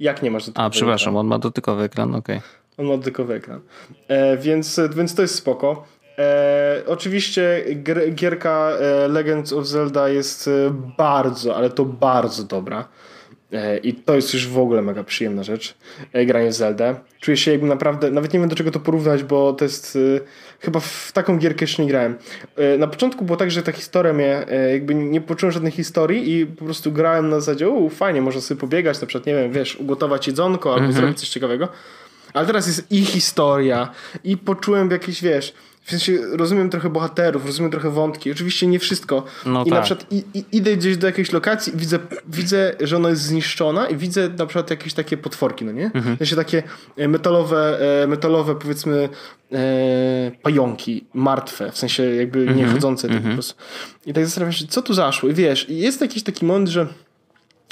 jak 0.00 0.22
nie 0.22 0.30
masz 0.30 0.50
do 0.50 0.60
A, 0.60 0.70
przepraszam, 0.70 1.16
on 1.16 1.26
ma 1.26 1.38
dotykowy 1.38 1.82
ekran, 1.82 2.14
okej. 2.14 2.40
On 2.78 2.86
ma 2.86 2.96
dotykowy 2.96 3.34
ekran. 3.34 3.60
E, 4.08 4.36
więc, 4.36 4.80
więc 4.96 5.14
to 5.14 5.22
jest 5.22 5.34
spoko. 5.34 5.86
Oczywiście 6.86 7.64
gierka 8.14 8.70
e, 8.70 9.08
Legends 9.08 9.52
of 9.52 9.66
Zelda 9.66 10.08
jest 10.08 10.48
e, 10.48 10.50
bardzo, 10.98 11.56
ale 11.56 11.70
to 11.70 11.84
bardzo 11.84 12.44
dobra. 12.44 12.88
E, 13.52 13.78
I 13.78 13.94
to 13.94 14.14
jest 14.14 14.34
już 14.34 14.48
w 14.48 14.58
ogóle 14.58 14.82
mega 14.82 15.04
przyjemna 15.04 15.42
rzecz. 15.42 15.74
Granie 16.26 16.50
w 16.50 16.52
Zeldę. 16.52 16.94
Czuję 17.20 17.36
się 17.36 17.50
jakby 17.50 17.66
naprawdę, 17.66 18.10
nawet 18.10 18.32
nie 18.32 18.40
wiem 18.40 18.48
do 18.48 18.56
czego 18.56 18.70
to 18.70 18.80
porównać, 18.80 19.24
bo 19.24 19.52
to 19.52 19.64
jest 19.64 19.98
chyba 20.60 20.80
w 20.80 21.10
taką 21.12 21.38
gierkę 21.38 21.64
jeszcze 21.64 21.82
nie 21.82 21.88
grałem. 21.88 22.18
Na 22.78 22.86
początku 22.86 23.24
było 23.24 23.36
tak, 23.36 23.50
że 23.50 23.62
ta 23.62 23.72
historia 23.72 24.12
mnie, 24.12 24.46
jakby 24.72 24.94
nie 24.94 25.20
poczułem 25.20 25.52
żadnej 25.52 25.72
historii 25.72 26.32
i 26.32 26.46
po 26.46 26.64
prostu 26.64 26.92
grałem 26.92 27.28
na 27.28 27.40
zasadzie, 27.40 27.68
u 27.68 27.90
fajnie, 27.90 28.22
można 28.22 28.40
sobie 28.40 28.60
pobiegać, 28.60 29.00
na 29.00 29.06
przykład, 29.06 29.26
nie 29.26 29.34
wiem, 29.34 29.52
wiesz, 29.52 29.76
ugotować 29.76 30.26
jedzonko 30.26 30.74
albo 30.74 30.92
zrobić 30.92 31.20
coś 31.20 31.28
ciekawego. 31.28 31.68
Ale 32.32 32.46
teraz 32.46 32.66
jest 32.66 32.92
i 32.92 33.04
historia, 33.04 33.92
i 34.24 34.36
poczułem 34.36 34.90
jakieś, 34.90 35.22
wiesz, 35.22 35.54
w 35.86 35.90
sensie 35.90 36.18
rozumiem 36.32 36.70
trochę 36.70 36.90
bohaterów, 36.90 37.46
rozumiem 37.46 37.70
trochę 37.70 37.90
wątki. 37.90 38.32
Oczywiście 38.32 38.66
nie 38.66 38.78
wszystko. 38.78 39.24
No 39.46 39.64
I 39.64 39.70
na 39.70 39.76
tak. 39.76 39.84
przykład 39.84 40.12
i, 40.12 40.24
i, 40.34 40.44
idę 40.52 40.76
gdzieś 40.76 40.96
do 40.96 41.06
jakiejś 41.06 41.32
lokacji 41.32 41.72
widzę, 41.76 41.98
widzę, 42.28 42.74
że 42.80 42.96
ona 42.96 43.08
jest 43.08 43.22
zniszczona 43.22 43.86
i 43.88 43.96
widzę 43.96 44.28
na 44.38 44.46
przykład 44.46 44.70
jakieś 44.70 44.94
takie 44.94 45.16
potworki, 45.16 45.64
no 45.64 45.72
nie? 45.72 45.84
Mhm. 45.84 46.14
W 46.14 46.18
sensie 46.18 46.36
takie 46.36 46.62
e, 46.96 47.08
metalowe, 47.08 47.78
e, 48.02 48.06
metalowe 48.06 48.54
powiedzmy 48.54 49.08
e, 49.52 49.58
pająki, 50.42 51.04
martwe, 51.14 51.72
w 51.72 51.78
sensie 51.78 52.02
jakby 52.02 52.38
Mhm. 52.38 52.58
nie 52.58 52.66
chodzące 52.66 53.08
tak 53.08 53.22
po 53.22 53.28
prostu. 53.28 53.54
I 54.06 54.12
tak 54.12 54.24
zastanawiam 54.24 54.52
się, 54.52 54.66
co 54.66 54.82
tu 54.82 54.94
zaszło? 54.94 55.28
I 55.28 55.34
wiesz, 55.34 55.70
i 55.70 55.78
jest 55.78 56.00
jakiś 56.00 56.22
taki 56.22 56.44
moment, 56.44 56.68
że 56.68 56.86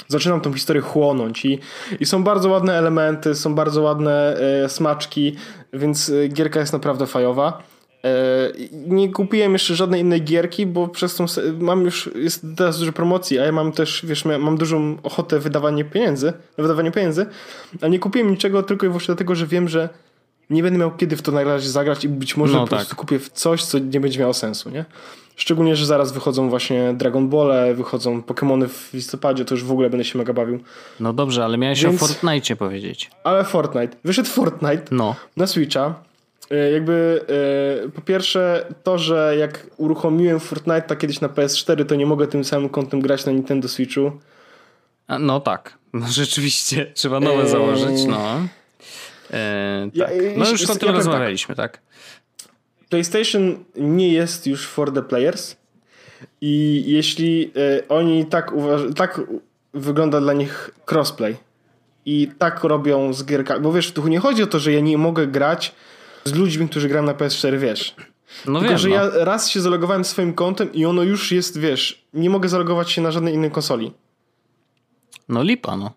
zaczynam 0.07 0.41
tą 0.41 0.53
historię 0.53 0.81
chłonąć 0.81 1.45
i, 1.45 1.59
i 1.99 2.05
są 2.05 2.23
bardzo 2.23 2.49
ładne 2.49 2.77
elementy, 2.77 3.35
są 3.35 3.55
bardzo 3.55 3.81
ładne 3.81 4.37
e, 4.63 4.69
smaczki, 4.69 5.35
więc 5.73 6.09
e, 6.09 6.27
gierka 6.27 6.59
jest 6.59 6.73
naprawdę 6.73 7.07
fajowa. 7.07 7.74
E, 8.05 8.09
nie 8.87 9.09
kupiłem 9.11 9.53
jeszcze 9.53 9.75
żadnej 9.75 10.01
innej 10.01 10.21
gierki, 10.23 10.65
bo 10.65 10.87
przez 10.87 11.15
tą 11.15 11.25
mam 11.59 11.81
już, 11.85 12.09
jest 12.15 12.45
teraz 12.57 12.79
dużo 12.79 12.91
promocji, 12.91 13.39
a 13.39 13.43
ja 13.45 13.51
mam 13.51 13.71
też, 13.71 14.05
wiesz, 14.05 14.25
mam 14.25 14.57
dużą 14.57 14.97
ochotę 15.03 15.39
wydawanie 15.39 15.85
pieniędzy, 15.85 16.33
na 16.57 16.61
wydawanie 16.61 16.91
pieniędzy, 16.91 17.25
a 17.81 17.87
nie 17.87 17.99
kupiłem 17.99 18.31
niczego 18.31 18.63
tylko 18.63 18.85
i 18.85 18.89
wyłącznie 18.89 19.07
dlatego, 19.07 19.35
że 19.35 19.47
wiem, 19.47 19.69
że 19.69 19.89
nie 20.49 20.63
będę 20.63 20.79
miał 20.79 20.91
kiedy 20.91 21.15
w 21.15 21.21
to 21.21 21.31
na 21.31 21.43
razie 21.43 21.69
zagrać 21.69 22.03
i 22.03 22.09
być 22.09 22.37
może 22.37 22.53
No 22.53 22.59
po 22.59 22.67
tak. 22.67 22.79
prostu 22.79 22.95
kupię 22.95 23.19
w 23.19 23.29
coś, 23.29 23.63
co 23.63 23.79
nie 23.79 23.99
będzie 23.99 24.19
miało 24.19 24.33
sensu, 24.33 24.69
nie? 24.69 24.85
Szczególnie, 25.35 25.75
że 25.75 25.85
zaraz 25.85 26.11
wychodzą 26.11 26.49
właśnie 26.49 26.93
Dragon 26.97 27.29
Ball, 27.29 27.75
wychodzą 27.75 28.21
Pokémony 28.21 28.67
w 28.67 28.93
listopadzie, 28.93 29.45
to 29.45 29.55
już 29.55 29.63
w 29.63 29.71
ogóle 29.71 29.89
będę 29.89 30.03
się 30.05 30.17
mega 30.17 30.33
bawił. 30.33 30.59
No 30.99 31.13
dobrze, 31.13 31.45
ale 31.45 31.57
miałeś 31.57 31.83
Więc- 31.83 32.03
o 32.03 32.07
Fortnite 32.07 32.55
powiedzieć. 32.55 33.11
Ale 33.23 33.43
Fortnite. 33.43 33.97
Wyszedł 34.03 34.29
Fortnite 34.29 34.83
No. 34.91 35.15
na 35.37 35.47
Switcha. 35.47 35.95
E, 36.51 36.71
Jakby 36.71 37.25
e, 37.85 37.89
po 37.89 38.01
pierwsze 38.01 38.65
to, 38.83 38.97
że 38.97 39.35
jak 39.39 39.67
uruchomiłem 39.77 40.39
Fortnite'a 40.39 40.97
kiedyś 40.97 41.21
na 41.21 41.27
PS4, 41.29 41.85
to 41.85 41.95
nie 41.95 42.05
mogę 42.05 42.27
tym 42.27 42.43
samym 42.43 42.69
kątem 42.69 43.01
grać 43.01 43.25
na 43.25 43.31
Nintendo 43.31 43.67
Switchu. 43.67 44.11
A, 45.07 45.19
no 45.19 45.39
tak. 45.39 45.77
No 45.93 46.05
rzeczywiście, 46.21 46.91
trzeba 46.93 47.19
nowe 47.19 47.47
założyć, 47.49 48.05
no. 48.05 48.39
Ja- 49.93 50.05
tak. 50.05 50.15
No 50.37 50.49
już 50.49 50.63
o 50.63 50.67
tym 50.67 50.77
powiem 50.77 50.95
rozmawialiśmy, 50.95 51.55
tak? 51.55 51.81
PlayStation 52.89 53.63
nie 53.75 54.13
jest 54.13 54.47
już 54.47 54.67
for 54.67 54.93
the 54.93 55.01
players 55.01 55.55
i 56.41 56.83
jeśli 56.87 57.51
e, 57.55 57.87
oni 57.87 58.25
tak 58.25 58.51
uważają, 58.51 58.93
tak 58.93 59.21
wygląda 59.73 60.21
dla 60.21 60.33
nich 60.33 60.71
crossplay 60.91 61.35
i 62.05 62.31
tak 62.37 62.63
robią 62.63 63.13
z 63.13 63.25
gierkami, 63.25 63.61
bo 63.61 63.73
wiesz, 63.73 63.91
tu 63.91 64.07
nie 64.07 64.19
chodzi 64.19 64.43
o 64.43 64.47
to, 64.47 64.59
że 64.59 64.71
ja 64.71 64.79
nie 64.79 64.97
mogę 64.97 65.27
grać 65.27 65.75
z 66.25 66.33
ludźmi, 66.35 66.69
którzy 66.69 66.89
grają 66.89 67.05
na 67.05 67.13
PS4, 67.13 67.57
wiesz. 67.59 67.95
No 68.45 68.59
Tylko, 68.59 68.69
wiem, 68.69 68.77
że 68.77 68.89
no. 68.89 68.95
ja 68.95 69.09
raz 69.13 69.49
się 69.49 69.61
zalogowałem 69.61 70.05
swoim 70.05 70.33
kontem 70.33 70.73
i 70.73 70.85
ono 70.85 71.03
już 71.03 71.31
jest, 71.31 71.57
wiesz, 71.59 72.05
nie 72.13 72.29
mogę 72.29 72.49
zalogować 72.49 72.91
się 72.91 73.01
na 73.01 73.11
żadnej 73.11 73.33
innej 73.33 73.51
konsoli. 73.51 73.93
no 75.29 75.43
lipa, 75.43 75.77
no. 75.77 75.91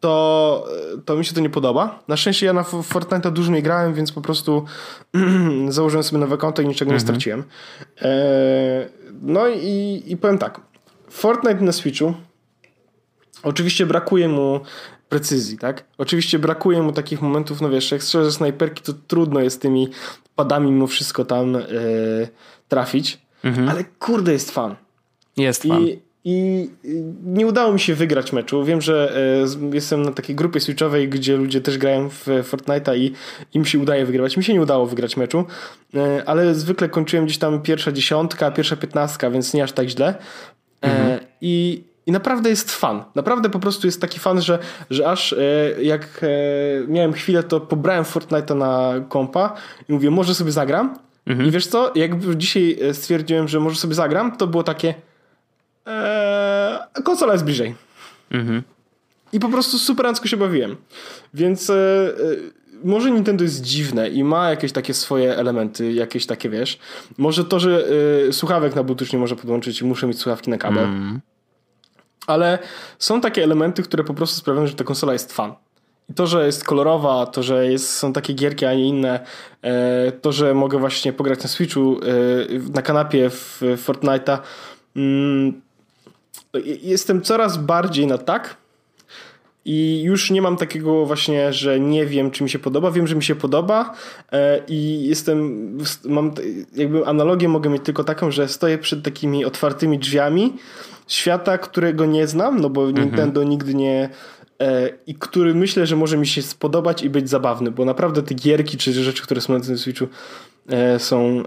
To, 0.00 0.66
to 1.04 1.16
mi 1.16 1.24
się 1.24 1.34
to 1.34 1.40
nie 1.40 1.50
podoba. 1.50 2.02
Na 2.08 2.16
szczęście 2.16 2.46
ja 2.46 2.52
na 2.52 2.60
F- 2.60 2.72
Fortnite'a 2.92 3.30
dużo 3.32 3.52
nie 3.52 3.62
grałem, 3.62 3.94
więc 3.94 4.12
po 4.12 4.20
prostu 4.20 4.64
założyłem 5.68 6.04
sobie 6.04 6.18
nowe 6.20 6.36
konto 6.38 6.62
i 6.62 6.66
niczego 6.66 6.92
nie 6.92 7.00
straciłem. 7.00 7.44
Eee, 8.00 8.88
no 9.22 9.48
i, 9.48 10.02
i 10.06 10.16
powiem 10.16 10.38
tak. 10.38 10.60
Fortnite 11.10 11.60
na 11.60 11.72
Switchu 11.72 12.14
oczywiście 13.42 13.86
brakuje 13.86 14.28
mu 14.28 14.60
precyzji, 15.14 15.58
tak? 15.58 15.84
Oczywiście 15.98 16.38
brakuje 16.38 16.82
mu 16.82 16.92
takich 16.92 17.22
momentów, 17.22 17.60
no 17.60 17.70
wiesz, 17.70 17.90
jak 17.90 18.02
strzelę 18.02 18.24
ze 18.24 18.32
snajperki, 18.32 18.82
to 18.82 18.92
trudno 18.92 19.40
jest 19.40 19.62
tymi 19.62 19.88
padami 20.34 20.70
mimo 20.70 20.86
wszystko 20.86 21.24
tam 21.24 21.56
e, 21.56 21.60
trafić. 22.68 23.18
Ale 23.68 23.84
kurde 23.84 24.32
jest 24.32 24.50
fan. 24.50 24.76
Jest 25.36 25.62
fan. 25.62 25.82
I, 25.82 25.98
I 26.24 26.70
nie 27.24 27.46
udało 27.46 27.72
mi 27.72 27.80
się 27.80 27.94
wygrać 27.94 28.32
meczu. 28.32 28.64
Wiem, 28.64 28.80
że 28.80 29.16
e, 29.70 29.74
jestem 29.76 30.02
na 30.02 30.12
takiej 30.12 30.36
grupie 30.36 30.60
switchowej, 30.60 31.08
gdzie 31.08 31.36
ludzie 31.36 31.60
też 31.60 31.78
grają 31.78 32.08
w 32.08 32.26
Fortnite'a 32.26 32.96
i 32.96 33.12
im 33.54 33.64
się 33.64 33.78
udaje 33.78 34.06
wygrywać. 34.06 34.36
Mi 34.36 34.44
się 34.44 34.52
nie 34.52 34.62
udało 34.62 34.86
wygrać 34.86 35.16
meczu, 35.16 35.44
e, 35.94 36.22
ale 36.26 36.54
zwykle 36.54 36.88
kończyłem 36.88 37.24
gdzieś 37.24 37.38
tam 37.38 37.62
pierwsza 37.62 37.92
dziesiątka, 37.92 38.50
pierwsza 38.50 38.76
piętnastka, 38.76 39.30
więc 39.30 39.54
nie 39.54 39.64
aż 39.64 39.72
tak 39.72 39.88
źle. 39.88 40.14
E, 40.84 41.20
I 41.40 41.84
i 42.06 42.12
naprawdę 42.12 42.50
jest 42.50 42.70
fan. 42.70 43.04
Naprawdę 43.14 43.50
po 43.50 43.58
prostu 43.58 43.86
jest 43.86 44.00
taki 44.00 44.20
fan, 44.20 44.42
że, 44.42 44.58
że 44.90 45.10
aż 45.10 45.32
e, 45.32 45.36
jak 45.82 46.20
e, 46.22 46.26
miałem 46.88 47.12
chwilę, 47.12 47.42
to 47.42 47.60
pobrałem 47.60 48.04
Fortnite'a 48.04 48.56
na 48.56 48.92
kompa 49.08 49.54
i 49.88 49.92
mówię, 49.92 50.10
może 50.10 50.34
sobie 50.34 50.52
zagram. 50.52 50.98
Mhm. 51.26 51.48
I 51.48 51.50
wiesz 51.52 51.66
co, 51.66 51.92
jak 51.94 52.36
dzisiaj 52.36 52.78
e, 52.82 52.94
stwierdziłem, 52.94 53.48
że 53.48 53.60
może 53.60 53.76
sobie 53.76 53.94
zagram, 53.94 54.36
to 54.36 54.46
było 54.46 54.62
takie 54.62 54.94
e, 55.86 56.86
konsola 57.04 57.32
jest 57.32 57.44
bliżej. 57.44 57.74
Mhm. 58.30 58.62
I 59.32 59.40
po 59.40 59.48
prostu 59.48 59.78
super 59.78 60.06
się 60.24 60.36
bawiłem. 60.36 60.76
Więc 61.34 61.70
e, 61.70 61.74
może 62.84 63.10
Nintendo 63.10 63.44
jest 63.44 63.60
dziwne 63.62 64.08
i 64.08 64.24
ma 64.24 64.50
jakieś 64.50 64.72
takie 64.72 64.94
swoje 64.94 65.36
elementy, 65.36 65.92
jakieś 65.92 66.26
takie, 66.26 66.50
wiesz. 66.50 66.78
Może 67.18 67.44
to, 67.44 67.60
że 67.60 67.84
słuchawek 68.30 68.74
na 68.74 68.82
Bluetooth 68.82 69.06
nie 69.12 69.18
może 69.18 69.36
podłączyć 69.36 69.80
i 69.80 69.84
muszę 69.84 70.06
mieć 70.06 70.18
słuchawki 70.18 70.50
na 70.50 70.58
kabel. 70.58 70.84
Mm. 70.84 71.20
Ale 72.26 72.58
są 72.98 73.20
takie 73.20 73.42
elementy, 73.44 73.82
które 73.82 74.04
po 74.04 74.14
prostu 74.14 74.36
sprawiają, 74.36 74.66
że 74.66 74.74
ta 74.74 74.84
konsola 74.84 75.12
jest 75.12 75.32
fan. 75.32 75.54
I 76.10 76.14
to, 76.14 76.26
że 76.26 76.46
jest 76.46 76.64
kolorowa, 76.64 77.26
to, 77.26 77.42
że 77.42 77.70
jest, 77.70 77.90
są 77.90 78.12
takie 78.12 78.32
gierki, 78.32 78.66
a 78.66 78.74
nie 78.74 78.88
inne, 78.88 79.20
e, 79.62 80.12
to, 80.12 80.32
że 80.32 80.54
mogę 80.54 80.78
właśnie 80.78 81.12
pograć 81.12 81.42
na 81.42 81.48
Switchu, 81.48 82.00
e, 82.02 82.70
na 82.74 82.82
kanapie 82.82 83.30
w 83.30 83.62
Fortnite'a, 83.86 84.38
mm, 84.96 85.62
jestem 86.82 87.22
coraz 87.22 87.56
bardziej 87.56 88.06
na 88.06 88.18
tak, 88.18 88.56
i 89.64 90.02
już 90.02 90.30
nie 90.30 90.42
mam 90.42 90.56
takiego 90.56 91.06
właśnie, 91.06 91.52
że 91.52 91.80
nie 91.80 92.06
wiem, 92.06 92.30
czy 92.30 92.44
mi 92.44 92.50
się 92.50 92.58
podoba. 92.58 92.90
Wiem, 92.90 93.06
że 93.06 93.16
mi 93.16 93.22
się 93.22 93.34
podoba 93.34 93.94
e, 94.32 94.60
i 94.68 95.08
jestem, 95.08 95.78
mam 96.04 96.32
jakby 96.74 97.06
analogię 97.06 97.48
mogę 97.48 97.70
mieć 97.70 97.82
tylko 97.84 98.04
taką, 98.04 98.30
że 98.30 98.48
stoję 98.48 98.78
przed 98.78 99.02
takimi 99.02 99.44
otwartymi 99.44 99.98
drzwiami 99.98 100.52
świata, 101.06 101.58
którego 101.58 102.06
nie 102.06 102.26
znam, 102.26 102.60
no 102.60 102.70
bo 102.70 102.88
mhm. 102.88 103.06
Nintendo 103.06 103.42
nigdy 103.42 103.74
nie 103.74 104.08
e, 104.60 104.90
i 105.06 105.14
który 105.14 105.54
myślę, 105.54 105.86
że 105.86 105.96
może 105.96 106.16
mi 106.16 106.26
się 106.26 106.42
spodobać 106.42 107.02
i 107.02 107.10
być 107.10 107.30
zabawny, 107.30 107.70
bo 107.70 107.84
naprawdę 107.84 108.22
te 108.22 108.34
gierki 108.34 108.76
czy 108.76 108.92
rzeczy, 108.92 109.22
które 109.22 109.40
są 109.40 109.52
na 109.52 109.60
tym 109.60 109.78
Switchu 109.78 110.06
e, 110.68 110.98
są 110.98 111.42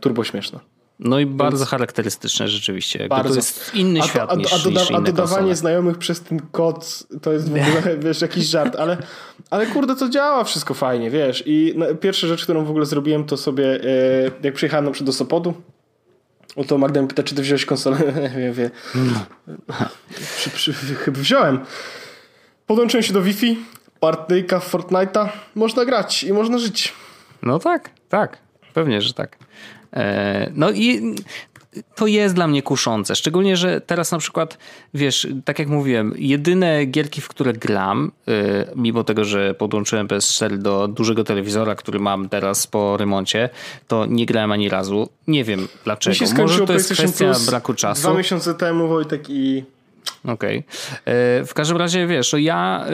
turbo 0.00 0.24
śmieszne. 0.24 0.60
No 0.98 1.18
i 1.18 1.26
bardzo 1.26 1.58
Więc... 1.58 1.70
charakterystyczne 1.70 2.48
rzeczywiście. 2.48 3.08
bardzo. 3.08 3.28
To 3.28 3.34
jest 3.34 3.74
inny 3.74 4.00
a, 4.00 4.02
świat 4.02 4.32
a, 4.32 4.34
niż, 4.34 4.52
a, 4.52 4.58
doda 4.58 4.80
niż 4.80 4.90
a 4.90 5.00
dodawanie 5.00 5.36
konsole. 5.36 5.56
znajomych 5.56 5.98
przez 5.98 6.20
ten 6.20 6.40
kod 6.40 7.06
to 7.22 7.32
jest 7.32 7.48
w 7.48 7.52
ogóle, 7.52 7.98
wiesz, 8.04 8.20
jakiś 8.20 8.44
żart, 8.44 8.76
ale, 8.76 8.96
ale 9.50 9.66
kurde, 9.66 9.96
to 9.96 10.08
działa 10.08 10.44
wszystko 10.44 10.74
fajnie, 10.74 11.10
wiesz. 11.10 11.42
I 11.46 11.74
pierwsza 12.00 12.26
rzecz, 12.26 12.42
którą 12.44 12.64
w 12.64 12.70
ogóle 12.70 12.86
zrobiłem, 12.86 13.24
to 13.24 13.36
sobie, 13.36 13.84
e, 13.84 14.30
jak 14.42 14.54
przyjechałem 14.54 14.84
na 14.84 14.90
przykład 14.90 15.06
do 15.06 15.12
Sopotu, 15.12 15.54
to 16.66 16.78
Magda 16.78 17.02
mi 17.02 17.08
pyta, 17.08 17.22
czy 17.22 17.34
ty 17.34 17.42
wziąłeś 17.42 17.66
konsolę? 17.66 17.96
wie, 18.36 18.52
wie. 18.52 18.70
Przy, 20.36 20.50
przy, 20.50 20.72
chyba 20.74 21.20
wziąłem. 21.20 21.60
Podłączyłem 22.66 23.02
się 23.02 23.12
do 23.12 23.22
Wi-Fi, 23.22 23.58
partyjka 24.00 24.60
w 24.60 24.72
Fortnite'a, 24.72 25.28
można 25.54 25.84
grać 25.84 26.24
i 26.24 26.32
można 26.32 26.58
żyć. 26.58 26.92
No 27.42 27.58
tak, 27.58 27.90
tak. 28.08 28.38
Pewnie, 28.74 29.02
że 29.02 29.12
tak. 29.14 29.38
E, 29.92 30.50
no 30.54 30.70
i 30.70 31.14
to 31.94 32.06
jest 32.06 32.34
dla 32.34 32.46
mnie 32.46 32.62
kuszące. 32.62 33.16
Szczególnie, 33.16 33.56
że 33.56 33.80
teraz 33.80 34.12
na 34.12 34.18
przykład, 34.18 34.58
wiesz, 34.94 35.28
tak 35.44 35.58
jak 35.58 35.68
mówiłem, 35.68 36.14
jedyne 36.18 36.84
gierki, 36.86 37.20
w 37.20 37.28
które 37.28 37.52
gram, 37.52 38.12
e, 38.28 38.32
mimo 38.76 39.04
tego, 39.04 39.24
że 39.24 39.54
podłączyłem 39.54 40.08
PS4 40.08 40.58
do 40.58 40.88
dużego 40.88 41.24
telewizora, 41.24 41.74
który 41.74 41.98
mam 41.98 42.28
teraz 42.28 42.66
po 42.66 42.96
remoncie, 42.96 43.48
to 43.88 44.06
nie 44.06 44.26
grałem 44.26 44.52
ani 44.52 44.68
razu. 44.68 45.08
Nie 45.26 45.44
wiem 45.44 45.68
dlaczego. 45.84 46.16
Może 46.36 46.66
to 46.66 46.72
jest 46.72 46.92
kwestia 46.92 47.32
braku 47.46 47.74
czasu. 47.74 48.02
Dwa 48.02 48.14
miesiące 48.14 48.54
temu 48.54 48.88
Wojtek 48.88 49.30
i 49.30 49.64
Okej. 50.24 50.58
Okay. 50.58 51.14
E, 51.14 51.44
w 51.44 51.54
każdym 51.54 51.76
razie, 51.76 52.06
wiesz, 52.06 52.34
ja, 52.38 52.86
e, 52.86 52.92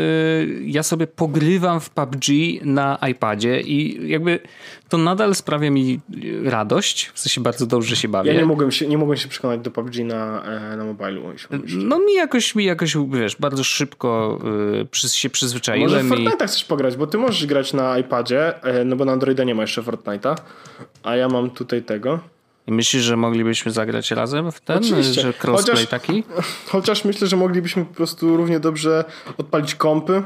ja 0.65 0.83
sobie 0.83 1.07
pogrywam 1.07 1.81
w 1.81 1.91
PUBG 1.91 2.25
na 2.63 2.99
iPadzie 3.11 3.61
i 3.61 4.09
jakby 4.09 4.41
to 4.89 4.99
nadal 4.99 5.35
sprawia 5.35 5.71
mi 5.71 6.01
radość, 6.45 7.11
w 7.15 7.21
sensie 7.21 7.41
bardzo 7.41 7.67
dobrze 7.67 7.97
się 7.97 8.09
bawię. 8.09 8.33
Ja 8.33 8.41
nie 8.41 8.47
mogłem 8.47 8.71
się, 8.71 8.89
nie 8.89 8.99
mogłem 8.99 9.19
się 9.19 9.29
przekonać 9.29 9.61
do 9.61 9.71
PUBG 9.71 10.05
na, 10.05 10.43
e, 10.45 10.77
na 10.77 10.85
mobilu. 10.85 11.23
No 11.69 11.99
mi 11.99 12.15
jakoś, 12.15 12.55
mi 12.55 12.65
jakoś, 12.65 12.97
wiesz, 13.11 13.37
bardzo 13.37 13.65
szybko 13.65 14.39
się 15.07 15.31
przyzwyczaiłem. 15.31 15.91
Może 15.91 16.03
w 16.03 16.09
Fortnite'a 16.09 16.45
i... 16.45 16.49
chcesz 16.49 16.65
pograć, 16.65 16.97
bo 16.97 17.07
ty 17.07 17.19
możesz 17.19 17.47
grać 17.47 17.73
na 17.73 17.99
iPadzie, 17.99 18.55
no 18.85 18.97
bo 18.97 19.05
na 19.05 19.13
Androida 19.13 19.45
nie 19.45 19.55
ma 19.55 19.63
jeszcze 19.63 19.83
Fortnite'a, 19.83 20.37
a 21.03 21.17
ja 21.17 21.29
mam 21.29 21.51
tutaj 21.51 21.83
tego. 21.83 22.21
I 22.69 22.73
myślisz, 22.73 23.03
że 23.03 23.17
moglibyśmy 23.17 23.73
zagrać 23.73 24.11
razem 24.11 24.53
w 24.53 24.61
ten, 24.61 24.79
Oczywiście. 24.79 25.21
że 25.21 25.33
crossplay 25.45 25.77
chociaż, 25.77 25.87
taki? 25.87 26.25
Chociaż 26.73 27.05
myślę, 27.05 27.27
że 27.27 27.37
moglibyśmy 27.37 27.85
po 27.85 27.95
prostu 27.95 28.37
równie 28.37 28.61
dobrze 28.61 29.05
odpalić 29.39 29.75
kompy. 29.75 30.23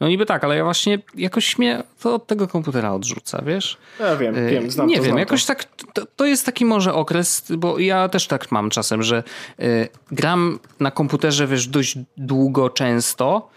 No 0.00 0.08
niby 0.08 0.26
tak, 0.26 0.44
ale 0.44 0.56
ja 0.56 0.64
właśnie 0.64 0.98
jakoś 1.14 1.58
mnie 1.58 1.82
to 2.00 2.14
od 2.14 2.26
tego 2.26 2.48
komputera 2.48 2.92
odrzuca, 2.92 3.42
wiesz? 3.46 3.78
Ja 4.00 4.16
wiem, 4.16 4.36
y, 4.36 4.50
wiem, 4.50 4.70
znam 4.70 4.86
Nie 4.86 4.96
to, 4.96 5.02
wiem, 5.02 5.10
znam 5.10 5.18
jakoś 5.18 5.44
to. 5.44 5.48
tak, 5.48 5.64
to, 5.92 6.06
to, 6.16 6.26
jest 6.26 6.46
taki 6.46 6.64
może 6.64 6.94
okres, 6.94 7.44
bo 7.58 7.78
ja 7.78 8.08
też 8.08 8.26
tak 8.26 8.52
mam 8.52 8.70
czasem, 8.70 9.02
że 9.02 9.22
y, 9.60 9.88
gram 10.10 10.58
na 10.80 10.90
komputerze, 10.90 11.46
wiesz, 11.46 11.68
dość 11.68 11.98
długo, 12.16 12.70
często, 12.70 13.50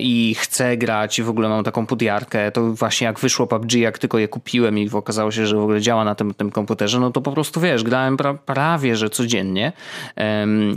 i 0.00 0.34
chcę 0.38 0.76
grać 0.76 1.18
i 1.18 1.22
w 1.22 1.28
ogóle 1.28 1.48
mam 1.48 1.64
taką 1.64 1.86
podjarkę, 1.86 2.52
to 2.52 2.72
właśnie 2.72 3.04
jak 3.06 3.20
wyszło 3.20 3.46
PUBG, 3.46 3.72
jak 3.72 3.98
tylko 3.98 4.18
je 4.18 4.28
kupiłem 4.28 4.78
i 4.78 4.90
okazało 4.90 5.30
się, 5.30 5.46
że 5.46 5.56
w 5.56 5.60
ogóle 5.60 5.80
działa 5.80 6.04
na 6.04 6.14
tym, 6.14 6.34
tym 6.34 6.50
komputerze, 6.50 7.00
no 7.00 7.10
to 7.10 7.20
po 7.20 7.32
prostu 7.32 7.60
wiesz, 7.60 7.82
grałem 7.82 8.16
pra 8.16 8.34
prawie, 8.34 8.96
że 8.96 9.10
codziennie. 9.10 9.72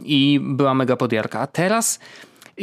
I 0.05 0.39
była 0.43 0.73
mega 0.73 0.95
podjarka, 0.95 1.39
a 1.39 1.47
teraz 1.47 1.99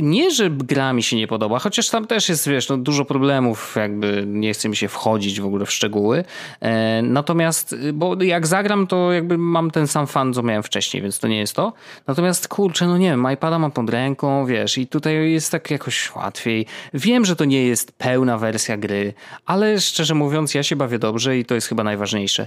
nie, 0.03 0.31
że 0.31 0.51
gra 0.51 0.93
mi 0.93 1.03
się 1.03 1.17
nie 1.17 1.27
podoba, 1.27 1.59
chociaż 1.59 1.89
tam 1.89 2.07
też 2.07 2.29
jest, 2.29 2.49
wiesz, 2.49 2.69
no, 2.69 2.77
dużo 2.77 3.05
problemów, 3.05 3.75
jakby 3.77 4.25
nie 4.27 4.53
chce 4.53 4.69
mi 4.69 4.77
się 4.77 4.89
wchodzić 4.89 5.41
w 5.41 5.47
ogóle 5.47 5.67
w 5.67 5.73
szczegóły. 5.73 6.25
E, 6.61 7.03
natomiast, 7.03 7.77
bo 7.93 8.23
jak 8.23 8.47
zagram, 8.47 8.87
to 8.87 9.13
jakby 9.13 9.39
mam 9.39 9.71
ten 9.71 9.87
sam 9.87 10.07
fan, 10.07 10.35
co 10.35 10.43
miałem 10.43 10.63
wcześniej, 10.63 11.03
więc 11.03 11.19
to 11.19 11.29
nie 11.29 11.39
jest 11.39 11.57
to. 11.57 11.73
Natomiast, 12.07 12.49
kurczę, 12.49 12.87
no 12.87 12.99
nie 12.99 13.11
wiem, 13.11 13.27
iPada 13.33 13.59
mam 13.59 13.71
pod 13.71 13.91
ręką, 13.91 14.47
wiesz, 14.47 14.79
i 14.79 14.87
tutaj 14.87 15.33
jest 15.33 15.53
tak 15.53 15.71
jakoś 15.71 16.15
łatwiej. 16.15 16.67
Wiem, 16.95 17.25
że 17.25 17.37
to 17.37 17.45
nie 17.45 17.67
jest 17.67 17.93
pełna 17.93 18.39
wersja 18.39 18.77
gry, 18.77 19.15
ale 19.47 19.81
szczerze 19.81 20.15
mówiąc, 20.15 20.55
ja 20.55 20.63
się 20.63 20.77
bawię 20.77 20.99
dobrze 20.99 21.39
i 21.39 21.45
to 21.45 21.55
jest 21.55 21.69
chyba 21.69 21.85
najważniejsze. 21.85 22.47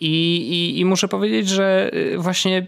I, 0.00 0.36
i, 0.36 0.80
i 0.80 0.84
muszę 0.84 1.08
powiedzieć, 1.08 1.48
że 1.48 1.90
y, 1.94 2.18
właśnie 2.18 2.66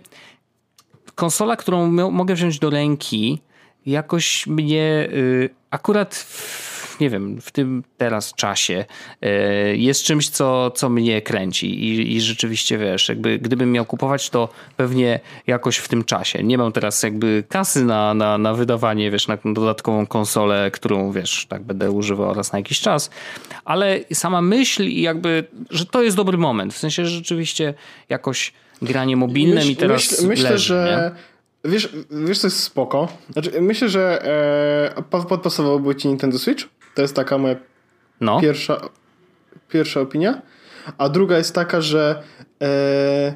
konsola, 1.15 1.57
którą 1.57 1.91
mogę 2.11 2.35
wziąć 2.35 2.59
do 2.59 2.71
ręki, 2.71 3.39
jakoś 3.87 4.47
mnie 4.47 5.09
y, 5.13 5.51
akurat 5.71 6.15
w, 6.15 7.01
nie 7.01 7.11
wiem, 7.11 7.41
w 7.41 7.51
tym 7.51 7.85
teraz 7.97 8.35
czasie 8.35 8.85
y, 9.25 9.77
jest 9.77 10.05
czymś, 10.05 10.29
co, 10.29 10.71
co 10.71 10.89
mnie 10.89 11.23
kręci 11.23 11.85
I, 11.85 12.17
i 12.17 12.21
rzeczywiście 12.21 12.79
wiesz, 12.79 13.09
jakby 13.09 13.39
gdybym 13.39 13.73
miał 13.73 13.85
kupować 13.85 14.31
to 14.31 14.49
pewnie 14.77 15.21
jakoś 15.47 15.77
w 15.77 15.89
tym 15.89 16.05
czasie. 16.05 16.43
Nie 16.43 16.59
mam 16.59 16.73
teraz 16.73 17.03
jakby 17.03 17.45
kasy 17.49 17.85
na, 17.85 18.15
na, 18.15 18.39
na 18.39 18.55
wydawanie, 18.55 19.11
wiesz, 19.11 19.29
na 19.29 19.39
dodatkową 19.45 20.07
konsolę, 20.07 20.71
którą 20.71 21.13
wiesz, 21.13 21.47
tak 21.49 21.63
będę 21.63 21.91
używał 21.91 22.35
raz 22.35 22.53
na 22.53 22.59
jakiś 22.59 22.81
czas, 22.81 23.11
ale 23.65 24.01
sama 24.13 24.43
myśl 24.43 24.83
i 24.83 25.03
jakby, 25.03 25.45
że 25.71 25.87
to 25.87 26.03
jest 26.03 26.17
dobry 26.17 26.39
moment, 26.39 26.75
w 26.75 26.79
sensie 26.79 27.05
że 27.05 27.11
rzeczywiście 27.11 27.75
jakoś 28.09 28.53
granie 28.83 29.17
mobilne 29.17 29.55
myśl, 29.55 29.69
mi 29.69 29.77
teraz 29.77 30.11
myśl, 30.11 30.27
myślę, 30.27 30.51
leży, 30.51 30.65
że 30.65 31.13
nie? 31.15 31.36
Wiesz, 31.69 31.97
wiesz 32.11 32.39
co 32.39 32.47
jest 32.47 32.63
spoko? 32.63 33.09
Znaczy, 33.31 33.61
myślę, 33.61 33.89
że 33.89 34.25
e, 34.97 35.23
podpasowałby 35.29 35.97
ci 35.97 36.09
Nintendo 36.09 36.39
Switch. 36.39 36.65
To 36.95 37.03
jest 37.03 37.17
taka 37.17 37.39
moja 37.39 37.57
no. 38.21 38.41
pierwsza, 38.41 38.81
pierwsza 39.69 40.01
opinia. 40.01 40.43
A 40.99 41.09
druga 41.09 41.39
jest 41.39 41.55
taka, 41.55 41.81
że 41.81 42.23
e, 42.63 43.35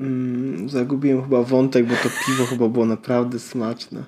mm, 0.00 0.68
zagubiłem 0.68 1.22
chyba 1.22 1.42
wątek, 1.42 1.86
bo 1.86 1.94
to 1.94 2.08
piwo 2.26 2.46
chyba 2.46 2.68
było 2.68 2.86
naprawdę 2.86 3.38
smaczne. 3.38 4.04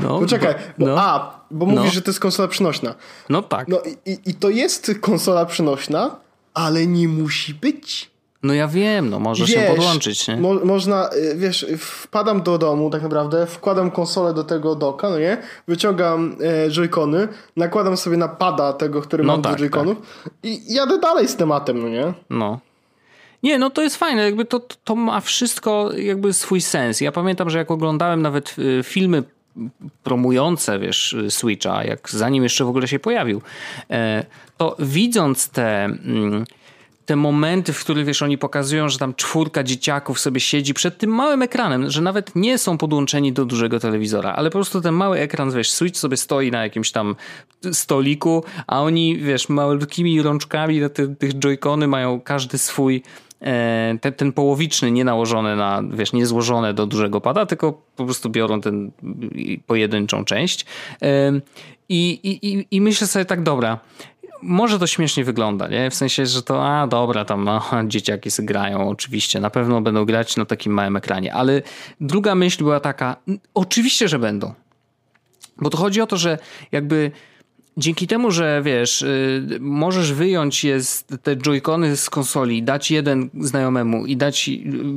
No, 0.00 0.20
Poczekaj, 0.20 0.54
bo, 0.78 0.86
no, 0.86 1.00
a, 1.00 1.40
bo 1.50 1.66
mówisz, 1.66 1.84
no. 1.84 1.90
że 1.90 2.02
to 2.02 2.10
jest 2.10 2.20
konsola 2.20 2.48
przynośna. 2.48 2.94
No 3.28 3.42
tak. 3.42 3.68
No 3.68 3.82
i, 4.06 4.18
i 4.26 4.34
to 4.34 4.50
jest 4.50 4.92
konsola 5.00 5.46
przynośna, 5.46 6.16
ale 6.56 6.86
nie 6.86 7.08
musi 7.08 7.54
być. 7.54 8.10
No 8.42 8.54
ja 8.54 8.68
wiem, 8.68 9.10
no 9.10 9.18
może 9.18 9.44
wiesz, 9.44 9.54
się 9.54 9.60
podłączyć, 9.60 10.28
nie? 10.28 10.36
Mo 10.36 10.54
można, 10.54 11.10
y, 11.12 11.36
wiesz, 11.36 11.66
wpadam 11.78 12.42
do 12.42 12.58
domu 12.58 12.90
tak 12.90 13.02
naprawdę, 13.02 13.46
wkładam 13.46 13.90
konsolę 13.90 14.34
do 14.34 14.44
tego 14.44 14.74
doka, 14.74 15.10
no 15.10 15.18
nie? 15.18 15.38
Wyciągam 15.68 16.36
e, 16.66 16.70
joycony, 16.70 17.28
nakładam 17.56 17.96
sobie 17.96 18.16
na 18.16 18.28
pada 18.28 18.72
tego, 18.72 19.02
który 19.02 19.24
no 19.24 19.32
mam 19.32 19.42
tak, 19.42 19.52
do 19.52 19.58
joyconów 19.58 19.98
tak. 20.24 20.32
i 20.42 20.74
jadę 20.74 20.98
dalej 20.98 21.28
z 21.28 21.36
tematem, 21.36 21.82
no 21.82 21.88
nie? 21.88 22.12
No. 22.30 22.60
Nie, 23.42 23.58
no 23.58 23.70
to 23.70 23.82
jest 23.82 23.96
fajne, 23.96 24.24
jakby 24.24 24.44
to, 24.44 24.60
to 24.84 24.96
ma 24.96 25.20
wszystko 25.20 25.92
jakby 25.92 26.32
swój 26.32 26.60
sens. 26.60 27.00
Ja 27.00 27.12
pamiętam, 27.12 27.50
że 27.50 27.58
jak 27.58 27.70
oglądałem 27.70 28.22
nawet 28.22 28.56
y, 28.58 28.82
filmy 28.84 29.22
promujące, 30.02 30.78
wiesz, 30.78 31.16
Switcha, 31.28 31.84
jak 31.84 32.10
zanim 32.10 32.42
jeszcze 32.42 32.64
w 32.64 32.68
ogóle 32.68 32.88
się 32.88 32.98
pojawił, 32.98 33.42
e, 33.90 34.24
to 34.56 34.76
widząc 34.78 35.48
te, 35.48 35.84
mm, 35.84 36.44
te 37.06 37.16
momenty, 37.16 37.72
w 37.72 37.80
których 37.80 38.06
wiesz, 38.06 38.22
oni 38.22 38.38
pokazują, 38.38 38.88
że 38.88 38.98
tam 38.98 39.14
czwórka 39.14 39.62
dzieciaków 39.62 40.20
sobie 40.20 40.40
siedzi 40.40 40.74
przed 40.74 40.98
tym 40.98 41.10
małym 41.10 41.42
ekranem, 41.42 41.90
że 41.90 42.00
nawet 42.02 42.36
nie 42.36 42.58
są 42.58 42.78
podłączeni 42.78 43.32
do 43.32 43.44
dużego 43.44 43.80
telewizora, 43.80 44.32
ale 44.32 44.50
po 44.50 44.58
prostu 44.58 44.80
ten 44.80 44.94
mały 44.94 45.18
ekran, 45.18 45.50
wiesz, 45.50 45.70
Switch 45.70 45.98
sobie 45.98 46.16
stoi 46.16 46.50
na 46.50 46.62
jakimś 46.62 46.92
tam 46.92 47.16
stoliku, 47.72 48.44
a 48.66 48.82
oni, 48.82 49.18
wiesz, 49.18 49.48
malutkimi 49.48 50.22
rączkami 50.22 50.80
na 50.80 50.88
te, 50.88 51.14
tych 51.14 51.34
joycony 51.34 51.86
mają 51.86 52.20
każdy 52.20 52.58
swój 52.58 53.02
ten, 54.00 54.12
ten 54.12 54.32
połowiczny, 54.32 54.90
nie 54.90 55.04
nałożony 55.04 55.56
na, 55.56 55.82
wiesz, 55.90 56.12
nie 56.12 56.26
złożone 56.26 56.74
do 56.74 56.86
dużego 56.86 57.20
pada, 57.20 57.46
tylko 57.46 57.82
po 57.96 58.04
prostu 58.04 58.30
biorą 58.30 58.60
ten 58.60 58.90
pojedynczą 59.66 60.24
część. 60.24 60.66
E, 61.02 61.32
I, 61.88 62.20
i, 62.22 62.66
i 62.76 62.80
myślę 62.80 63.06
sobie 63.06 63.24
tak, 63.24 63.42
dobra, 63.42 63.78
może 64.42 64.78
to 64.78 64.86
śmiesznie 64.86 65.24
wygląda, 65.24 65.68
nie? 65.68 65.90
W 65.90 65.94
sensie, 65.94 66.26
że 66.26 66.42
to, 66.42 66.66
a 66.66 66.86
dobra, 66.86 67.24
tam 67.24 67.48
aha, 67.48 67.82
dzieciaki 67.88 68.30
sobie 68.30 68.46
grają, 68.46 68.88
oczywiście, 68.88 69.40
na 69.40 69.50
pewno 69.50 69.80
będą 69.80 70.04
grać 70.04 70.36
na 70.36 70.44
takim 70.44 70.72
małym 70.72 70.96
ekranie, 70.96 71.34
ale 71.34 71.62
druga 72.00 72.34
myśl 72.34 72.58
była 72.64 72.80
taka, 72.80 73.16
oczywiście, 73.54 74.08
że 74.08 74.18
będą. 74.18 74.54
Bo 75.58 75.70
to 75.70 75.78
chodzi 75.78 76.00
o 76.00 76.06
to, 76.06 76.16
że 76.16 76.38
jakby 76.72 77.10
dzięki 77.76 78.06
temu, 78.06 78.30
że 78.30 78.62
wiesz, 78.64 79.04
yy, 79.50 79.60
możesz 79.60 80.12
wyjąć 80.12 80.64
je 80.64 80.82
z, 80.82 81.04
te 81.22 81.36
joycony 81.36 81.96
z 81.96 82.10
konsoli, 82.10 82.62
dać 82.62 82.90
jeden 82.90 83.30
znajomemu 83.40 84.06
i 84.06 84.16
dać, 84.16 84.50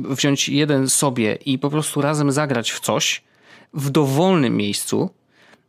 wziąć 0.08 0.48
jeden 0.48 0.88
sobie 0.88 1.34
i 1.34 1.58
po 1.58 1.70
prostu 1.70 2.00
razem 2.00 2.32
zagrać 2.32 2.70
w 2.70 2.80
coś 2.80 3.22
w 3.74 3.90
dowolnym 3.90 4.56
miejscu, 4.56 5.10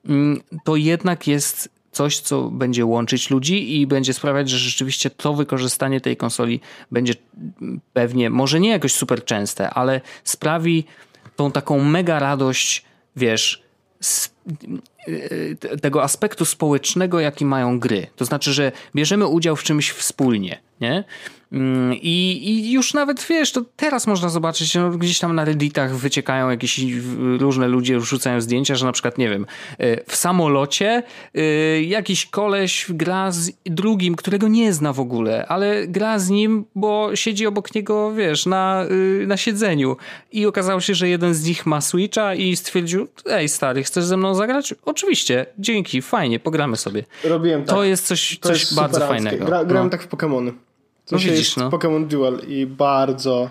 yy, 0.05 0.15
to 0.63 0.75
jednak 0.75 1.27
jest 1.27 1.69
coś, 1.91 2.19
co 2.19 2.49
będzie 2.49 2.85
łączyć 2.85 3.29
ludzi 3.29 3.81
i 3.81 3.87
będzie 3.87 4.13
sprawiać, 4.13 4.49
że 4.49 4.57
rzeczywiście 4.57 5.09
to 5.09 5.33
wykorzystanie 5.33 6.01
tej 6.01 6.17
konsoli 6.17 6.59
będzie 6.91 7.13
pewnie, 7.93 8.29
może 8.29 8.59
nie 8.59 8.69
jakoś 8.69 8.93
super 8.93 9.25
częste, 9.25 9.69
ale 9.69 10.01
sprawi 10.23 10.83
tą 11.35 11.51
taką 11.51 11.83
mega 11.83 12.19
radość, 12.19 12.85
wiesz, 13.15 13.63
tego 15.81 16.03
aspektu 16.03 16.45
społecznego, 16.45 17.19
jaki 17.19 17.45
mają 17.45 17.79
gry. 17.79 18.07
To 18.15 18.25
znaczy, 18.25 18.53
że 18.53 18.71
bierzemy 18.95 19.27
udział 19.27 19.55
w 19.55 19.63
czymś 19.63 19.89
wspólnie, 19.91 20.59
nie? 20.81 21.03
Mm, 21.51 21.93
I, 21.93 22.41
I, 22.43 22.71
już 22.71 22.93
nawet 22.93 23.25
wiesz, 23.29 23.51
to 23.51 23.61
teraz 23.75 24.07
można 24.07 24.29
zobaczyć, 24.29 24.75
no, 24.75 24.89
gdzieś 24.89 25.19
tam 25.19 25.35
na 25.35 25.45
Redditach 25.45 25.95
wyciekają 25.95 26.49
jakieś 26.49 26.79
różne 27.39 27.67
ludzie, 27.67 27.99
rzucają 27.99 28.41
zdjęcia, 28.41 28.75
że 28.75 28.85
na 28.85 28.91
przykład, 28.91 29.17
nie 29.17 29.29
wiem, 29.29 29.45
y, 29.81 30.03
w 30.07 30.15
samolocie 30.15 31.03
y, 31.35 31.83
jakiś 31.87 32.25
koleś 32.25 32.85
gra 32.89 33.31
z 33.31 33.51
drugim, 33.65 34.15
którego 34.15 34.47
nie 34.47 34.73
zna 34.73 34.93
w 34.93 34.99
ogóle, 34.99 35.45
ale 35.47 35.87
gra 35.87 36.19
z 36.19 36.29
nim, 36.29 36.65
bo 36.75 37.15
siedzi 37.15 37.47
obok 37.47 37.75
niego, 37.75 38.13
wiesz, 38.13 38.45
na, 38.45 38.85
y, 38.91 39.27
na 39.27 39.37
siedzeniu. 39.37 39.97
I 40.31 40.45
okazało 40.45 40.81
się, 40.81 40.95
że 40.95 41.09
jeden 41.09 41.33
z 41.33 41.45
nich 41.45 41.65
ma 41.65 41.81
Switcha 41.81 42.35
i 42.35 42.55
stwierdził, 42.55 43.07
ej 43.25 43.49
stary, 43.49 43.83
chcesz 43.83 44.05
ze 44.05 44.17
mną 44.17 44.35
zagrać? 44.35 44.73
Oczywiście, 44.85 45.45
dzięki, 45.59 46.01
fajnie, 46.01 46.39
pogramy 46.39 46.77
sobie. 46.77 47.03
Robiłem 47.23 47.63
tak. 47.63 47.75
To 47.75 47.83
jest 47.83 48.07
coś, 48.07 48.39
to 48.39 48.49
coś 48.49 48.59
jest 48.59 48.75
bardzo 48.75 48.99
fajnego. 49.07 49.45
Gra, 49.45 49.65
grałem 49.65 49.87
no. 49.87 49.91
tak 49.91 50.03
w 50.03 50.09
Pokémony. 50.09 50.51
No 51.11 51.17
widzisz, 51.17 51.37
jest 51.37 51.57
no. 51.57 51.69
Pokémon 51.69 52.07
Dual 52.07 52.39
i 52.47 52.65
bardzo, 52.65 53.49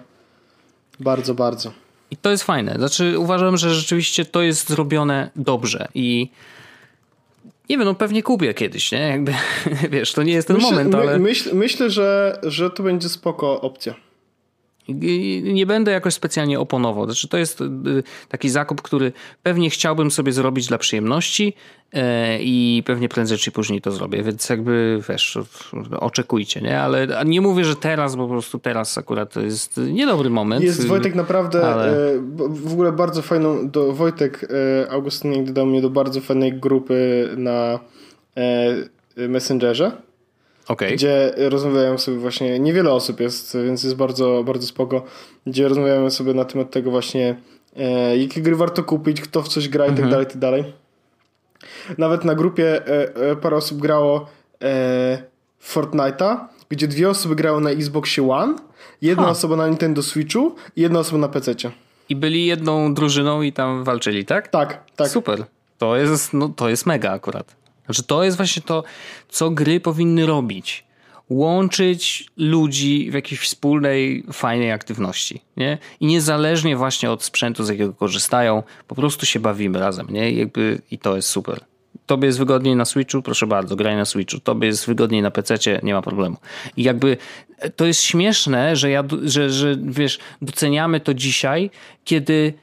bardzo, 1.01 1.35
bardzo. 1.35 1.73
I 2.11 2.17
to 2.17 2.31
jest 2.31 2.45
fajne. 2.45 2.75
Znaczy 2.75 3.19
uważam, 3.19 3.57
że 3.57 3.75
rzeczywiście 3.75 4.25
to 4.25 4.43
jest 4.43 4.69
zrobione 4.69 5.31
dobrze 5.37 5.89
i 5.95 6.31
nie 7.69 7.79
wiem, 7.79 7.85
no 7.85 7.95
pewnie 7.95 8.23
kupię 8.23 8.55
kiedyś, 8.55 8.93
nie? 8.93 8.99
Jakby, 8.99 9.35
wiesz, 9.91 10.13
to 10.13 10.23
nie 10.23 10.33
jest 10.33 10.49
ten 10.49 10.57
myślę, 10.57 10.71
moment, 10.71 10.95
ale... 10.95 11.19
Myśl, 11.19 11.55
myślę, 11.55 11.91
że, 11.91 12.39
że 12.43 12.71
to 12.71 12.83
będzie 12.83 13.09
spoko 13.09 13.61
opcja 13.61 13.95
nie 15.43 15.67
będę 15.67 15.93
jakoś 15.93 16.15
specjalnie 16.15 16.61
oponował. 16.61 17.05
Znaczy, 17.05 17.29
to 17.29 17.39
jest 17.39 17.61
y, 17.61 17.67
taki 18.29 18.49
zakup, 18.49 18.83
który 18.83 19.13
pewnie 19.43 19.71
chciałbym 19.71 20.11
sobie 20.11 20.33
zrobić 20.33 20.67
dla 20.67 20.79
przyjemności 20.79 21.55
e, 21.93 22.39
i 22.43 22.83
pewnie 22.87 23.09
prędzej 23.09 23.39
czy 23.39 23.51
później 23.51 23.81
to 23.81 23.93
zrobię, 23.93 24.23
więc 24.23 24.49
jakby 24.49 25.03
wiesz, 25.09 25.39
oczekujcie, 26.01 26.61
nie? 26.61 26.81
Ale 26.81 27.07
nie 27.27 27.41
mówię, 27.41 27.65
że 27.65 27.77
teraz, 27.77 28.17
bo 28.17 28.27
po 28.27 28.33
prostu 28.33 28.59
teraz 28.59 28.99
akurat 28.99 29.33
to 29.33 29.41
jest 29.41 29.81
niedobry 29.93 30.31
moment. 30.31 30.65
Jest 30.65 30.87
Wojtek 30.87 31.15
naprawdę 31.15 31.69
ale... 31.69 32.13
E, 32.13 32.19
w 32.49 32.73
ogóle 32.73 32.93
bardzo 32.93 33.23
fajną, 33.23 33.71
do 33.71 33.93
Wojtek 33.93 34.47
e, 34.85 34.91
Augustyn 34.91 35.45
dodał 35.45 35.67
mnie 35.67 35.83
do 35.83 35.91
bardzo 35.91 36.21
fajnej 36.21 36.53
grupy 36.53 37.29
na 37.37 37.79
Messengerze 39.17 39.93
Okay. 40.71 40.93
Gdzie 40.93 41.35
rozmawiają 41.37 41.99
sobie 41.99 42.17
właśnie, 42.19 42.59
niewiele 42.59 42.93
osób 42.93 43.21
jest, 43.21 43.57
więc 43.65 43.83
jest 43.83 43.97
bardzo, 43.97 44.45
bardzo 44.45 44.67
spoko, 44.67 45.05
gdzie 45.47 45.69
rozmawiamy 45.69 46.11
sobie 46.11 46.35
na 46.35 46.45
temat 46.45 46.71
tego 46.71 46.91
właśnie, 46.91 47.37
e, 47.77 48.17
jakie 48.17 48.41
gry 48.41 48.57
warto 48.57 48.85
kupić, 48.85 49.21
kto 49.21 49.43
w 49.43 49.49
coś 49.49 49.69
gra 49.69 49.85
i 49.85 49.89
tak 49.89 49.99
mhm. 49.99 50.11
dalej, 50.11 50.27
i 50.27 50.31
tak 50.31 50.39
dalej. 50.39 50.65
Nawet 51.99 52.25
na 52.25 52.35
grupie 52.35 52.87
e, 52.87 53.15
e, 53.31 53.37
parę 53.37 53.57
osób 53.57 53.79
grało 53.79 54.27
e, 54.63 55.23
Fortnite'a, 55.63 56.37
gdzie 56.69 56.89
dwie 56.89 57.11
osoby 57.11 57.37
grały 57.37 57.61
na 57.61 57.71
Xboxie 57.71 58.31
One, 58.31 58.55
jedna 59.03 59.25
ha. 59.25 59.31
osoba 59.31 59.57
na 59.57 59.69
Nintendo 59.69 60.03
Switchu 60.03 60.55
i 60.77 60.81
jedna 60.81 60.99
osoba 60.99 61.19
na 61.19 61.29
PC. 61.29 61.55
I 62.09 62.17
byli 62.17 62.47
jedną 62.47 62.95
drużyną 62.95 63.43
i 63.43 63.53
tam 63.53 63.85
walczyli, 63.85 64.25
tak? 64.25 64.49
Tak, 64.49 64.85
tak. 64.97 65.09
Super. 65.09 65.45
To 65.79 65.97
jest, 65.97 66.33
no, 66.33 66.49
to 66.49 66.69
jest 66.69 66.87
mega 66.87 67.13
akurat. 67.13 67.60
Znaczy, 67.93 68.09
to 68.09 68.25
jest 68.25 68.37
właśnie 68.37 68.63
to, 68.63 68.85
co 69.29 69.51
gry 69.51 69.81
powinny 69.81 70.27
robić. 70.27 70.85
Łączyć 71.29 72.31
ludzi 72.37 73.11
w 73.11 73.15
jakiejś 73.15 73.41
wspólnej, 73.41 74.25
fajnej 74.33 74.73
aktywności. 74.73 75.41
Nie? 75.57 75.79
I 76.01 76.07
niezależnie 76.07 76.77
właśnie 76.77 77.11
od 77.11 77.23
sprzętu, 77.25 77.65
z 77.65 77.69
jakiego 77.69 77.93
korzystają, 77.93 78.63
po 78.89 78.95
prostu 78.95 79.27
się 79.27 79.41
bawimy 79.41 79.81
razem. 79.81 80.07
Nie? 80.11 80.31
I, 80.31 80.37
jakby, 80.37 80.83
I 80.91 80.99
to 80.99 81.17
jest 81.17 81.29
super. 81.29 81.61
Tobie 82.07 82.27
jest 82.27 82.39
wygodniej 82.39 82.77
na 82.77 82.85
Switchu, 82.85 83.23
proszę 83.23 83.47
bardzo, 83.47 83.77
graj 83.77 83.97
na 83.97 84.05
Switchu. 84.05 84.41
Tobie 84.41 84.67
jest 84.67 84.87
wygodniej 84.87 85.23
na 85.23 85.31
PC, 85.31 85.81
nie 85.83 85.95
ma 85.95 86.03
problemu. 86.03 86.37
I 86.77 86.83
jakby 86.83 87.17
to 87.77 87.87
jest 87.87 88.03
śmieszne, 88.03 88.77
że, 88.77 88.91
ja, 88.91 89.05
że, 89.23 89.51
że 89.51 89.77
wiesz, 89.83 90.19
doceniamy 90.43 91.01
to 91.01 91.15
dzisiaj, 91.15 91.71
kiedy 92.05 92.55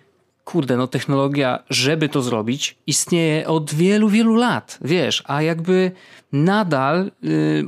kurde, 0.48 0.78
no 0.78 0.88
technologia, 0.88 1.64
żeby 1.70 2.10
to 2.10 2.22
zrobić, 2.22 2.78
istnieje 2.88 3.48
od 3.48 3.74
wielu, 3.74 4.10
wielu 4.10 4.36
lat, 4.36 4.80
wiesz, 4.82 5.24
a 5.26 5.42
jakby 5.42 5.92
nadal, 6.32 7.12
yy, 7.22 7.66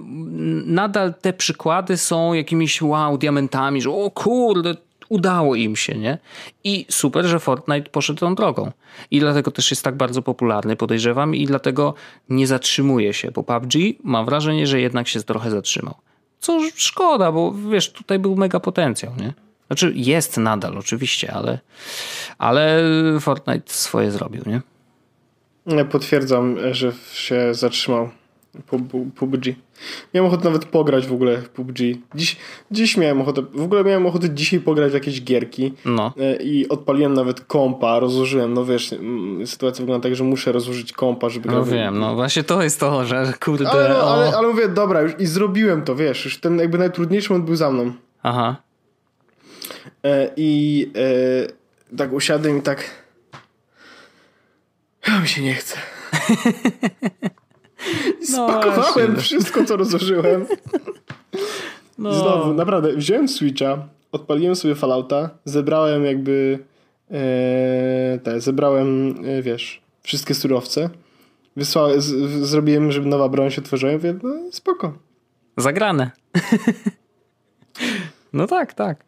nadal 0.65 1.13
te 1.21 1.33
przykłady 1.33 1.97
są 1.97 2.33
jakimiś 2.33 2.81
wow, 2.81 3.17
diamentami, 3.17 3.81
że 3.81 3.91
o 3.91 4.11
kurde, 4.11 4.75
udało 5.09 5.55
im 5.55 5.75
się, 5.75 5.97
nie? 5.97 6.17
I 6.63 6.85
super, 6.89 7.25
że 7.25 7.39
Fortnite 7.39 7.89
poszedł 7.89 8.19
tą 8.19 8.35
drogą. 8.35 8.71
I 9.11 9.19
dlatego 9.19 9.51
też 9.51 9.71
jest 9.71 9.83
tak 9.83 9.95
bardzo 9.97 10.21
popularny, 10.21 10.75
podejrzewam, 10.75 11.35
i 11.35 11.45
dlatego 11.45 11.93
nie 12.29 12.47
zatrzymuje 12.47 13.13
się, 13.13 13.31
bo 13.31 13.43
PUBG 13.43 13.73
mam 14.03 14.25
wrażenie, 14.25 14.67
że 14.67 14.81
jednak 14.81 15.07
się 15.07 15.23
trochę 15.23 15.51
zatrzymał. 15.51 15.95
Co 16.39 16.59
szkoda, 16.75 17.31
bo 17.31 17.53
wiesz, 17.71 17.91
tutaj 17.91 18.19
był 18.19 18.35
mega 18.35 18.59
potencjał, 18.59 19.13
nie? 19.15 19.48
Znaczy 19.69 19.93
jest 19.95 20.37
nadal 20.37 20.77
oczywiście, 20.77 21.33
ale, 21.33 21.59
ale 22.37 22.83
Fortnite 23.19 23.73
swoje 23.73 24.11
zrobił, 24.11 24.43
nie? 24.45 24.61
Ja 25.65 25.85
potwierdzam, 25.85 26.57
że 26.71 26.91
się 27.13 27.53
zatrzymał 27.53 28.09
PUBG. 29.15 29.45
Miałem 30.13 30.27
ochotę 30.27 30.43
nawet 30.43 30.65
pograć 30.65 31.07
w 31.07 31.13
ogóle 31.13 31.37
w 31.37 31.49
PUBG. 31.49 31.77
Dziś, 32.15 32.37
dziś 32.71 32.97
miałem 32.97 33.21
ochotę, 33.21 33.41
w 33.53 33.61
ogóle 33.61 33.83
miałem 33.83 34.05
ochotę 34.05 34.29
dzisiaj 34.29 34.59
pograć 34.59 34.91
w 34.91 34.93
jakieś 34.93 35.23
gierki 35.23 35.73
no. 35.85 36.13
E, 36.19 36.35
i 36.35 36.69
odpaliłem 36.69 37.13
nawet 37.13 37.41
kompa, 37.41 37.99
rozłożyłem, 37.99 38.53
no 38.53 38.65
wiesz, 38.65 38.95
sytuacja 39.45 39.81
wygląda 39.81 40.03
tak, 40.03 40.15
że 40.15 40.23
muszę 40.23 40.51
rozłożyć 40.51 40.93
kompa, 40.93 41.29
żeby... 41.29 41.49
No 41.49 41.65
wiem, 41.65 41.99
no 41.99 42.15
właśnie 42.15 42.43
to 42.43 42.63
jest 42.63 42.79
to, 42.79 43.05
że 43.05 43.33
kurde... 43.39 43.69
Ale, 43.69 43.89
no, 43.89 43.95
ale, 43.95 44.37
ale 44.37 44.47
mówię, 44.47 44.69
dobra, 44.69 45.01
już 45.01 45.11
i 45.19 45.25
zrobiłem 45.25 45.81
to, 45.81 45.95
wiesz, 45.95 46.25
już 46.25 46.39
ten 46.39 46.59
jakby 46.59 46.77
najtrudniejszy 46.77 47.33
moment 47.33 47.45
był 47.45 47.55
za 47.55 47.71
mną. 47.71 47.93
Aha. 48.23 48.55
E, 50.03 50.31
I 50.35 50.91
e, 51.91 51.97
tak 51.97 52.13
usiadłem 52.13 52.57
i 52.57 52.61
tak. 52.61 52.89
Ja 55.07 55.19
mi 55.19 55.27
się 55.27 55.41
nie 55.41 55.53
chce. 55.53 55.77
No 58.31 58.49
Spakowałem 58.49 59.13
no 59.13 59.21
wszystko, 59.21 59.65
co 59.65 59.77
rozłożyłem. 59.77 60.45
No. 61.97 62.13
Znowu, 62.13 62.53
naprawdę, 62.53 62.95
wziąłem 62.95 63.27
Switcha, 63.27 63.87
odpaliłem 64.11 64.55
sobie 64.55 64.75
Fallouta, 64.75 65.29
zebrałem 65.45 66.05
jakby 66.05 66.59
e, 67.11 68.19
te, 68.23 68.41
zebrałem, 68.41 69.15
e, 69.25 69.41
wiesz, 69.41 69.81
wszystkie 70.03 70.33
surowce. 70.33 70.89
Wysłałem, 71.55 72.01
z, 72.01 72.05
zrobiłem, 72.47 72.91
żeby 72.91 73.07
nowa 73.07 73.29
broń 73.29 73.51
się 73.51 73.61
otworzyła. 73.61 73.91
Mówię, 73.91 74.15
no 74.23 74.51
spoko. 74.51 74.93
Zagrane. 75.57 76.11
no 78.33 78.47
tak, 78.47 78.73
tak. 78.73 79.03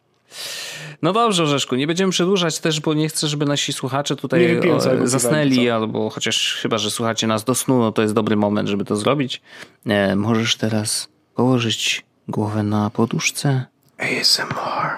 No 1.02 1.12
dobrze, 1.12 1.42
Orzeszku, 1.42 1.76
nie 1.76 1.86
będziemy 1.86 2.12
przedłużać 2.12 2.58
też, 2.58 2.80
bo 2.80 2.94
nie 2.94 3.08
chcę, 3.08 3.28
żeby 3.28 3.44
nasi 3.44 3.72
słuchacze 3.72 4.16
tutaj 4.16 4.60
zasnęli, 5.04 5.70
albo 5.70 6.10
chociaż 6.10 6.58
chyba, 6.62 6.78
że 6.78 6.90
słuchacie 6.90 7.26
nas 7.26 7.44
do 7.44 7.54
snu, 7.54 7.78
no 7.78 7.92
to 7.92 8.02
jest 8.02 8.14
dobry 8.14 8.36
moment, 8.36 8.68
żeby 8.68 8.84
to 8.84 8.96
zrobić. 8.96 9.42
E, 9.86 10.16
możesz 10.16 10.56
teraz 10.56 11.08
położyć 11.34 12.04
głowę 12.28 12.62
na 12.62 12.90
poduszce 12.90 13.64
ASMR. 13.98 14.90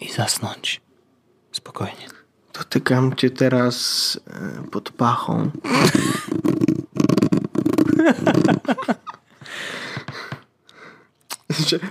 i 0.00 0.12
zasnąć. 0.12 0.80
Spokojnie. 1.52 2.06
Dotykam 2.54 3.16
cię 3.16 3.30
teraz 3.30 4.20
e, 4.26 4.70
pod 4.70 4.90
pachą. 4.90 5.50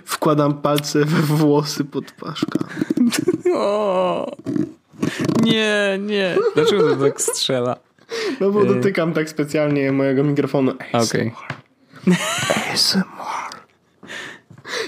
Wkładam 0.06 0.62
palce 0.62 1.06
we 1.06 1.22
włosy 1.22 1.86
pod 1.86 2.12
paszka. 2.12 2.60
O! 3.54 4.32
Nie, 5.44 6.00
nie. 6.02 6.36
Dlaczego 6.56 6.96
to 6.96 7.02
tak 7.06 7.22
strzela? 7.22 7.78
No 8.40 8.52
bo 8.52 8.66
dotykam 8.66 9.14
tak 9.14 9.30
specjalnie 9.30 9.92
mojego 9.92 10.24
mikrofonu. 10.24 10.72
Okej. 10.94 11.32
ASMR. 12.74 13.04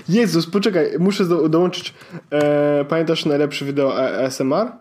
Jezus, 0.09 0.47
poczekaj, 0.49 0.91
muszę 0.99 1.25
do, 1.25 1.49
dołączyć. 1.49 1.93
E, 2.31 2.85
pamiętasz 2.89 3.25
najlepszy 3.25 3.65
wideo 3.65 3.97
ASMR? 3.97 4.71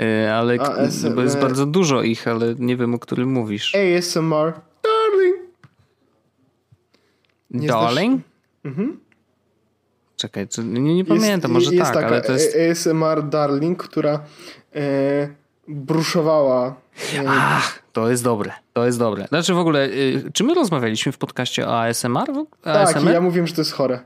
E, 0.00 0.34
Ale 0.34 0.54
ASMR. 0.60 1.14
bo 1.14 1.22
jest 1.22 1.38
bardzo 1.40 1.66
dużo 1.66 2.02
ich, 2.02 2.28
ale 2.28 2.54
nie 2.58 2.76
wiem 2.76 2.94
o 2.94 2.98
którym 2.98 3.28
mówisz. 3.32 3.74
ASMR. 3.74 4.52
Darling. 4.82 5.36
nie 7.50 7.68
znasz- 7.68 7.84
Darling? 7.84 8.22
Czekaj, 10.22 10.48
co, 10.48 10.62
nie, 10.62 10.94
nie 10.94 11.04
pamiętam, 11.04 11.50
może 11.50 11.74
jest 11.74 11.84
tak, 11.84 11.94
taka 11.94 12.06
ale 12.06 12.22
to 12.22 12.32
jest... 12.32 12.56
ASMR 12.70 13.28
Darling, 13.28 13.82
która 13.82 14.20
e, 14.74 15.28
bruszowała. 15.68 16.74
E, 17.14 17.24
Ach, 17.28 17.82
to 17.92 18.10
jest 18.10 18.24
dobre, 18.24 18.52
to 18.72 18.86
jest 18.86 18.98
dobre. 18.98 19.26
Znaczy 19.28 19.54
w 19.54 19.58
ogóle, 19.58 19.86
y, 19.86 20.30
czy 20.32 20.44
my 20.44 20.54
rozmawialiśmy 20.54 21.12
w 21.12 21.18
podcaście 21.18 21.68
o 21.68 21.80
ASMR? 21.80 22.26
Tak, 22.62 23.04
ja 23.04 23.20
mówiłem, 23.20 23.46
że 23.46 23.54
to 23.54 23.60
jest 23.60 23.72
chore. 23.72 24.00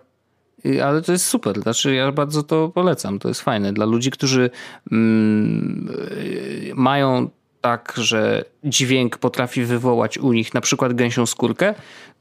Ale 0.84 1.02
to 1.02 1.12
jest 1.12 1.26
super, 1.26 1.60
znaczy 1.60 1.94
ja 1.94 2.12
bardzo 2.12 2.42
to 2.42 2.68
polecam, 2.68 3.18
to 3.18 3.28
jest 3.28 3.40
fajne. 3.40 3.72
Dla 3.72 3.86
ludzi, 3.86 4.10
którzy 4.10 4.50
mm, 4.92 5.88
y, 6.20 6.72
mają 6.74 7.30
tak, 7.60 7.92
że 7.96 8.44
dźwięk 8.64 9.18
potrafi 9.18 9.64
wywołać 9.64 10.18
u 10.18 10.32
nich 10.32 10.54
na 10.54 10.60
przykład 10.60 10.92
gęsią 10.92 11.26
skórkę, 11.26 11.74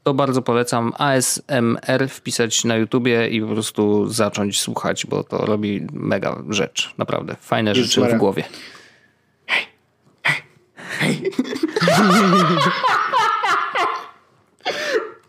to 0.06 0.14
bardzo 0.14 0.42
polecam 0.42 0.92
ASMR 0.98 2.08
wpisać 2.08 2.64
na 2.64 2.76
YouTubie 2.76 3.28
i 3.28 3.40
po 3.40 3.46
prostu 3.46 4.06
zacząć 4.06 4.60
słuchać, 4.60 5.06
bo 5.06 5.24
to 5.24 5.46
robi 5.46 5.86
mega 5.92 6.42
rzecz, 6.48 6.94
naprawdę. 6.98 7.36
Fajne 7.40 7.70
Jezus 7.70 7.92
rzeczy 7.92 8.16
w 8.16 8.18
głowie. 8.18 8.44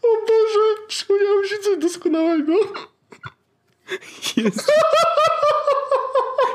O 0.04 0.08
Boże, 0.28 0.88
przypomniało 0.88 1.42
mi 1.42 1.48
się 1.48 1.58
coś 1.58 1.78
doskonałego. 1.78 2.54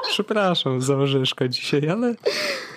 Przepraszam 0.09 0.83
za 0.83 0.97
orzeszka 0.97 1.49
dzisiaj, 1.49 1.89
ale 1.89 2.15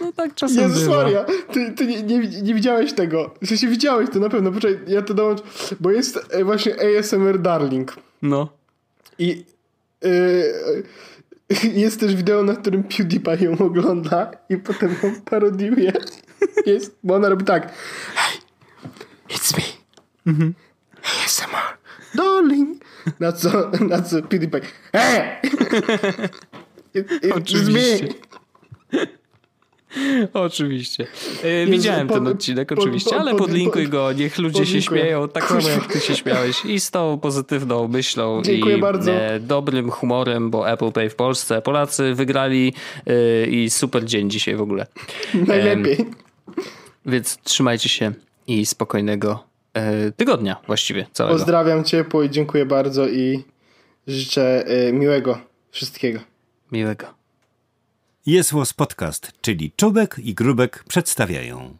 no 0.01 0.11
tak 0.11 0.35
czasem 0.35 0.63
Jezus 0.63 0.83
bywa. 0.83 1.03
Maria, 1.03 1.25
ty, 1.53 1.71
ty 1.71 1.87
nie, 1.87 2.03
nie, 2.03 2.19
nie 2.19 2.53
widziałeś 2.53 2.93
tego. 2.93 3.33
W 3.41 3.47
sensie 3.47 3.67
widziałeś 3.67 4.09
to 4.09 4.19
na 4.19 4.29
pewno. 4.29 4.51
Poczekaj, 4.51 4.79
ja 4.87 5.01
to 5.01 5.13
dołączę. 5.13 5.43
Bo 5.79 5.91
jest 5.91 6.19
e, 6.29 6.43
właśnie 6.43 6.75
ASMR 6.99 7.39
Darling. 7.39 7.95
No. 8.21 8.49
I 9.19 9.45
yy, 10.01 10.83
jest 11.83 11.99
też 11.99 12.15
wideo, 12.15 12.43
na 12.43 12.55
którym 12.55 12.83
PewDiePie 12.83 13.37
ją 13.45 13.57
ogląda 13.57 14.31
i 14.49 14.57
potem 14.57 14.95
ją 15.03 15.21
parodiuje. 15.21 15.93
Jest, 16.65 16.95
bo 17.03 17.15
ona 17.15 17.29
robi 17.29 17.45
tak. 17.45 17.73
Hey, 18.15 18.39
it's 19.29 19.57
me. 19.57 19.63
ASMR. 21.25 21.77
Darling. 22.15 22.84
Na 23.19 23.31
co, 23.31 23.69
na 23.89 24.01
co 24.01 24.21
PewDiePie. 24.21 24.61
Hey! 24.91 25.21
It, 26.93 27.11
me. 27.23 27.33
Oczywiście. 27.35 28.07
Oczywiście. 30.33 31.07
E, 31.43 31.65
widziałem 31.65 32.07
pod- 32.07 32.17
ten 32.17 32.27
odcinek, 32.27 32.69
pod- 32.69 32.79
oczywiście, 32.79 33.09
pod- 33.09 33.19
ale 33.19 33.31
pod- 33.31 33.39
podlinkuj 33.39 33.83
pod- 33.83 33.91
go, 33.91 34.13
niech 34.13 34.37
ludzie 34.37 34.57
się 34.65 34.73
podlinkuję. 34.73 35.01
śmieją 35.01 35.29
tak 35.29 35.47
samo 35.47 35.69
jak 35.69 35.93
ty 35.93 35.99
się 35.99 36.15
śmiałeś 36.15 36.65
i 36.65 36.79
z 36.79 36.91
tą 36.91 37.19
pozytywną 37.19 37.87
myślą 37.87 38.41
Dziękuję 38.41 38.77
i 38.77 38.81
bardzo. 38.81 39.11
e, 39.11 39.39
dobrym 39.39 39.91
humorem, 39.91 40.49
bo 40.49 40.69
Apple 40.71 40.91
Pay 40.91 41.09
w 41.09 41.15
Polsce, 41.15 41.61
Polacy 41.61 42.13
wygrali 42.13 42.73
e, 43.07 43.45
i 43.45 43.69
super 43.69 44.05
dzień 44.05 44.29
dzisiaj 44.29 44.55
w 44.55 44.61
ogóle. 44.61 44.87
Najlepiej. 45.33 46.05
Więc 47.05 47.37
trzymajcie 47.43 47.89
się 47.89 48.11
i 48.47 48.65
spokojnego 48.65 49.43
tygodnia 50.11 50.55
właściwie 50.67 51.05
całego. 51.13 51.37
Pozdrawiam 51.37 51.83
ciepło 51.83 52.23
i 52.23 52.29
dziękuję 52.29 52.65
bardzo 52.65 53.07
i 53.07 53.43
życzę 54.07 54.65
y, 54.87 54.93
miłego 54.93 55.37
wszystkiego. 55.71 56.19
Miłego. 56.71 57.05
Jest 58.25 58.53
Podcast, 58.73 59.31
czyli 59.41 59.71
Czubek 59.75 60.15
i 60.23 60.33
Grubek 60.33 60.83
przedstawiają. 60.87 61.77